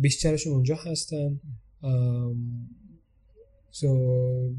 بیشترشون 0.00 0.52
اونجا 0.52 0.74
هستن. 0.74 1.40
سو 3.70 4.54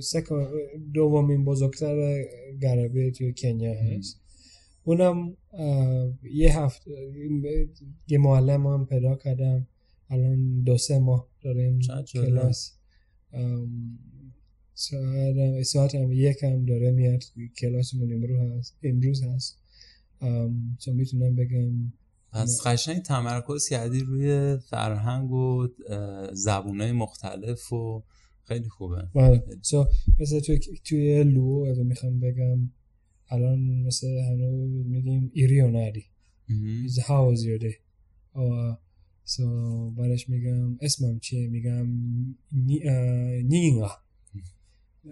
سکا- 0.00 0.48
دومین 0.94 1.44
بزرگتر 1.44 2.24
غربی 2.62 3.10
توی 3.10 3.34
کنیا 3.38 3.74
هست. 3.74 4.20
اونم 4.84 5.36
یه 6.32 6.60
هفته 6.60 6.90
یه 8.08 8.18
معلم 8.18 8.66
هم 8.66 8.86
پیدا 8.86 9.16
کردم. 9.16 9.66
الان 10.10 10.62
دو 10.62 10.76
سه 10.78 10.98
ماه 10.98 11.28
داریم. 11.42 11.78
کلاس. 12.12 12.72
ام، 14.92 15.62
ساعت 15.62 15.62
ساعت 15.62 15.94
هم 15.94 16.12
یک 16.12 16.42
هم 16.42 16.64
داره 16.64 16.90
میاد 16.90 17.24
کلاسمون 17.58 18.12
امروز 18.12 18.40
هست 18.40 18.76
امروز 18.82 19.22
هست. 19.22 19.58
so 20.80 20.88
می‌تونم 20.88 21.36
بگم 21.36 21.92
پس 22.32 22.60
قشنگ 22.66 23.02
تمرکز 23.02 23.68
کردی 23.68 24.00
روی 24.00 24.56
فرهنگ 24.56 25.30
و 25.30 25.68
زبونهای 26.32 26.92
مختلف 26.92 27.72
و 27.72 28.02
خیلی 28.44 28.68
خوبه. 28.68 29.08
بله. 29.14 29.42
So, 29.62 29.88
مثل 30.20 30.40
توی, 30.40 30.58
توی 30.84 31.24
لو 31.24 31.66
اگه 31.70 31.82
می‌خوام 31.82 32.20
بگم 32.20 32.70
الان 33.28 33.82
مثل 33.82 34.06
هنوز 34.06 34.86
میگیم 34.86 35.32
is 36.86 36.98
how 36.98 37.32
was 37.32 37.40
your 37.40 37.62
day? 37.62 37.76
so 39.26 39.42
بعدش 39.96 40.28
میگم 40.28 40.78
اسمم 40.80 41.18
چیه؟ 41.18 41.48
میگم 41.48 41.86
نینگا. 43.48 44.03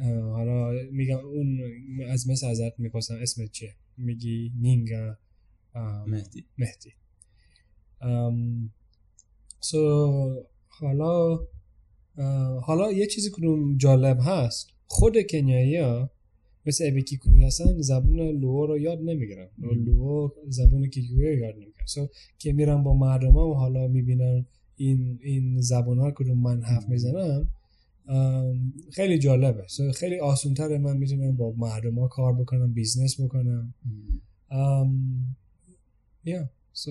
حالا 0.01 0.72
میگم 0.93 1.18
اون 1.18 1.61
از 2.09 2.28
مثل 2.28 2.47
ازت 2.47 2.78
می‌پرسم 2.78 3.14
اسمت 3.22 3.51
چیه؟ 3.51 3.74
میگی 3.97 4.53
نینگا 4.61 5.16
مهدی. 6.07 6.45
مهدی. 6.59 6.90
ام 8.01 8.70
so 9.61 9.76
حالا 10.68 11.40
حالا 12.61 12.93
یه 12.93 13.07
چیزی 13.07 13.30
کدوم 13.30 13.76
جالب 13.76 14.18
هست. 14.20 14.68
خود 14.86 15.16
کنیایی 15.30 15.76
ها 15.76 16.11
مثل 16.66 16.84
ابی 16.86 17.05
هستن 17.47 17.80
زبون 17.80 18.20
لوو 18.20 18.66
رو 18.66 18.78
یاد 18.78 18.99
نمی‌گیرن. 18.99 19.49
لوو 19.59 20.30
زبون 20.49 20.88
کیکوی 20.88 21.26
رو 21.26 21.38
یاد 21.38 21.55
نمی‌گیرن. 21.55 21.86
So 21.86 22.11
که 22.38 22.53
میرن 22.53 22.82
با 22.82 22.95
مردم 22.95 23.36
و 23.36 23.55
حالا 23.55 23.88
می‌بینن 23.88 24.47
این 24.76 25.18
این 25.22 25.61
زبان 25.61 25.99
ها 25.99 26.11
کدوم 26.11 26.38
من 26.38 26.62
حرف 26.62 26.88
می‌زنم 26.88 27.49
خیلی 28.92 29.18
جالبه. 29.18 29.66
خیلی 29.94 30.20
آسان 30.20 30.55
تره 30.55 30.78
من 30.78 30.96
می‌تونم 30.96 31.36
با 31.36 31.53
مردم 31.53 31.98
ها 31.98 32.09
کار 32.09 32.32
بکنم 32.32 32.72
business 32.72 33.20
بکنم. 33.20 33.74
um, 34.50 34.92
so 36.74 36.88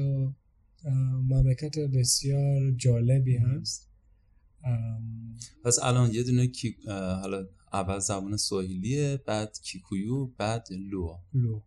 اه، 0.86 0.94
مملکت 1.28 1.80
بسیار 1.80 2.72
جالبی 2.72 3.38
هست. 3.38 3.90
پس 5.64 5.80
الان 5.84 6.14
یه 6.14 6.24
دونه 6.24 6.48
کی 6.48 6.76
حالا 7.22 7.48
اول 7.74 8.00
زبان 8.00 8.38
سواحیلیه 8.38 9.20
بعد 9.26 9.60
کیکویو 9.64 10.26
بعد 10.26 10.68
لو 10.92 11.18
لو 11.34 11.62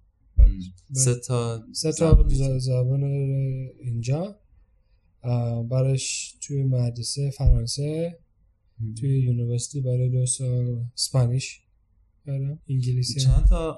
سه 0.92 1.14
تا 1.14 1.66
سه 1.72 1.92
تا 1.92 2.28
زبان 2.58 3.04
اینجا. 3.82 4.40
برش 5.70 6.34
توی 6.40 6.62
مدرسه 6.62 7.30
فرانسه. 7.30 8.18
توی 9.00 9.18
university 9.18 9.80
برای 9.80 10.08
دو 10.08 10.26
سال 10.26 10.84
Spanish 10.94 11.60
کردم 12.26 12.58
انگلیسی. 12.68 13.20
چند 13.20 13.46
تا 13.48 13.72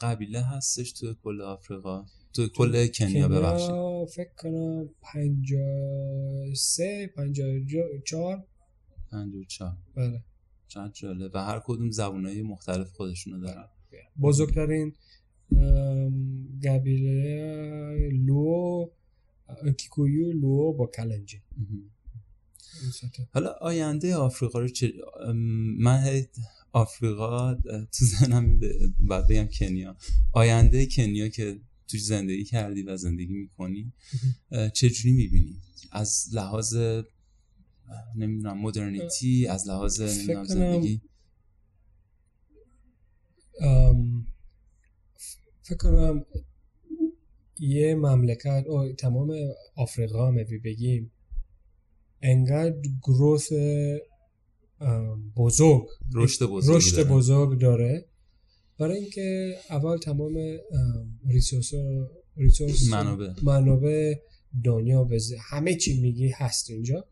قبیله 0.00 0.40
هستش 0.40 0.92
تو 0.92 1.14
کل 1.14 1.40
آفریقا؟ 1.40 2.06
تو 2.32 2.48
کل 2.48 2.86
کنیا 2.86 3.28
ببخشید. 3.28 4.08
فکر 4.08 4.34
کنم 4.38 4.88
پنجاه 5.02 6.54
سه 6.54 7.12
پنجاه 7.16 7.48
چهار. 8.04 8.44
54 9.10 9.76
بله. 9.94 10.22
چند 10.68 10.92
جالب 10.92 11.30
و 11.34 11.38
هر 11.38 11.62
کدوم 11.64 11.90
زبانهای 11.90 12.42
مختلف 12.42 12.92
خودشونو 12.92 13.40
دارن. 13.40 13.68
بزرگترین 14.20 14.92
قبیله 16.64 18.10
لو 18.26 18.90
کیکویو 19.78 20.32
لو 20.32 20.72
با 20.72 20.86
کلنجی 20.86 21.40
مهم. 21.56 21.70
این 21.70 21.90
سه 21.90 22.08
تا. 22.12 22.59
حالا 23.32 23.50
آینده 23.60 24.14
آفریقا 24.14 24.58
رو 24.58 24.68
چه 24.68 24.92
من 25.78 26.22
آفریقا 26.72 27.54
تو 27.92 28.04
ذهنم 28.04 28.58
ب- 28.58 28.64
باید 29.00 29.26
بگم 29.26 29.48
کنیا. 29.58 29.96
آینده 30.32 30.86
کنیا 30.86 31.28
که 31.28 31.60
توش 31.88 32.04
زندگی 32.04 32.44
کردی 32.44 32.82
و 32.82 32.96
زندگی 32.96 33.32
می‌کنی 33.32 33.92
چجوری 34.74 35.12
می‌بینی؟ 35.14 35.60
از 35.92 36.26
لحاظ 36.32 36.76
نمی‌دونم 38.16 38.58
مدرنیتی 38.58 39.46
از 39.46 39.68
لحاظ 39.68 40.00
نمی‌دونم 40.00 40.44
زندگی؟ 40.44 41.00
فکر 45.62 45.76
کنم 45.78 46.24
یه 47.58 47.94
مملکت 47.94 48.64
او 48.66 48.92
تمام 48.92 49.32
آفریقا 49.76 50.32
اگه 50.32 50.58
بگیم 50.64 51.12
انقدر 52.22 52.76
گروث 53.02 53.52
بزرگ 55.36 55.86
رشد 56.14 56.46
بزرگی 56.46 56.76
رشد. 56.78 57.08
بزرگ 57.08 57.58
داره 57.60 58.04
برای 58.78 58.98
اینکه 58.98 59.54
اول 59.70 59.98
تمام 59.98 60.32
ریسورس 61.28 61.70
ریسورس 62.36 62.88
منابع. 62.90 63.28
منابع 63.42 64.14
دنیا 64.64 65.08
ز- 65.18 65.32
همه 65.50 65.74
چی 65.74 66.00
میگی 66.00 66.28
هست 66.28 66.70
اینجا 66.70 67.04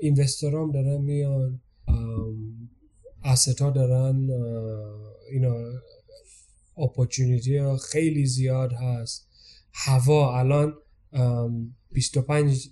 اینوستر 0.00 0.56
هم 0.56 0.72
دارن 0.72 1.00
میان 1.00 1.60
استا 3.24 3.70
دارن 3.70 4.30
اینا 5.32 5.54
اپورتونیتی 6.78 7.56
ها 7.56 7.76
خیلی 7.76 8.26
زیاد 8.26 8.72
هست 8.72 9.28
هوا 9.72 10.38
الان 10.38 10.74
ام، 11.12 11.74
25 11.92 12.68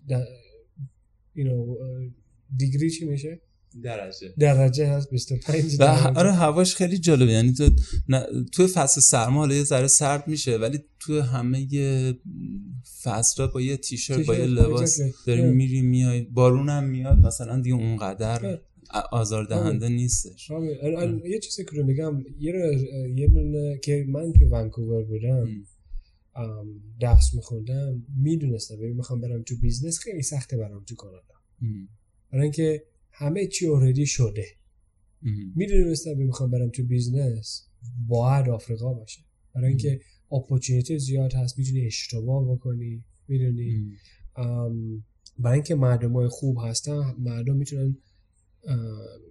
د- 1.35 1.39
you 1.39 1.45
know, 1.45 1.81
اه، 1.83 2.11
دیگری 2.57 2.91
چی 2.91 3.05
میشه؟ 3.05 3.41
درجه. 3.83 4.35
درجه 4.39 4.87
هست 4.89 5.11
25 5.11 5.75
و 5.75 5.77
درجه. 5.79 6.19
آره 6.19 6.33
هواش 6.33 6.75
خیلی 6.77 6.99
جالبه. 6.99 7.33
یعنی 7.33 7.53
تو 7.53 7.71
تو 8.53 8.67
فصل 8.67 9.01
سرما 9.01 9.41
حالا 9.41 9.55
یه 9.55 9.65
ذره 9.65 9.87
سرد 9.87 10.29
میشه 10.29 10.57
ولی 10.57 10.79
تو 11.01 11.21
همه 11.21 11.67
فصل 13.03 13.47
با 13.47 13.61
یه 13.61 13.77
تیشرت 13.77 14.27
با 14.27 14.35
یه 14.35 14.45
لباس. 14.47 15.01
داری 15.27 15.41
Yeah. 15.43 15.45
میری 15.45 15.81
میای 15.83 16.23
بارون 16.23 16.69
هم 16.69 16.85
میاد 16.85 17.19
مثلا 17.19 17.61
دیگه 17.61 17.77
اونقدر 17.77 18.57
Yeah. 18.57 18.59
آزار 19.13 19.45
دهنده 19.45 19.89
نیستش. 19.89 20.51
آره، 20.51 21.23
یه 21.31 21.39
چیزی 21.39 21.65
که 21.65 21.71
رو 21.77 21.87
بگم 21.87 22.21
یه 22.39 22.53
یه 23.17 23.29
که 23.85 24.05
من 24.09 24.33
تو 24.33 24.45
ونکوور 24.51 25.05
بودم 25.05 25.49
درس 27.01 27.35
میخوندم 27.35 28.07
می‌دونستم 28.17 28.77
ببین 28.77 28.97
می‌خوام 28.97 29.21
برم 29.21 29.43
تو 29.43 29.57
business 29.57 29.99
خیلی 29.99 30.23
سخته 30.23 30.57
برام 30.57 30.85
تو 30.85 30.95
کانادا. 30.95 31.35
برای 32.33 32.43
اینکه 32.43 32.85
همه 33.11 33.47
چی 33.47 33.67
already 33.67 34.07
شده. 34.07 34.47
می‌دونستم 35.55 36.17
می‌خوام 36.17 36.51
برم 36.51 36.71
تو 36.71 36.85
business 36.85 37.69
باید 38.09 38.49
آفریقا 38.49 38.95
باشه 38.95 39.21
برای 39.55 39.69
اینکه 39.69 40.01
opportunity 40.33 40.99
زیاد 40.99 41.35
هست 41.35 41.59
می‌تونی 41.59 41.87
اشتباه 41.87 42.55
بکنی 42.55 43.05
می‌دونی. 43.29 43.93
برای 45.39 45.55
اینکه 45.55 45.75
مردم 45.75 46.13
های 46.13 46.29
خوب 46.29 46.59
هستن 46.63 47.15
مردم 47.19 47.57
می‌تونن 47.57 47.97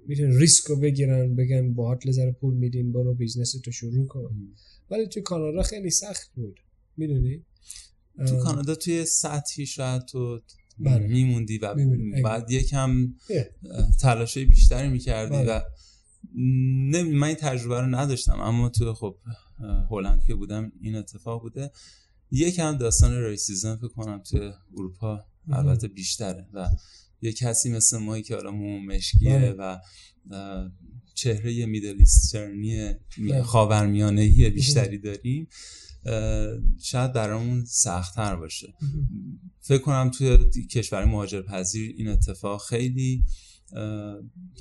می‌تونن 0.07 0.37
ریسک 0.37 0.63
رو 0.63 0.75
بگیرن 0.75 1.35
بگن 1.35 1.73
با 1.73 1.99
لذر 2.05 2.31
پول 2.31 2.53
میدیم 2.53 2.91
برو 2.91 3.13
business 3.13 3.51
تو 3.51 3.71
شروع 3.71 4.07
کن. 4.07 4.53
ولی 4.91 5.07
تو 5.07 5.21
کانادا 5.21 5.61
خیلی 5.63 5.89
سخت 5.89 6.31
بود 6.35 6.59
می‌دونی 6.97 7.45
تو 8.27 8.37
کانادا 8.37 8.75
توی 8.75 9.05
سطحی 9.05 9.65
شاید 9.65 10.05
تو 10.05 10.41
بله. 10.79 11.07
میموندی 11.07 11.57
و. 11.57 11.75
بعد 12.23 12.51
یکم. 12.51 13.13
تلاشای 13.99 14.45
بیشتری 14.45 14.89
می‌کردی 14.89 15.35
بله. 15.35 15.51
و 15.51 15.61
نه 16.91 17.03
من 17.03 17.27
این 17.27 17.35
تجربه 17.35 17.81
رو 17.81 17.87
نداشتم 17.87 18.39
اما 18.39 18.69
تو 18.69 18.93
خب 18.93 19.17
هلند 19.89 20.23
که 20.27 20.35
بودم 20.35 20.71
این 20.81 20.95
اتفاق 20.95 21.41
بوده 21.41 21.71
یکم 22.31 22.77
داستان 22.77 23.23
ریسیزم 23.23 23.75
فکر 23.75 23.87
کنم 23.87 24.19
تو 24.19 24.53
اروپا 24.77 25.25
البته 25.49 25.87
بیشتره 25.87 26.47
و 26.53 26.67
یه 27.23 27.33
کسی 27.33 27.69
مثل 27.69 27.97
مایی 27.97 28.23
که 28.23 28.35
حالا 28.35 28.51
مو 28.51 28.79
مشکیه 28.79 29.39
بله. 29.39 29.51
و 29.51 29.79
چهره 31.13 31.65
میدل 31.65 31.95
ایسترنی. 31.99 32.93
خاورمیانه‌ای 33.43 34.49
بیشتری 34.49 34.97
داریم 34.97 35.47
شاید 36.81 37.13
برامون 37.13 37.65
سختتر 37.65 38.35
باشه. 38.35 38.73
فکر 39.59 39.81
کنم 39.81 40.11
توی 40.17 40.37
کشور 40.71 41.05
مهاجرپذیر 41.05 41.95
این 41.97 42.07
اتفاق 42.07 42.61
خیلی 42.61 43.25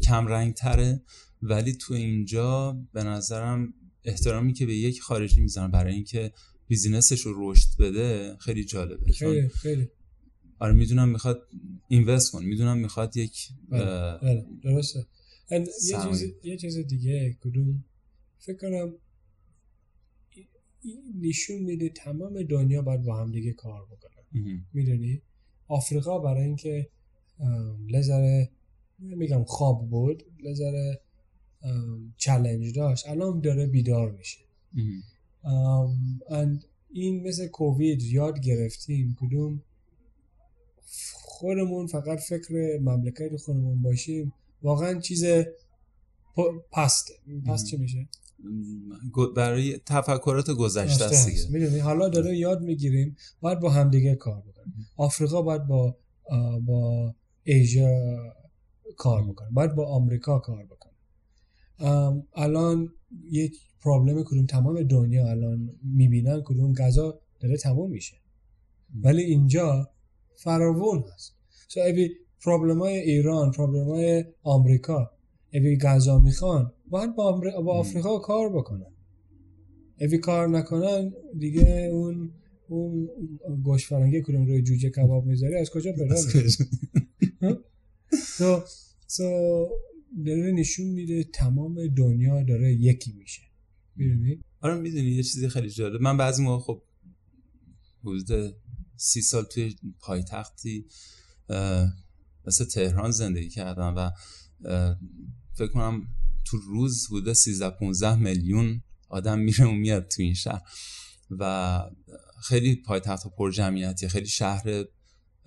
کم 0.02 0.26
رنگ 0.26 0.54
تره 0.54 1.02
ولی 1.42 1.72
تو 1.72 1.94
اینجا 1.94 2.80
به 2.92 3.04
نظرم 3.04 3.74
احترامی 4.04 4.52
که 4.52 4.66
به 4.66 4.76
یک 4.76 5.02
خارجی 5.02 5.40
می‌زنن 5.40 5.70
برای 5.70 5.94
اینکه 5.94 6.32
بیزینسش 6.66 7.20
رو 7.20 7.50
رشد 7.50 7.68
بده 7.78 8.36
خیلی 8.40 8.64
جالبه. 8.64 9.12
خیلی 9.12 9.48
خیلی. 9.48 9.88
آره 10.62 10.72
می‌دونم 10.72 11.08
می‌خواد 11.08 11.48
اینوست 11.88 12.32
کن 12.32 12.44
می‌دونم 12.44 12.78
می‌خواد 12.78 13.16
یک 13.16 13.48
بله. 13.68 14.18
بله 14.18 14.46
درسته. 14.62 15.06
And 15.50 15.68
یه. 15.84 15.98
چیز 16.02 16.32
یه 16.44 16.56
چیز 16.56 16.78
دیگه 16.78 17.36
کدوم؟ 17.40 17.84
فکر 18.38 18.56
کنم 18.56 18.94
نشون 21.20 21.58
میده 21.58 21.88
تمام 21.88 22.42
دنیا 22.42 22.82
باید 22.82 23.02
با 23.02 23.16
هم 23.16 23.32
دیگه 23.32 23.52
کار 23.52 23.86
بکنن. 23.86 24.62
می‌دونی؟ 24.72 25.22
آفریقا 25.68 26.18
برای 26.18 26.44
اینکه 26.44 26.88
لذره 27.88 28.50
میگم 28.98 29.44
خواب 29.44 29.90
بود 29.90 30.24
لذره 30.44 31.00
چلنج 32.16 32.74
داشت. 32.74 33.08
الان 33.08 33.40
داره 33.40 33.66
بیدار 33.66 34.10
میشه. 34.10 34.38
این 36.92 37.28
مثل 37.28 37.46
کووید 37.46 38.02
یاد 38.02 38.40
گرفتیم. 38.40 39.16
کدوم؟ 39.20 39.62
خودمون 41.14 41.86
فقط 41.86 42.18
فکر 42.18 42.78
مملکت 42.82 43.36
خودمون 43.36 43.82
باشیم. 43.82 44.32
واقعا 44.62 45.00
چیز 45.00 45.24
پسته. 46.72 47.14
پس 47.46 47.64
چی 47.64 47.76
میشه؟ 47.76 48.08
برای 49.36 49.78
تفکرات 49.86 50.50
گذشته 50.50 51.04
است 51.04 51.50
می‌دونی؟ 51.50 51.78
حالا 51.78 52.08
داره 52.08 52.36
یاد 52.36 52.62
می‌گیریم 52.62 53.16
باید 53.40 53.60
با 53.60 53.70
همدیگه 53.70 54.14
کار 54.14 54.40
بکنیم. 54.40 54.86
آفریقا 54.96 55.42
باید 55.42 55.66
با 55.66 55.96
با 56.66 57.14
ایژیا 57.44 58.16
کار 58.96 59.24
بکنه. 59.24 59.50
باید 59.50 59.74
با 59.74 59.86
آمریکا 59.86 60.38
کار 60.38 60.66
بکنه. 60.66 60.92
الان 62.34 62.92
یه 63.30 63.50
پرابلم 63.80 64.24
کدوم 64.24 64.46
تمام 64.46 64.82
دنیا 64.82 65.30
الان 65.30 65.70
می‌بینن 65.82 66.42
کدوم 66.44 66.74
غذا 66.74 67.20
داره 67.40 67.56
تمام 67.56 67.90
میشه. 67.90 68.16
ولی 68.94 69.22
اینجا 69.22 69.90
فراوون 70.44 71.04
هست. 71.14 71.34
So 71.68 71.78
اوی 71.78 72.10
پرابلم 72.44 72.78
های 72.78 72.98
ایران 72.98 73.50
پرابلم 73.50 73.84
های 73.88 74.24
آمریکا 74.42 75.10
اوی 75.54 75.76
غذا 75.78 76.18
می‌خوان 76.18 76.72
باید 76.90 77.14
با, 77.16 77.24
آمری- 77.32 77.62
با 77.64 77.72
آفریقا 77.78 78.18
کار 78.18 78.48
بکنن. 78.56 78.92
اوی 80.00 80.18
کار 80.18 80.48
نکنن 80.48 81.12
دیگه 81.38 81.88
اون 81.92 82.30
اون 82.68 83.08
گوش 83.64 83.86
فرنگی 83.86 84.22
کدوم 84.22 84.46
روی 84.46 84.62
جوجه 84.62 84.90
کباب 84.90 85.26
می‌ذاری 85.26 85.54
از 85.56 85.70
کجا 85.70 85.92
پیدا 85.92 86.16
so, 88.38 88.62
so 89.08 89.22
داره 90.26 90.52
نشون 90.52 90.86
میده 90.86 91.24
تمام 91.24 91.86
دنیا 91.86 92.42
داره 92.42 92.72
یکی 92.74 93.12
میشه. 93.12 93.42
می‌دونی؟ 93.96 94.40
آره 94.60 94.74
می‌دونی 94.80 95.10
یه 95.10 95.22
چیزی 95.22 95.48
خیلی 95.48 95.70
جالب. 95.70 96.00
من 96.00 96.16
بعضی 96.16 96.42
موقع 96.42 96.62
خب 96.64 96.82
حدود 98.04 98.54
سی 98.96 99.22
سال 99.22 99.44
توی 99.44 99.76
پایتختی 100.00 100.86
مثل 102.46 102.64
تهران 102.64 103.10
زندگی 103.10 103.48
کردم 103.48 103.94
و 103.96 104.10
فکر 105.54 105.68
کنم 105.68 106.08
تو 106.44 106.56
روز 106.56 107.06
حدود 107.06 107.32
13 107.32 107.70
15 107.70 108.14
میلیون 108.14 108.82
آدم 109.08 109.38
میره 109.38 109.66
و 109.66 109.70
میاد 109.70 110.08
تو 110.08 110.22
این 110.22 110.34
شهر 110.34 110.62
و 111.30 111.80
خیلی 112.42 112.74
پایتخت 112.76 113.26
پر 113.26 113.50
جمعیتی 113.50 114.08
خیلی 114.08 114.26
شهر 114.26 114.84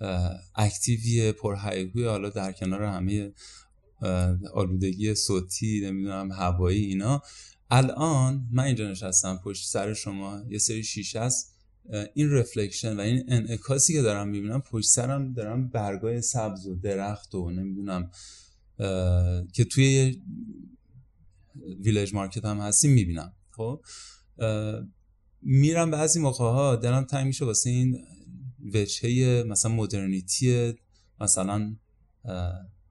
اه، 0.00 0.30
اکتیویه 0.54 1.32
پر 1.32 1.56
هیاهوی 1.56 2.04
حالا 2.04 2.30
در 2.30 2.52
کنار 2.52 2.82
همه 2.82 3.32
آلودگی 4.54 5.14
صوتی 5.14 5.80
نمی‌دونم 5.84 6.32
هوایی 6.32 6.84
اینا. 6.84 7.22
الان 7.70 8.48
من 8.52 8.64
اینجا 8.64 8.90
نشستم 8.90 9.40
پشت 9.44 9.68
سر 9.68 9.94
شما 9.94 10.42
یه 10.48 10.58
سری 10.58 10.84
شیشه 10.84 11.20
است. 11.20 11.55
این 12.14 12.30
رفلکشن 12.30 12.96
و 12.96 13.00
این 13.00 13.24
انعکاسی 13.28 13.92
که 13.92 14.02
دارم 14.02 14.28
می‌بینم 14.28 14.60
پشت 14.60 14.88
سرم 14.88 15.32
دارم 15.32 15.68
برگای 15.68 16.22
سبز 16.22 16.66
و 16.66 16.74
درخت 16.74 17.34
و 17.34 17.50
نمی‌دونم 17.50 18.10
که 19.52 19.64
توی 19.70 20.22
ویلج 21.80 22.14
مارکت 22.14 22.44
هم 22.44 22.58
هستیم 22.58 22.92
می‌بینم 22.92 23.32
خب 23.50 23.84
میرم 25.42 25.90
بعضی 25.90 26.20
موقع 26.20 26.44
ها 26.44 26.76
دلم 26.76 27.04
تنگ 27.04 27.26
میشه 27.26 27.44
واسه 27.44 27.70
این 27.70 27.98
وجهه 28.74 29.42
مثلا 29.42 29.72
مدرنیتی 29.72 30.74
مثلا 31.20 31.76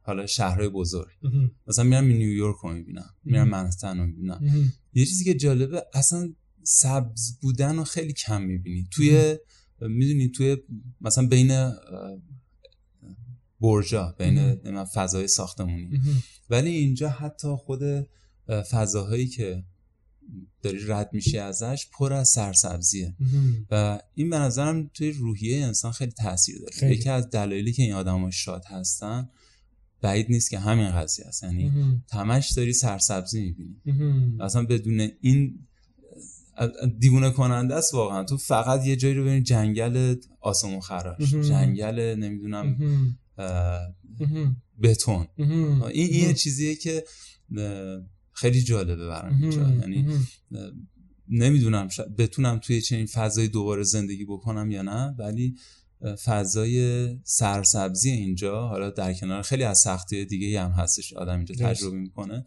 حالا 0.02 0.26
شهرهای 0.26 0.70
بزرگ. 0.70 1.12
مثلا 1.68 1.86
میرم 1.86 2.06
نیویورک 2.06 2.56
رو 2.56 2.74
می‌بینم 2.74 3.10
میرم 3.24 3.48
مهم. 3.48 3.64
منهتن 3.64 3.98
رو 3.98 4.06
می‌بینم. 4.06 4.72
یه 4.94 5.06
چیزی 5.06 5.24
که 5.24 5.34
جالبه 5.34 5.86
اصلا 5.94 6.34
سبز 6.68 7.40
بودن 7.42 7.76
رو 7.76 7.84
خیلی 7.84 8.14
کم 8.14 8.42
می‌بینی 8.42 8.88
توی 8.92 9.38
می‌دونی 9.82 10.30
توی 10.30 10.58
مثلا 11.02 11.28
بین 11.28 11.72
برجا 13.62 14.16
بین 14.20 14.84
فضای 14.84 15.28
ساختمونی. 15.28 16.02
ولی 16.50 16.70
اینجا 16.70 17.10
حتی 17.10 17.48
خود 17.48 17.84
اه، 17.84 18.64
فضاهایی 18.72 19.28
که 19.28 19.64
داری 20.62 20.80
رد 20.88 21.10
میشی 21.14 21.38
ازش 21.38 21.88
پر 21.92 22.14
از 22.14 22.30
سرسبزیه. 22.30 23.16
و 23.72 24.00
این 24.14 24.30
به 24.30 24.40
نظرم 24.40 24.88
توی 24.94 25.12
روحیه 25.12 25.66
انسان 25.66 25.92
خیلی 25.92 26.12
تاثیر 26.12 26.60
داره 26.60 26.72
خیلی. 26.74 26.96
یکی 26.96 27.10
از 27.10 27.30
دلایلی 27.30 27.74
که 27.74 27.84
این 27.84 27.94
آدم 27.94 28.30
شاد 28.30 28.64
هستن 28.68 29.30
بعید 30.02 30.26
نیست 30.30 30.50
که 30.50 30.60
همین 30.60 30.92
قضیه 30.92 31.26
است 31.26 31.44
یعنی. 31.44 31.72
تمش 32.08 32.52
داری 32.52 32.74
سرسبزی 32.74 33.42
می‌بینی. 33.42 33.82
اصلا 34.40 34.66
بدون 34.66 35.10
این 35.22 35.68
دیوونه 37.00 37.32
کننده 37.32 37.76
است 37.76 37.94
واقعا 37.94 38.24
تو 38.24 38.38
فقط 38.38 38.86
یه 38.86 38.96
جایی 38.96 39.14
رو 39.14 39.22
ببینی 39.24 39.42
جنگل 39.42 40.16
آسمون 40.42 40.80
خراش. 40.80 41.36
جنگل 41.36 42.16
نمی‌دونم. 42.20 42.78
بتون. 44.84 45.28
این 45.94 46.28
یه 46.28 46.34
چیزیه 46.34 46.76
که 46.76 47.04
خیلی 48.34 48.62
جالبه 48.62 49.08
برام 49.08 49.42
اینجا. 49.42 49.70
یعنی 49.70 50.08
نمی‌دونم 51.30 51.88
بتونم 52.18 52.60
توی 52.60 52.82
چنین 52.82 53.06
فضای 53.06 53.48
دوباره 53.48 53.84
زندگی 53.84 54.26
بکنم 54.26 54.72
یا 54.72 54.82
نه 54.82 55.16
ولی 55.18 55.56
فضای 56.26 57.10
سرسبزی 57.24 58.10
اینجا 58.10 58.68
حالا 58.68 58.90
در 58.90 59.14
کنار 59.14 59.42
خیلی 59.42 59.64
از 59.64 59.80
سختی 59.80 60.26
دیگه 60.26 60.62
هم 60.62 60.72
هستش 60.72 61.14
آدم 61.14 61.38
اینجا. 61.38 61.56
تجربه 61.56 61.98
می‌کنه 61.98 62.46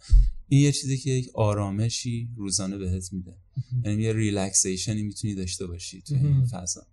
این 0.48 0.60
یه 0.60 0.72
چیزی 0.72 0.98
که 0.98 1.10
یک 1.10 1.30
آرامشی 1.34 2.28
روزانه 2.36 2.78
بهت 2.78 3.12
میده 3.12 3.36
یعنی 3.84 4.02
یه 4.02 4.12
ریلکسیشنی 4.12 5.02
می‌تونی 5.02 5.34
داشته 5.34 5.66
باشی 5.66 6.02
توی 6.02 6.18
این. 6.18 6.46
فضا. 6.46 6.86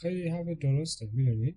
خیلی 0.00 0.28
حرف 0.28 0.46
درسته 0.48 1.08
می‌دونی. 1.12 1.54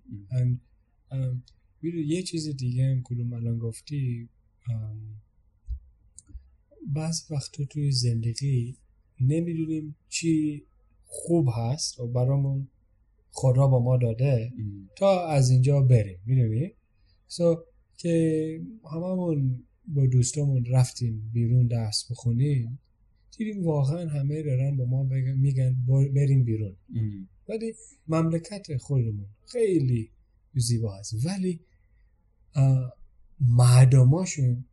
می‌دونی 1.82 2.04
یه 2.04 2.22
چیز 2.22 2.48
دیگه 2.48 2.84
هم 2.84 3.02
کدوم 3.02 3.32
الان 3.32 3.58
گفتی 3.58 4.28
ام، 4.68 5.00
بعض 6.86 7.22
وقتا 7.30 7.64
توی 7.64 7.92
زندگی 7.92 8.76
نمی‌دونیم 9.20 9.96
چی 10.08 10.62
خوب 11.06 11.48
هست 11.56 12.00
و 12.00 12.06
برامون 12.06 12.68
خدا 13.32 13.66
با 13.66 13.78
ما 13.82 13.96
داده 13.96 14.52
ام. 14.58 14.88
تا 14.96 15.26
از 15.26 15.50
اینجا 15.50 15.80
بریم. 15.80 16.18
می‌دونی؟ 16.26 16.72
سو 17.26 17.64
که 17.96 18.60
هممون 18.92 19.64
با 19.88 20.06
دوستامون 20.06 20.64
رفتیم 20.64 21.30
بیرون 21.32 21.66
درس 21.66 22.10
بخونیم 22.10 22.78
دیدیم 23.38 23.64
واقعا 23.64 24.08
همه 24.08 24.42
دارن 24.42 24.76
با 24.76 24.84
ما 24.84 25.04
بگن 25.04 25.34
میگن 25.38 25.76
بریم 26.14 26.44
بیرون. 26.44 26.76
ام. 26.96 27.28
ولی 27.48 27.74
مملکت 28.08 28.76
خودمون 28.76 29.26
خیلی 29.46 30.10
زیبا 30.54 30.96
هست 30.96 31.26
ولی 31.26 31.60
مردماشون 33.40 34.64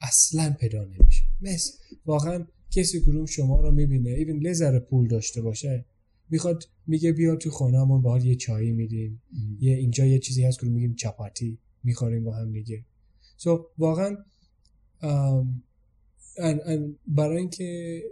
اصلا 0.00 0.56
پیدا 0.60 0.84
نمیشه. 0.84 1.22
مثل 1.42 1.72
واقعا 2.06 2.46
کسی 2.70 3.00
کدوم 3.00 3.26
شما 3.26 3.60
رو 3.60 3.72
می‌بینه 3.72 4.10
ایون 4.10 4.38
لذر 4.40 4.78
پول 4.78 5.08
داشته 5.08 5.42
باشه 5.42 5.84
می‌خواد 6.32 6.64
میگه 6.86 7.12
بیا 7.12 7.36
تو 7.36 7.50
خونهمون 7.50 8.02
باید 8.02 8.24
یه 8.24 8.34
چایی 8.34 8.72
میدیم. 8.72 9.22
یه 9.60 9.76
اینجا 9.76 10.06
یه 10.06 10.18
چیزی 10.18 10.44
هست 10.44 10.60
که 10.60 10.66
میگیم 10.66 10.94
چپاتی 10.94 11.58
می‌خوریم 11.84 12.24
با 12.24 12.36
هم 12.36 12.52
دیگه 12.52 12.84
سو 13.36 13.66
واقعا 13.78 14.16
ام، 15.00 15.62
ان 16.38 16.60
ان 16.66 16.96
برای 17.06 17.38
اینکه 17.38 18.02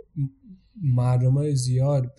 مردم 0.82 1.32
های 1.32 1.56
زیاد 1.56 2.12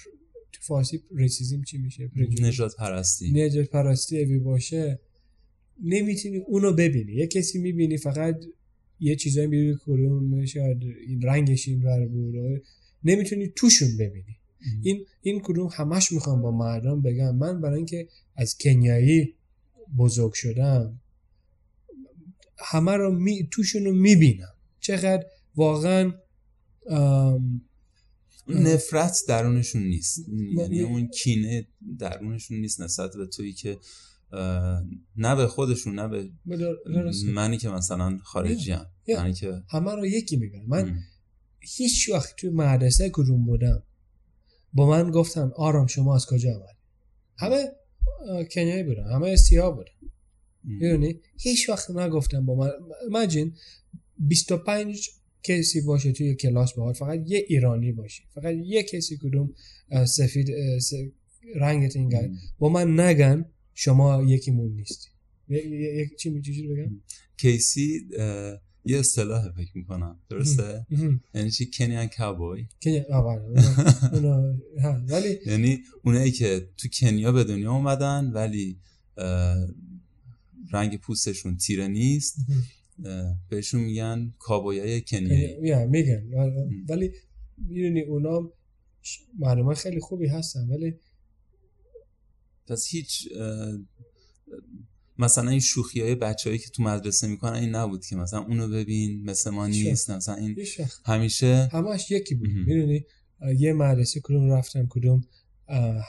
تو 0.52 0.62
فارسی 0.62 1.02
ریسیزم 1.16 1.62
چی 1.64 1.78
میشه. 1.78 2.12
نجات 2.42 2.76
پرستی 2.76 3.32
نجات 3.32 3.70
پرستی 3.70 4.24
اوی 4.24 4.40
باشه 4.40 5.00
نمی‌تونی 5.84 6.38
اونو 6.38 6.74
ببینی 6.74 7.12
یه 7.14 7.28
کسی 7.28 7.60
می‌بینی 7.60 7.98
فقط 7.98 8.46
یه 9.00 9.16
چیزایی 9.16 9.48
می‌بینی 9.48 9.78
کدوم 9.86 10.46
شاید 10.46 10.84
این 11.08 11.22
رنگش 11.22 11.68
این 11.68 11.84
ور 11.84 12.08
بود 12.08 12.36
نمی‌تونی 13.04 13.48
توشون 13.48 13.98
ببینی. 14.00 14.38
این 14.82 15.06
این 15.22 15.42
کدوم 15.44 15.70
همش 15.74 16.12
می‌خوام 16.12 16.42
با 16.42 16.52
مردم 16.52 17.02
بگم 17.02 17.36
من 17.36 17.62
برای 17.62 17.78
اینکه 17.78 18.08
از 18.36 18.58
کنیایی 18.58 19.36
بزرگ 19.98 20.34
شدم 20.34 21.00
همه 22.58 22.92
رو 22.92 23.12
می 23.20 23.48
توشون 23.52 23.86
رو 23.86 23.94
می‌بینم 23.94 24.54
چقدر 24.80 25.26
واقعا 25.56 26.14
ام، 26.88 27.62
نفرت 28.48 29.24
درونشون 29.28 29.84
نیست 29.84 30.30
یعنی 30.58 30.82
م- 30.82 30.86
اون 30.86 31.08
کینه 31.08 31.68
درونشون 32.00 32.58
نیست 32.58 32.82
نسبت 32.82 33.16
به 33.18 33.26
تویی 33.28 33.54
که 33.54 33.78
نه 35.18 35.36
به 35.36 35.48
خودشون 35.48 36.00
نه 36.00 36.08
به. 36.08 36.30
منی 37.34 37.58
که 37.58 37.70
مثلا 37.70 38.18
خارجی 38.24 38.72
هم. 38.72 38.86
منی 39.18 39.34
که 39.34 39.64
همه 39.70 39.96
رو 39.96 40.06
یکی 40.06 40.36
میگن 40.38 40.64
من. 40.68 41.00
هیچ 41.60 42.10
وقت 42.10 42.36
توی 42.36 42.50
مدرسه 42.50 43.10
کدوم 43.14 43.46
بودم 43.46 43.84
با 44.74 44.90
من 44.90 45.12
گفتن 45.12 45.52
آرام 45.56 45.88
شما 45.88 46.16
از 46.16 46.26
کجا 46.26 46.50
آمد 46.56 46.76
همه 47.38 47.72
کنیایی 48.52 48.84
بودن 48.84 49.04
همه 49.04 49.36
سیاه 49.36 49.76
بودن. 49.76 49.92
می‌دونی؟ 50.64 51.20
هیچ 51.40 51.70
وقت 51.70 51.92
نگفتم 51.92 52.46
با 52.46 52.56
من. 52.56 52.70
مجین 53.12 53.54
25 54.18 55.10
کسی 55.44 55.82
باشه 55.82 56.12
توی 56.12 56.36
کلاس 56.36 56.74
باهات 56.74 56.98
فقط 56.98 57.20
یه 57.26 57.46
ایرانی 57.48 57.92
باشه 57.92 58.24
فقط 58.34 58.56
یه 58.66 58.84
کسی 58.84 59.18
کدوم 59.18 59.54
سفید 60.06 60.48
رنگت 61.56 61.96
این 61.96 62.16
ام. 62.16 62.38
با 62.60 62.70
من 62.70 63.00
نگن 63.00 63.46
شما 63.74 64.24
یکیمون 64.24 64.72
نیستی. 64.76 65.10
یه- 65.50 66.10
چی 66.20 66.30
بگم؟ 66.68 67.02
کیسی 67.38 68.02
یه 68.86 69.00
اصطلاح 69.00 69.52
فکر 69.52 69.78
می‌کنم. 69.78 70.20
درسته. 70.30 70.86
یعنی 71.34 71.52
چی؟ 71.52 71.72
کنیان 71.74 72.08
کابوی 72.08 72.68
بله. 72.86 73.06
ها، 74.84 75.02
ولی 75.08 75.38
یعنی 75.46 75.80
اونایی 76.04 76.32
که 76.32 76.70
تو 76.78 76.88
کنیا 76.88 77.32
به 77.32 77.44
دنیا 77.44 77.72
اومدن 77.72 78.32
ولی 78.34 78.80
رنگ 80.72 81.00
پوستشون 81.00 81.58
تیره 81.58 81.88
نیست 81.88 82.36
بهشون 83.50 83.82
میگن 83.82 84.34
کابویای 84.40 85.02
کنیایی 85.02 85.68
یا 85.68 85.86
میگن. 85.88 86.24
م. 86.24 86.86
ولی 86.90 87.12
می‌دونی 87.58 88.02
اونا 88.02 88.52
معلومات 89.40 89.78
خیلی 89.78 90.00
خوبی 90.00 90.28
هستن 90.28 90.68
ولی 90.70 90.96
پس 92.68 92.88
هیچ 92.88 93.30
مثلا 95.22 95.50
این 95.50 95.60
شوخی 95.60 96.02
های 96.02 96.16
بچه 96.16 96.58
که 96.58 96.70
تو 96.70 96.84
مدرسه 96.84 97.28
می‌کنن 97.28 97.54
این 97.54 97.76
نبود 97.76 98.06
که 98.06 98.16
مثلا 98.16 98.40
اونو 98.40 98.68
ببین 98.68 99.24
مثل 99.24 99.50
ما 99.50 99.68
نیست 99.68 100.10
مثلا 100.10 100.36
این 100.36 100.56
همیشه 101.06 101.70
همش 101.72 102.12
یکی 102.12 102.36
بود. 102.36 102.50
می‌دونی؟ 102.50 103.06
یه 103.58 103.74
مدرسه 103.74 104.20
کدوم 104.24 104.52
رفتم 104.52 104.88
کدوم 104.90 105.22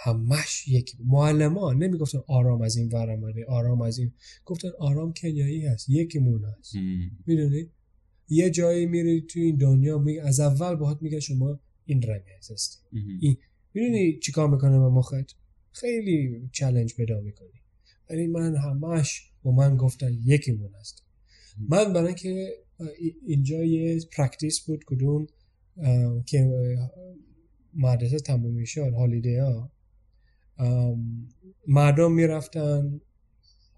همش 0.04 0.68
یکی 0.68 0.96
بود. 0.96 1.06
معلمان 1.06 1.82
نمی‌گفتن 1.82 2.18
آرام 2.26 2.62
از 2.62 2.76
این 2.76 2.88
ور 2.92 3.10
آمده 3.10 3.44
آرام 3.48 3.82
از 3.82 3.98
این. 3.98 4.12
گفتن 4.44 4.68
آرام 4.78 5.12
کنیایی 5.12 5.66
هست 5.66 5.90
یکیمون 5.90 6.44
هست. 6.44 6.74
می‌دونی؟ 7.26 7.70
یه 8.28 8.50
جایی 8.50 8.86
میری 8.86 9.20
تو 9.20 9.40
این 9.40 9.56
دنیا 9.56 9.98
می 9.98 10.18
از 10.18 10.40
اول 10.40 10.74
باهات 10.74 11.02
میگه 11.02 11.20
شما 11.20 11.60
این 11.84 12.02
رنگ 12.02 12.22
هستی. 12.50 12.78
این- 13.20 13.36
می‌دونی 13.74 14.18
چیکار 14.18 14.48
می‌کنه 14.48 14.78
با 14.78 14.90
مخت؟ 14.90 15.36
خیلی 15.72 16.48
challenge 16.52 16.94
پیدا 16.94 17.20
می‌کنی. 17.20 17.61
ولی 18.12 18.26
من 18.26 18.56
همش 18.56 19.30
با 19.42 19.50
من 19.52 19.76
گفتن 19.76 20.12
یکیمون 20.24 20.70
هست. 20.80 21.02
من 21.68 21.92
برای 21.92 22.06
اینکه 22.06 22.48
ای- 22.98 23.14
اینجا 23.26 23.64
یه 23.64 24.00
practice 24.16 24.60
بود 24.60 24.84
کدوم 24.86 25.26
که 26.26 26.50
مدرسه 27.74 28.18
تموم 28.18 28.54
می‌شد 28.54 28.92
holiday 28.94 29.36
ها. 29.36 29.72
um، 30.58 31.28
مردم 31.66 32.12
می‌رفتن 32.12 33.00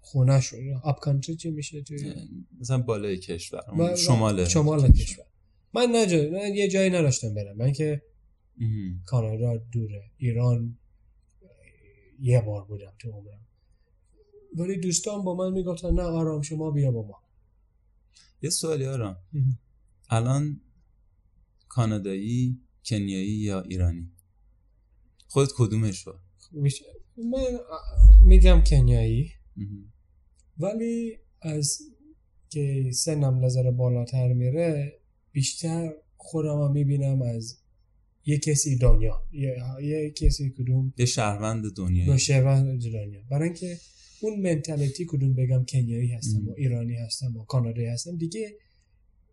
خونه 0.01 0.41
شد. 0.41 0.57
upcountry 0.83 1.35
چی 1.35 1.51
میشه 1.51 1.81
توی؟ 1.81 2.13
مثلا 2.59 2.77
بالای 2.77 3.17
کشور 3.17 3.61
من- 3.77 3.95
شمال 3.95 4.45
شمال 4.45 4.91
کشور. 4.91 5.25
من 5.73 5.87
نجا 5.95 6.17
من 6.31 6.55
یه 6.55 6.67
جایی 6.67 6.89
نداشتم 6.89 7.33
برم. 7.33 7.57
من 7.57 7.71
که. 7.71 8.01
کانادا 9.05 9.57
دوره 9.71 10.03
ایران 10.17 10.77
یه 12.19 12.41
بار 12.41 12.65
بودم 12.65 12.93
تو 12.99 13.11
عمرم. 13.11 13.39
ولی 14.55 14.77
دوستان 14.77 15.23
با 15.23 15.35
من 15.35 15.53
می‌گفتن 15.53 15.93
نه 15.93 16.01
آرام 16.01 16.41
شما 16.41 16.71
بیا 16.71 16.91
با 16.91 17.01
ما. 17.07 17.21
یه 18.41 18.49
سوالی 18.49 18.85
آرام. 18.85 19.17
الان 20.09 20.61
کانادایی 21.67 22.59
کنیایی 22.85 23.31
یا 23.31 23.61
ایرانی؟ 23.61 24.11
خودت 25.27 25.51
کدومش 25.57 26.05
میشه- 26.51 26.85
من 27.17 27.59
میگم 28.25 28.63
کنیایی. 28.67 29.31
ولی 30.59 31.17
از 31.41 31.79
که 32.49 32.91
سنم 32.93 33.45
نظر 33.45 33.71
بالاتر 33.71 34.33
میره 34.33 34.99
بیشتر 35.31 35.93
خودم 36.17 36.61
هم 36.61 36.71
می‌بینم 36.71 37.21
از 37.21 37.57
یه 38.25 38.37
کسی 38.37 38.77
دنیا. 38.77 39.21
یه, 39.31 39.57
یه 39.83 40.11
کسی 40.11 40.49
کدوم؟ 40.57 40.93
یه 40.97 41.05
شهروند 41.05 41.63
با 41.63 41.69
دنیایی 41.69 42.19
شهروند 42.19 42.81
دنیا. 42.81 43.21
برای 43.31 43.43
اینکه 43.49 43.77
اون 44.25 44.41
منتالیتی 44.41 45.05
کدوم 45.09 45.33
بگم 45.33 45.65
کنیایی 45.65 46.07
هستم. 46.07 46.47
و 46.47 46.53
ایرانی 46.57 46.95
هستم 46.95 47.37
و 47.37 47.45
کانادایی 47.45 47.87
هستم 47.87 48.17
دیگه 48.17 48.57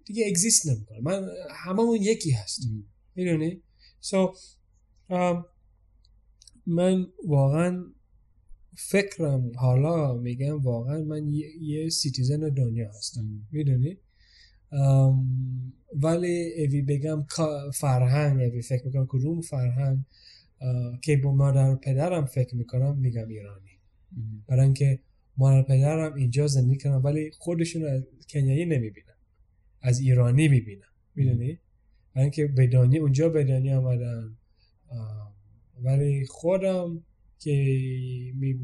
دیگه 0.05 0.27
اگزیست 0.27 0.69
نمی‌کنه 0.69 1.01
من 1.01 1.29
هممون 1.51 1.99
یکی 2.03 2.31
هست 2.31 2.61
مهم. 2.67 2.85
می‌دونی 3.15 3.63
سو 4.01 4.35
من 6.67 7.07
واقعا 7.27 7.85
فکرم 8.77 9.53
حالا 9.57 10.15
میگم 10.15 10.63
واقعا 10.63 10.99
من 10.99 11.29
یه, 11.61 11.89
سیتیزن 11.89 12.41
دنیا 12.49 12.89
هستم. 12.89 13.47
می‌دونی 13.53 13.99
ولی 15.93 16.65
اوی 16.65 16.83
بگم 16.83 17.27
فرهنگ 17.75 18.41
اوی 18.41 18.63
فکر 18.63 18.87
می‌کنم 18.87 19.07
کدوم 19.09 19.41
فرهنگ 19.41 20.05
که 21.03 21.17
با 21.17 21.35
مادر 21.35 21.71
و 21.71 21.77
پدرم 21.77 22.27
فکر 22.27 22.57
می‌کنم 22.57 22.99
میگم 22.99 23.29
ایرانی. 23.29 23.72
برای 24.47 24.65
اینکه 24.65 25.01
مادر 25.37 25.63
پدرم 25.63 26.15
اینجا 26.15 26.47
زندگی 26.47 26.79
کنم 26.79 27.01
ولی 27.05 27.31
خودشون 27.31 27.85
از 27.85 28.03
کنیایی 28.29 28.65
نمی‌بینم 28.65 29.17
از 29.81 30.01
ایرانی 30.01 30.49
می‌بینم 30.49 30.93
می‌دونی؟ 31.15 31.59
برای 32.15 32.25
اینکه 32.25 32.47
به 32.47 32.67
دنیا 32.67 33.03
اونجا 33.03 33.29
به 33.29 33.45
دنیا 33.45 33.79
آمدن 33.79 34.37
ولی 35.83 36.27
خودم 36.27 37.05
که 37.39 37.53
می... 38.35 38.61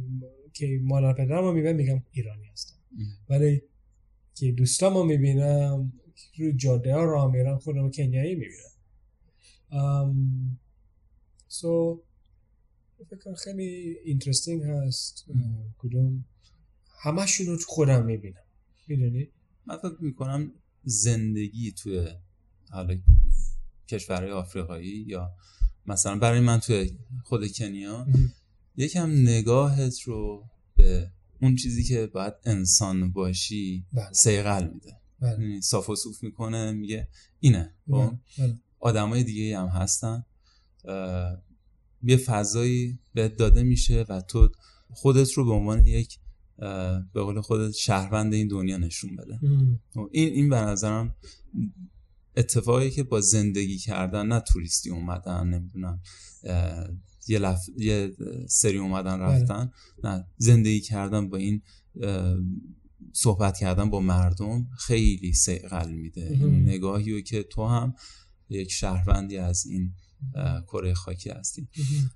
که 0.53 0.81
مادر 0.83 1.13
پدرم 1.13 1.45
رو 1.45 1.53
می‌بینم 1.53 1.77
میگم 1.77 2.03
ایرانی 2.11 2.47
هستم. 2.47 2.77
ولی 3.29 3.63
که 4.35 4.53
دوستام 4.53 4.95
رو 4.95 5.05
می‌بینم 5.05 5.93
رو 6.39 6.53
جاده 6.53 6.95
ها 6.95 7.05
راه 7.05 7.33
میرم 7.33 7.59
خودم 7.59 7.91
کنیایی 7.91 8.35
می‌بینم. 8.35 8.79
um, 9.71 10.17
so 11.49 12.01
فکر 13.05 13.35
خیلی 13.35 13.97
اینترستینگ 14.05 14.63
هست. 14.63 15.25
کدوم؟ 15.79 16.25
همشون 17.01 17.47
رو 17.47 17.57
تو 17.57 17.65
خودم 17.67 18.05
می‌بینم. 18.05 18.43
می‌دونی؟ 18.89 19.29
من 19.67 19.77
فکر 19.77 19.97
می‌کنم 20.01 20.53
زندگی 20.85 21.73
توی 21.73 22.09
حالا 22.71 22.99
کشورهای 23.89 24.31
آفریقایی 24.31 25.05
یا 25.07 25.33
مثلا 25.87 26.19
برای 26.19 26.41
من 26.41 26.61
توی 26.61 26.99
خود 27.25 27.53
کنیا 27.53 28.07
یکم 28.77 29.11
نگاهت 29.11 30.01
رو 30.01 30.45
به 30.77 31.11
اون 31.43 31.57
چیزی 31.57 31.85
که 31.85 32.07
باید 32.07 32.35
انسان 32.45 33.13
باشی 33.13 33.87
بله. 33.93 34.13
سیقل 34.13 34.69
میده. 34.69 34.97
بله. 35.21 35.33
یعنی 35.33 35.61
صاف 35.61 35.91
و 35.91 35.97
صوف 35.97 36.23
می‌کنه 36.23 36.73
میگه 36.73 37.09
اینه. 37.41 37.75
خب؟ 37.87 37.93
بله. 37.93 38.19
بله. 38.39 38.59
آدمای 38.81 39.25
دیگه 39.25 39.59
هم 39.59 39.67
هستن. 39.67 40.25
یه 42.03 42.17
فضایی 42.17 42.99
بهت 43.15 43.37
داده 43.37 43.63
میشه 43.63 44.05
و 44.09 44.21
تو 44.21 44.49
خودت 44.91 45.33
رو 45.33 45.45
به 45.45 45.53
عنوان 45.53 45.87
یک 45.87 46.19
به 47.13 47.23
قول 47.23 47.41
خودت 47.41 47.73
شهروند 47.73 48.35
این 48.35 48.49
دنیا 48.49 48.77
نشون 48.77 49.17
بده. 49.17 49.41
خب، 49.95 50.11
این 50.13 50.33
این 50.33 50.49
به 50.49 50.57
نظرم 50.57 51.15
اتفاقی 52.37 52.91
که 52.91 53.03
با 53.03 53.21
زندگی 53.21 53.79
کردن 53.79 54.27
نه 54.27 54.41
توریستی 54.41 54.91
اومدن 54.91 55.47
نمی‌دونم 55.47 56.01
یه, 57.29 57.39
لف... 57.39 57.61
یه 57.77 58.13
سری 58.49 58.79
اومدن 58.79 59.21
رفتن 59.21 59.71
نه 60.05 60.25
زندگی 60.37 60.81
کردن 60.81 61.29
با 61.29 61.37
این 61.37 61.63
صحبت 63.13 63.59
کردن 63.59 63.91
با 63.91 64.01
مردم 64.01 64.67
خیلی 64.79 65.33
سیقل 65.33 65.93
میده. 65.93 66.37
نگاهی 66.47 67.13
رو 67.13 67.21
که 67.21 67.43
تو 67.43 67.67
هم 67.67 67.95
یک 68.49 68.71
شهروندی 68.71 69.37
از 69.37 69.67
این 69.67 69.95
کره 70.73 70.95
خاکی 70.95 71.31
هستی 71.31 71.69
مهم. 71.79 72.11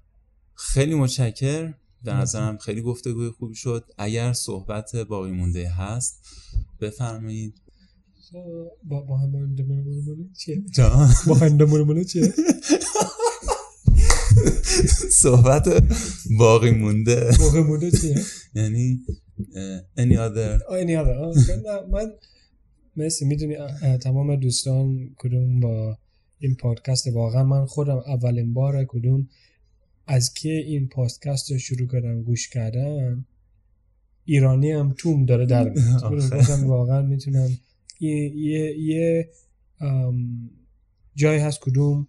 خیلی 0.54 0.94
متشکر 0.94 1.74
به. 2.04 2.12
نظرم 2.14 2.58
خیلی 2.58 2.82
گفتگوی 2.82 3.30
خوبی 3.30 3.54
شد. 3.54 3.84
اگر 3.98 4.32
صحبت 4.32 4.96
باقی 4.96 5.30
مونده 5.30 5.68
هست 5.68 6.20
بفرمایید. 6.80 7.54
So, 8.30 8.34
با 8.84 9.00
با 9.00 9.18
هم 9.18 9.30
مونده 9.30 9.62
مونده 9.62 9.90
مونده 9.90 10.28
چیه؟ 10.38 10.62
با 11.26 11.34
چیه؟ 12.04 12.34
صحبت 15.10 15.68
باقی 16.38 16.70
مونده. 16.70 17.30
باقی 17.40 17.60
مونده 17.60 17.90
چیه؟ 17.90 18.16
یعنی 18.54 19.00
any 19.96 20.14
other 20.14 20.62
آره 20.68 20.98
آه، 20.98 21.34
نه 21.64 21.86
من 21.90 22.12
مرسی 22.96 23.24
می‌دونی 23.24 23.56
تمام 24.02 24.36
دوستان 24.36 25.14
کدوم 25.18 25.60
با 25.60 25.98
این 26.42 26.54
پادکست 26.54 27.06
واقعا 27.06 27.44
من 27.44 27.66
خودم 27.66 27.96
اولین 27.96 28.52
بار 28.52 28.84
کدوم 28.84 29.28
از 30.06 30.34
که 30.34 30.48
این 30.48 30.88
پادکست 30.88 31.50
رو 31.50 31.58
شروع 31.58 31.88
کردم 31.88 32.22
گوش 32.22 32.48
کردن؟ 32.48 33.24
ایرانی 34.24 34.70
هم 34.70 34.94
توم 34.98 35.24
داره 35.24 35.46
در 35.46 35.72
واقعا 36.66 37.02
می‌تونم. 37.02 37.48
یه 38.00 38.36
یه, 38.36 38.78
یه 38.78 39.28
جایی 41.14 41.40
هست 41.40 41.60
کدوم 41.60 42.08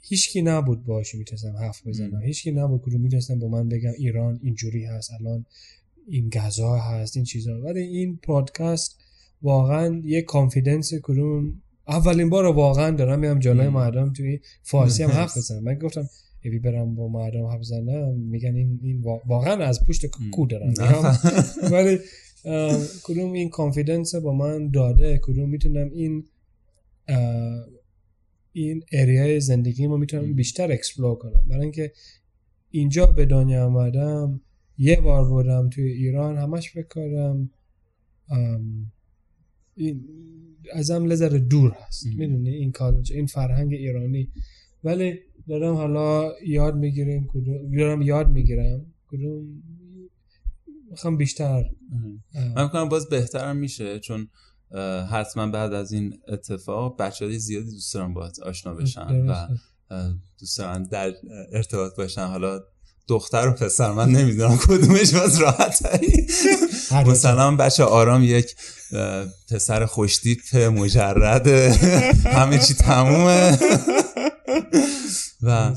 هیچکی 0.00 0.42
نبود 0.42 0.84
باشه 0.84 1.18
می‌تونستم 1.18 1.56
حرف 1.56 1.86
بزنم. 1.86 2.22
هیچکی 2.22 2.52
نبود 2.52 2.82
کدوم 2.82 3.00
می‌تونستم 3.00 3.38
با 3.38 3.48
من 3.48 3.68
بگم 3.68 3.92
ایران 3.98 4.40
اینجوری 4.42 4.84
هست 4.84 5.10
الان 5.12 5.46
این 6.06 6.30
غذا 6.30 6.78
هست 6.78 7.16
این 7.16 7.24
چیزا. 7.24 7.60
ولی 7.60 7.80
این 7.80 8.16
پادکست 8.16 8.98
واقعا 9.42 10.02
یه 10.04 10.22
کانفیدنس 10.22 10.94
کدوم 11.02 11.62
اولین 11.88 12.30
بار 12.30 12.44
واقعا 12.44 12.90
دارم 12.90 13.18
میام 13.18 13.38
جلوی. 13.38 13.68
مردم 13.68 14.12
توی 14.12 14.40
فارسی 14.62 15.02
هم 15.02 15.10
حرف. 15.10 15.36
بزنم 15.36 15.62
من 15.68 15.74
گفتم 15.74 16.08
ایوی 16.40 16.58
برم 16.58 16.94
با 16.94 17.08
مردم 17.08 17.44
حرف 17.46 17.60
بزنم 17.60 18.14
میگن 18.14 18.54
این, 18.56 18.80
این 18.82 19.00
وا- 19.02 19.22
واقعا 19.26 19.64
از 19.64 19.84
پشت 19.84 20.06
کو 20.30 20.46
دارم 20.46 20.74
ولی 21.72 21.98
کدوم 23.02 23.32
این 23.32 23.50
کانفیدنس 23.50 24.14
با 24.14 24.32
من 24.34 24.70
داده 24.70 25.18
کدوم 25.22 25.48
می‌تونم 25.48 25.90
این 25.90 26.24
این 28.52 28.82
اریای 28.92 29.40
زندگی 29.40 29.86
ما 29.86 29.96
می‌تونم. 29.96 30.32
بیشتر 30.34 30.72
اکسپلور 30.72 31.14
کنم 31.16 31.42
برای 31.48 31.62
اینکه 31.62 31.92
اینجا 32.70 33.06
به 33.06 33.26
دنیا 33.26 33.66
آمدم 33.66 34.40
یه 34.78 35.00
بار 35.00 35.28
بودم 35.28 35.68
توی 35.70 35.84
ایران 35.92 36.36
همش 36.36 36.70
فکر 36.70 36.86
کردم 36.94 37.50
ام، 38.30 38.92
این 39.76 40.04
ازم 40.72 41.04
لذر 41.04 41.28
دور 41.28 41.70
هست. 41.70 42.06
می‌دونی؟ 42.06 42.50
این 42.50 42.72
کالج 42.72 43.12
این 43.12 43.26
فرهنگ 43.26 43.72
ایرانی. 43.72 44.30
ولی 44.84 45.18
دارم 45.48 45.74
حالا 45.74 46.32
یاد 46.46 46.74
می‌گیریم 46.74 47.26
کدوم 47.28 47.76
دارم 47.76 48.02
یاد 48.02 48.30
می‌گیرم 48.30 48.86
کدوم 49.08 49.62
می‌خوام 50.90 51.16
بیشتر. 51.16 51.64
من 52.56 52.68
کنم 52.68 52.88
باز 52.88 53.08
بهترم 53.08 53.56
میشه 53.56 54.00
چون 54.00 54.28
حتما 55.10 55.46
بعد 55.46 55.72
از 55.72 55.92
این 55.92 56.18
اتفاق 56.28 57.00
بچه 57.00 57.24
های 57.24 57.38
زیادی 57.38 57.70
دوست 57.70 57.94
دارن 57.94 58.14
باید 58.14 58.40
آشنا 58.42 58.74
بشن 58.74 59.26
و 59.26 59.48
دوست 60.40 60.58
دارن 60.58 60.82
در 60.82 61.14
ارتباط 61.52 61.96
باشن. 61.96 62.24
حالا 62.24 62.60
دختر 63.08 63.48
و 63.48 63.52
پسر 63.52 63.92
من 63.92 64.08
نمی‌دونم 64.08 64.56
کدومش 64.58 65.14
باز 65.14 65.38
راحت 65.38 66.02
مثلا 67.06 67.56
بچه 67.56 67.84
آرام 67.84 68.22
یک 68.22 68.56
پسر 69.50 69.86
خوشتیپ 69.86 70.56
مجرد. 70.56 71.46
همه 72.26 72.58
چی 72.58 72.74
تمومه. 72.74 73.58
و. 75.42 75.74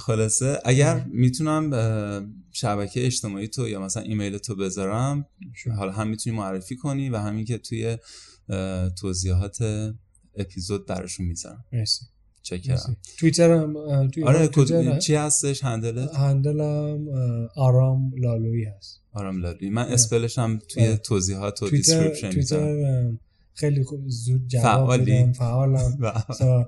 خلاصه 0.00 0.60
اگر 0.64 1.04
می‌تونم 1.12 1.70
شبکه 2.52 3.06
اجتماعی 3.06 3.48
تو 3.48 3.68
یا 3.68 3.80
مثلا 3.80 4.02
ایمیل 4.02 4.38
تو 4.38 4.56
بذارم. 4.56 5.26
حالا 5.76 5.92
هم 5.92 6.08
می‌تونی 6.08 6.36
معرفی 6.36 6.76
کنی 6.76 7.10
و 7.10 7.16
همین 7.16 7.44
که 7.44 7.58
توی 7.58 7.98
توضیحات 9.00 9.58
اپیزود 10.36 10.86
براشون 10.86 11.26
می‌ذارم. 11.26 11.64
مرسی. 11.72 12.04
چاکرم. 12.42 12.74
مرسی. 12.74 12.96
توییتر 13.18 13.50
هم 13.50 14.08
توی 14.08 14.24
آره 14.24 14.48
هم- 14.70 14.98
چی 14.98 15.14
هستش؟ 15.14 15.64
handle 15.64 16.07
ت 16.07 16.14
handle 16.14 16.95
م 16.95 17.08
آرام 17.56 18.12
لالی 18.16 18.64
هست. 18.64 19.00
آرام 19.12 19.38
لالی 19.42 19.70
من 19.70 19.82
spell 19.82 20.22
ش 20.22 20.38
هم 20.38 20.58
توی 20.68 20.86
آره. 20.86 20.96
توضیحات 20.96 21.62
و 21.62 21.70
description 21.70 22.30
توییتر 22.30 22.84
um، 22.86 23.18
خیلی 23.54 23.84
خوب 23.84 24.00
زود 24.08 24.46
جواب 24.48 24.64
فعالی؟ 24.64 25.12
میدم 25.18 25.32
فعالم. 25.32 25.98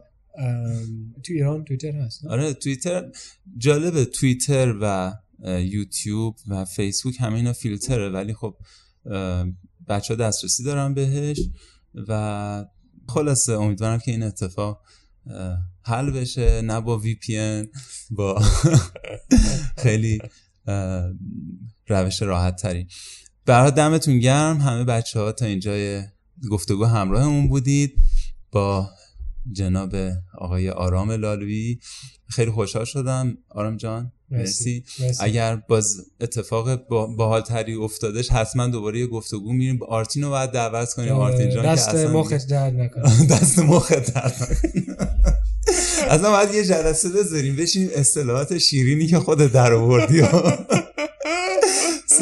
تو 1.22 1.32
ایران 1.32 1.64
توییتر 1.64 1.90
هست. 1.92 2.24
نه؟ 2.24 2.30
آره 2.30 2.52
توییتر 2.54 3.10
جالبه. 3.58 4.04
توییتر 4.04 4.74
و 4.80 5.12
یوتیوب 5.60 6.36
و 6.48 6.64
فیسبوک 6.64 7.16
همه 7.20 7.34
اینا 7.36 7.52
فیلتره. 7.52 8.08
ولی 8.08 8.34
خب 8.34 8.56
بچه 9.88 10.14
ها 10.14 10.20
دسترسی 10.20 10.64
دارن 10.64 10.94
بهش 10.94 11.40
و 12.08 12.64
خلاصه 13.08 13.52
امیدوارم 13.52 13.98
که 13.98 14.10
این 14.10 14.22
اتفاق 14.22 14.80
حل 15.84 16.10
بشه 16.10 16.62
نه 16.62 16.80
با 16.80 16.98
وی 16.98 17.14
پی 17.14 17.64
با 18.10 18.42
خیلی 19.82 20.18
روش 21.88 22.22
راحت 22.22 22.56
تری 22.56 22.86
برای 23.46 23.70
دمتون 23.70 24.18
گرم 24.18 24.60
همه 24.60 24.84
بچه 24.84 25.20
ها 25.20 25.32
تا 25.32 25.46
اینجای 25.46 26.02
گفتگو 26.50 26.84
همراهمون 26.84 27.48
بودید. 27.48 27.94
با 28.50 28.90
جناب 29.52 29.94
آقای 30.38 30.70
آرام 30.70 31.10
لالوی. 31.10 31.78
خیلی 32.28 32.50
خوشحال 32.50 32.84
شدم. 32.84 33.38
آرام 33.48 33.76
جان 33.76 34.12
مرسی, 34.30 34.84
مرسی. 35.00 35.24
اگر 35.24 35.56
باز 35.56 35.96
اتفاق 36.20 36.86
با- 36.88 37.06
باحالتری 37.06 37.74
افتادش 37.74 38.30
حتما 38.30 38.66
دوباره 38.66 38.98
یه 39.00 39.06
گفتگو 39.06 39.52
میریم. 39.52 39.78
آرتین 39.88 40.22
رو 40.24 40.30
باید 40.30 40.50
دعوت 40.50 40.92
کنیم. 40.94 41.12
آرتین 41.12 41.50
جان 41.50 41.64
دست 41.74 41.94
مخت 41.94 42.46
درد 42.46 42.74
نکنه. 42.74 43.26
دست 43.26 43.58
مخت 43.58 44.14
درد. 44.14 44.58
اصلا 46.08 46.30
باید 46.30 46.54
یه 46.54 46.64
جلسه 46.64 47.08
بذاریم. 47.08 47.56
بشینیم 47.56 47.88
اصطلاحات 47.94 48.58
شیرینی 48.58 49.06
که 49.06 49.18
خود 49.18 49.38
در 49.38 49.72
آوردی. 49.72 50.22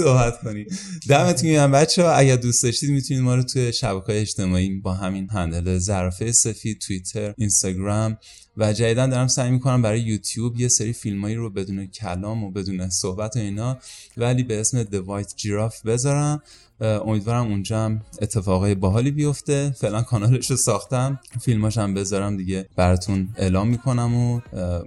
صحبت 0.04 0.40
کنیم 0.40 0.66
دمتون 1.08 1.50
گرم. 1.50 1.72
بچه 1.72 2.02
ها 2.02 2.12
اگر 2.12 2.36
دوست 2.36 2.62
داشتید 2.62 2.90
می‌تونید 2.90 3.22
ما 3.22 3.34
رو 3.34 3.42
توی 3.42 3.72
شبکه 3.72 4.06
های 4.06 4.18
اجتماعی 4.18 4.80
با 4.80 4.94
همین 4.94 5.28
هندل 5.30 5.78
زرافه 5.78 6.32
سفید 6.32 6.78
توییتر 6.78 7.34
اینستاگرام 7.38 8.18
و 8.56 8.72
جدیدا 8.72 9.06
دارم 9.06 9.28
سعی 9.28 9.50
می‌کنم 9.50 9.82
برای 9.82 10.00
یوتیوب 10.00 10.60
یه 10.60 10.68
سری 10.68 10.92
فیلمایی 10.92 11.34
رو 11.34 11.50
بدون 11.50 11.86
کلام 11.86 12.44
و 12.44 12.50
بدون 12.50 12.90
صحبت 12.90 13.36
و 13.36 13.38
اینا 13.38 13.78
ولی 14.16 14.42
به 14.42 14.60
اسم 14.60 14.84
The 14.84 15.02
White 15.06 15.30
Giraffe 15.30 15.86
بذارم. 15.86 16.42
امیدوارم 16.80 17.46
اونجا 17.46 17.84
هم 17.84 18.00
اتفاقای 18.22 18.74
باحالی 18.74 19.10
بیفته. 19.10 19.74
فعلا 19.76 20.02
کانالش 20.02 20.50
رو 20.50 20.56
ساختم. 20.56 21.20
فیلماش 21.40 21.78
هم 21.78 21.94
بذارم 21.94 22.36
دیگه 22.36 22.68
براتون 22.76 23.28
اعلام 23.36 23.68
می‌کنم 23.68 24.16
و 24.16 24.40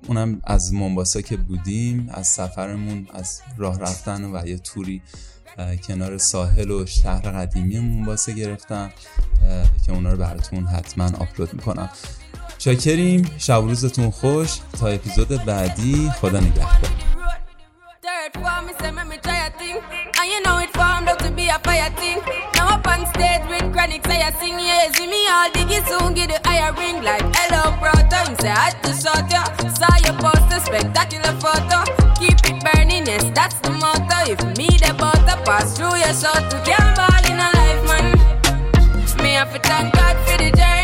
اونم 0.07 0.41
از 0.43 0.73
منباسا 0.73 1.21
که 1.21 1.37
بودیم 1.37 2.09
از 2.13 2.27
سفرمون 2.27 3.07
از 3.13 3.41
راه 3.57 3.79
رفتن 3.79 4.35
و 4.35 4.47
یه 4.47 4.57
توری 4.57 5.01
کنار 5.87 6.17
ساحل 6.17 6.71
و 6.71 6.85
شهر 6.85 7.31
قدیمی 7.31 7.79
منباسه 7.79 8.33
گرفتم 8.33 8.91
که 9.85 9.91
اونا 9.91 10.11
رو 10.11 10.17
براتون 10.17 10.65
حتما 10.65 11.05
آپلود 11.05 11.53
می‌کنم. 11.53 11.89
چاکریم 12.57 13.31
شب 13.37 13.53
روزتون 13.53 14.09
خوش. 14.09 14.59
تا 14.79 14.87
اپیزود 14.87 15.27
بعدی 15.27 16.09
خدا 16.09 16.39
نگهدار. 16.39 17.22
Third 18.13 18.43
form, 18.43 18.67
me 18.67 18.73
say 18.79 18.91
me 18.91 19.03
me 19.09 19.17
try 19.17 19.47
a 19.47 19.49
thing. 19.57 19.81
And 20.19 20.29
you 20.29 20.39
know 20.45 20.59
it 20.59 20.69
formed 20.77 21.09
out 21.09 21.17
to 21.25 21.31
be 21.31 21.47
a 21.47 21.57
fire 21.65 21.89
thing. 21.97 22.21
Now 22.53 22.77
up 22.77 22.85
on 22.85 23.07
stage 23.07 23.41
with 23.49 23.73
chronic 23.73 24.05
say 24.05 24.21
I 24.21 24.29
sing 24.37 24.59
Yeah, 24.59 24.91
see 24.93 25.07
me 25.07 25.25
all 25.33 25.49
diggy 25.49 25.81
soon 25.89 26.13
Get 26.13 26.29
the 26.29 26.37
higher 26.47 26.71
ring 26.73 27.01
like 27.01 27.25
hello 27.33 27.73
brother 27.81 28.21
Him 28.29 28.37
say 28.37 28.53
I 28.53 28.69
had 28.69 28.83
to 28.83 28.91
shot 28.93 29.25
ya. 29.33 29.43
Saw 29.79 29.95
your 30.05 30.13
poster, 30.21 30.59
spectacular 30.59 31.33
photo. 31.41 31.81
Keep 32.21 32.37
it 32.53 32.57
burning, 32.61 33.07
yes, 33.07 33.25
that's 33.33 33.55
the 33.65 33.71
motto. 33.81 34.29
If 34.29 34.41
me 34.57 34.69
the 34.77 34.93
butter 34.93 35.37
pass 35.41 35.75
through 35.75 35.97
your 35.97 36.13
shot 36.13 36.51
To 36.51 36.57
can't 36.61 36.93
ball 36.93 37.23
in 37.25 37.41
a 37.41 37.49
life, 37.57 37.83
man. 37.89 39.23
Me 39.23 39.33
have 39.33 39.51
to 39.53 39.59
thank 39.59 39.91
God 39.95 40.15
for 40.27 40.37
the 40.37 40.51
journey 40.55 40.82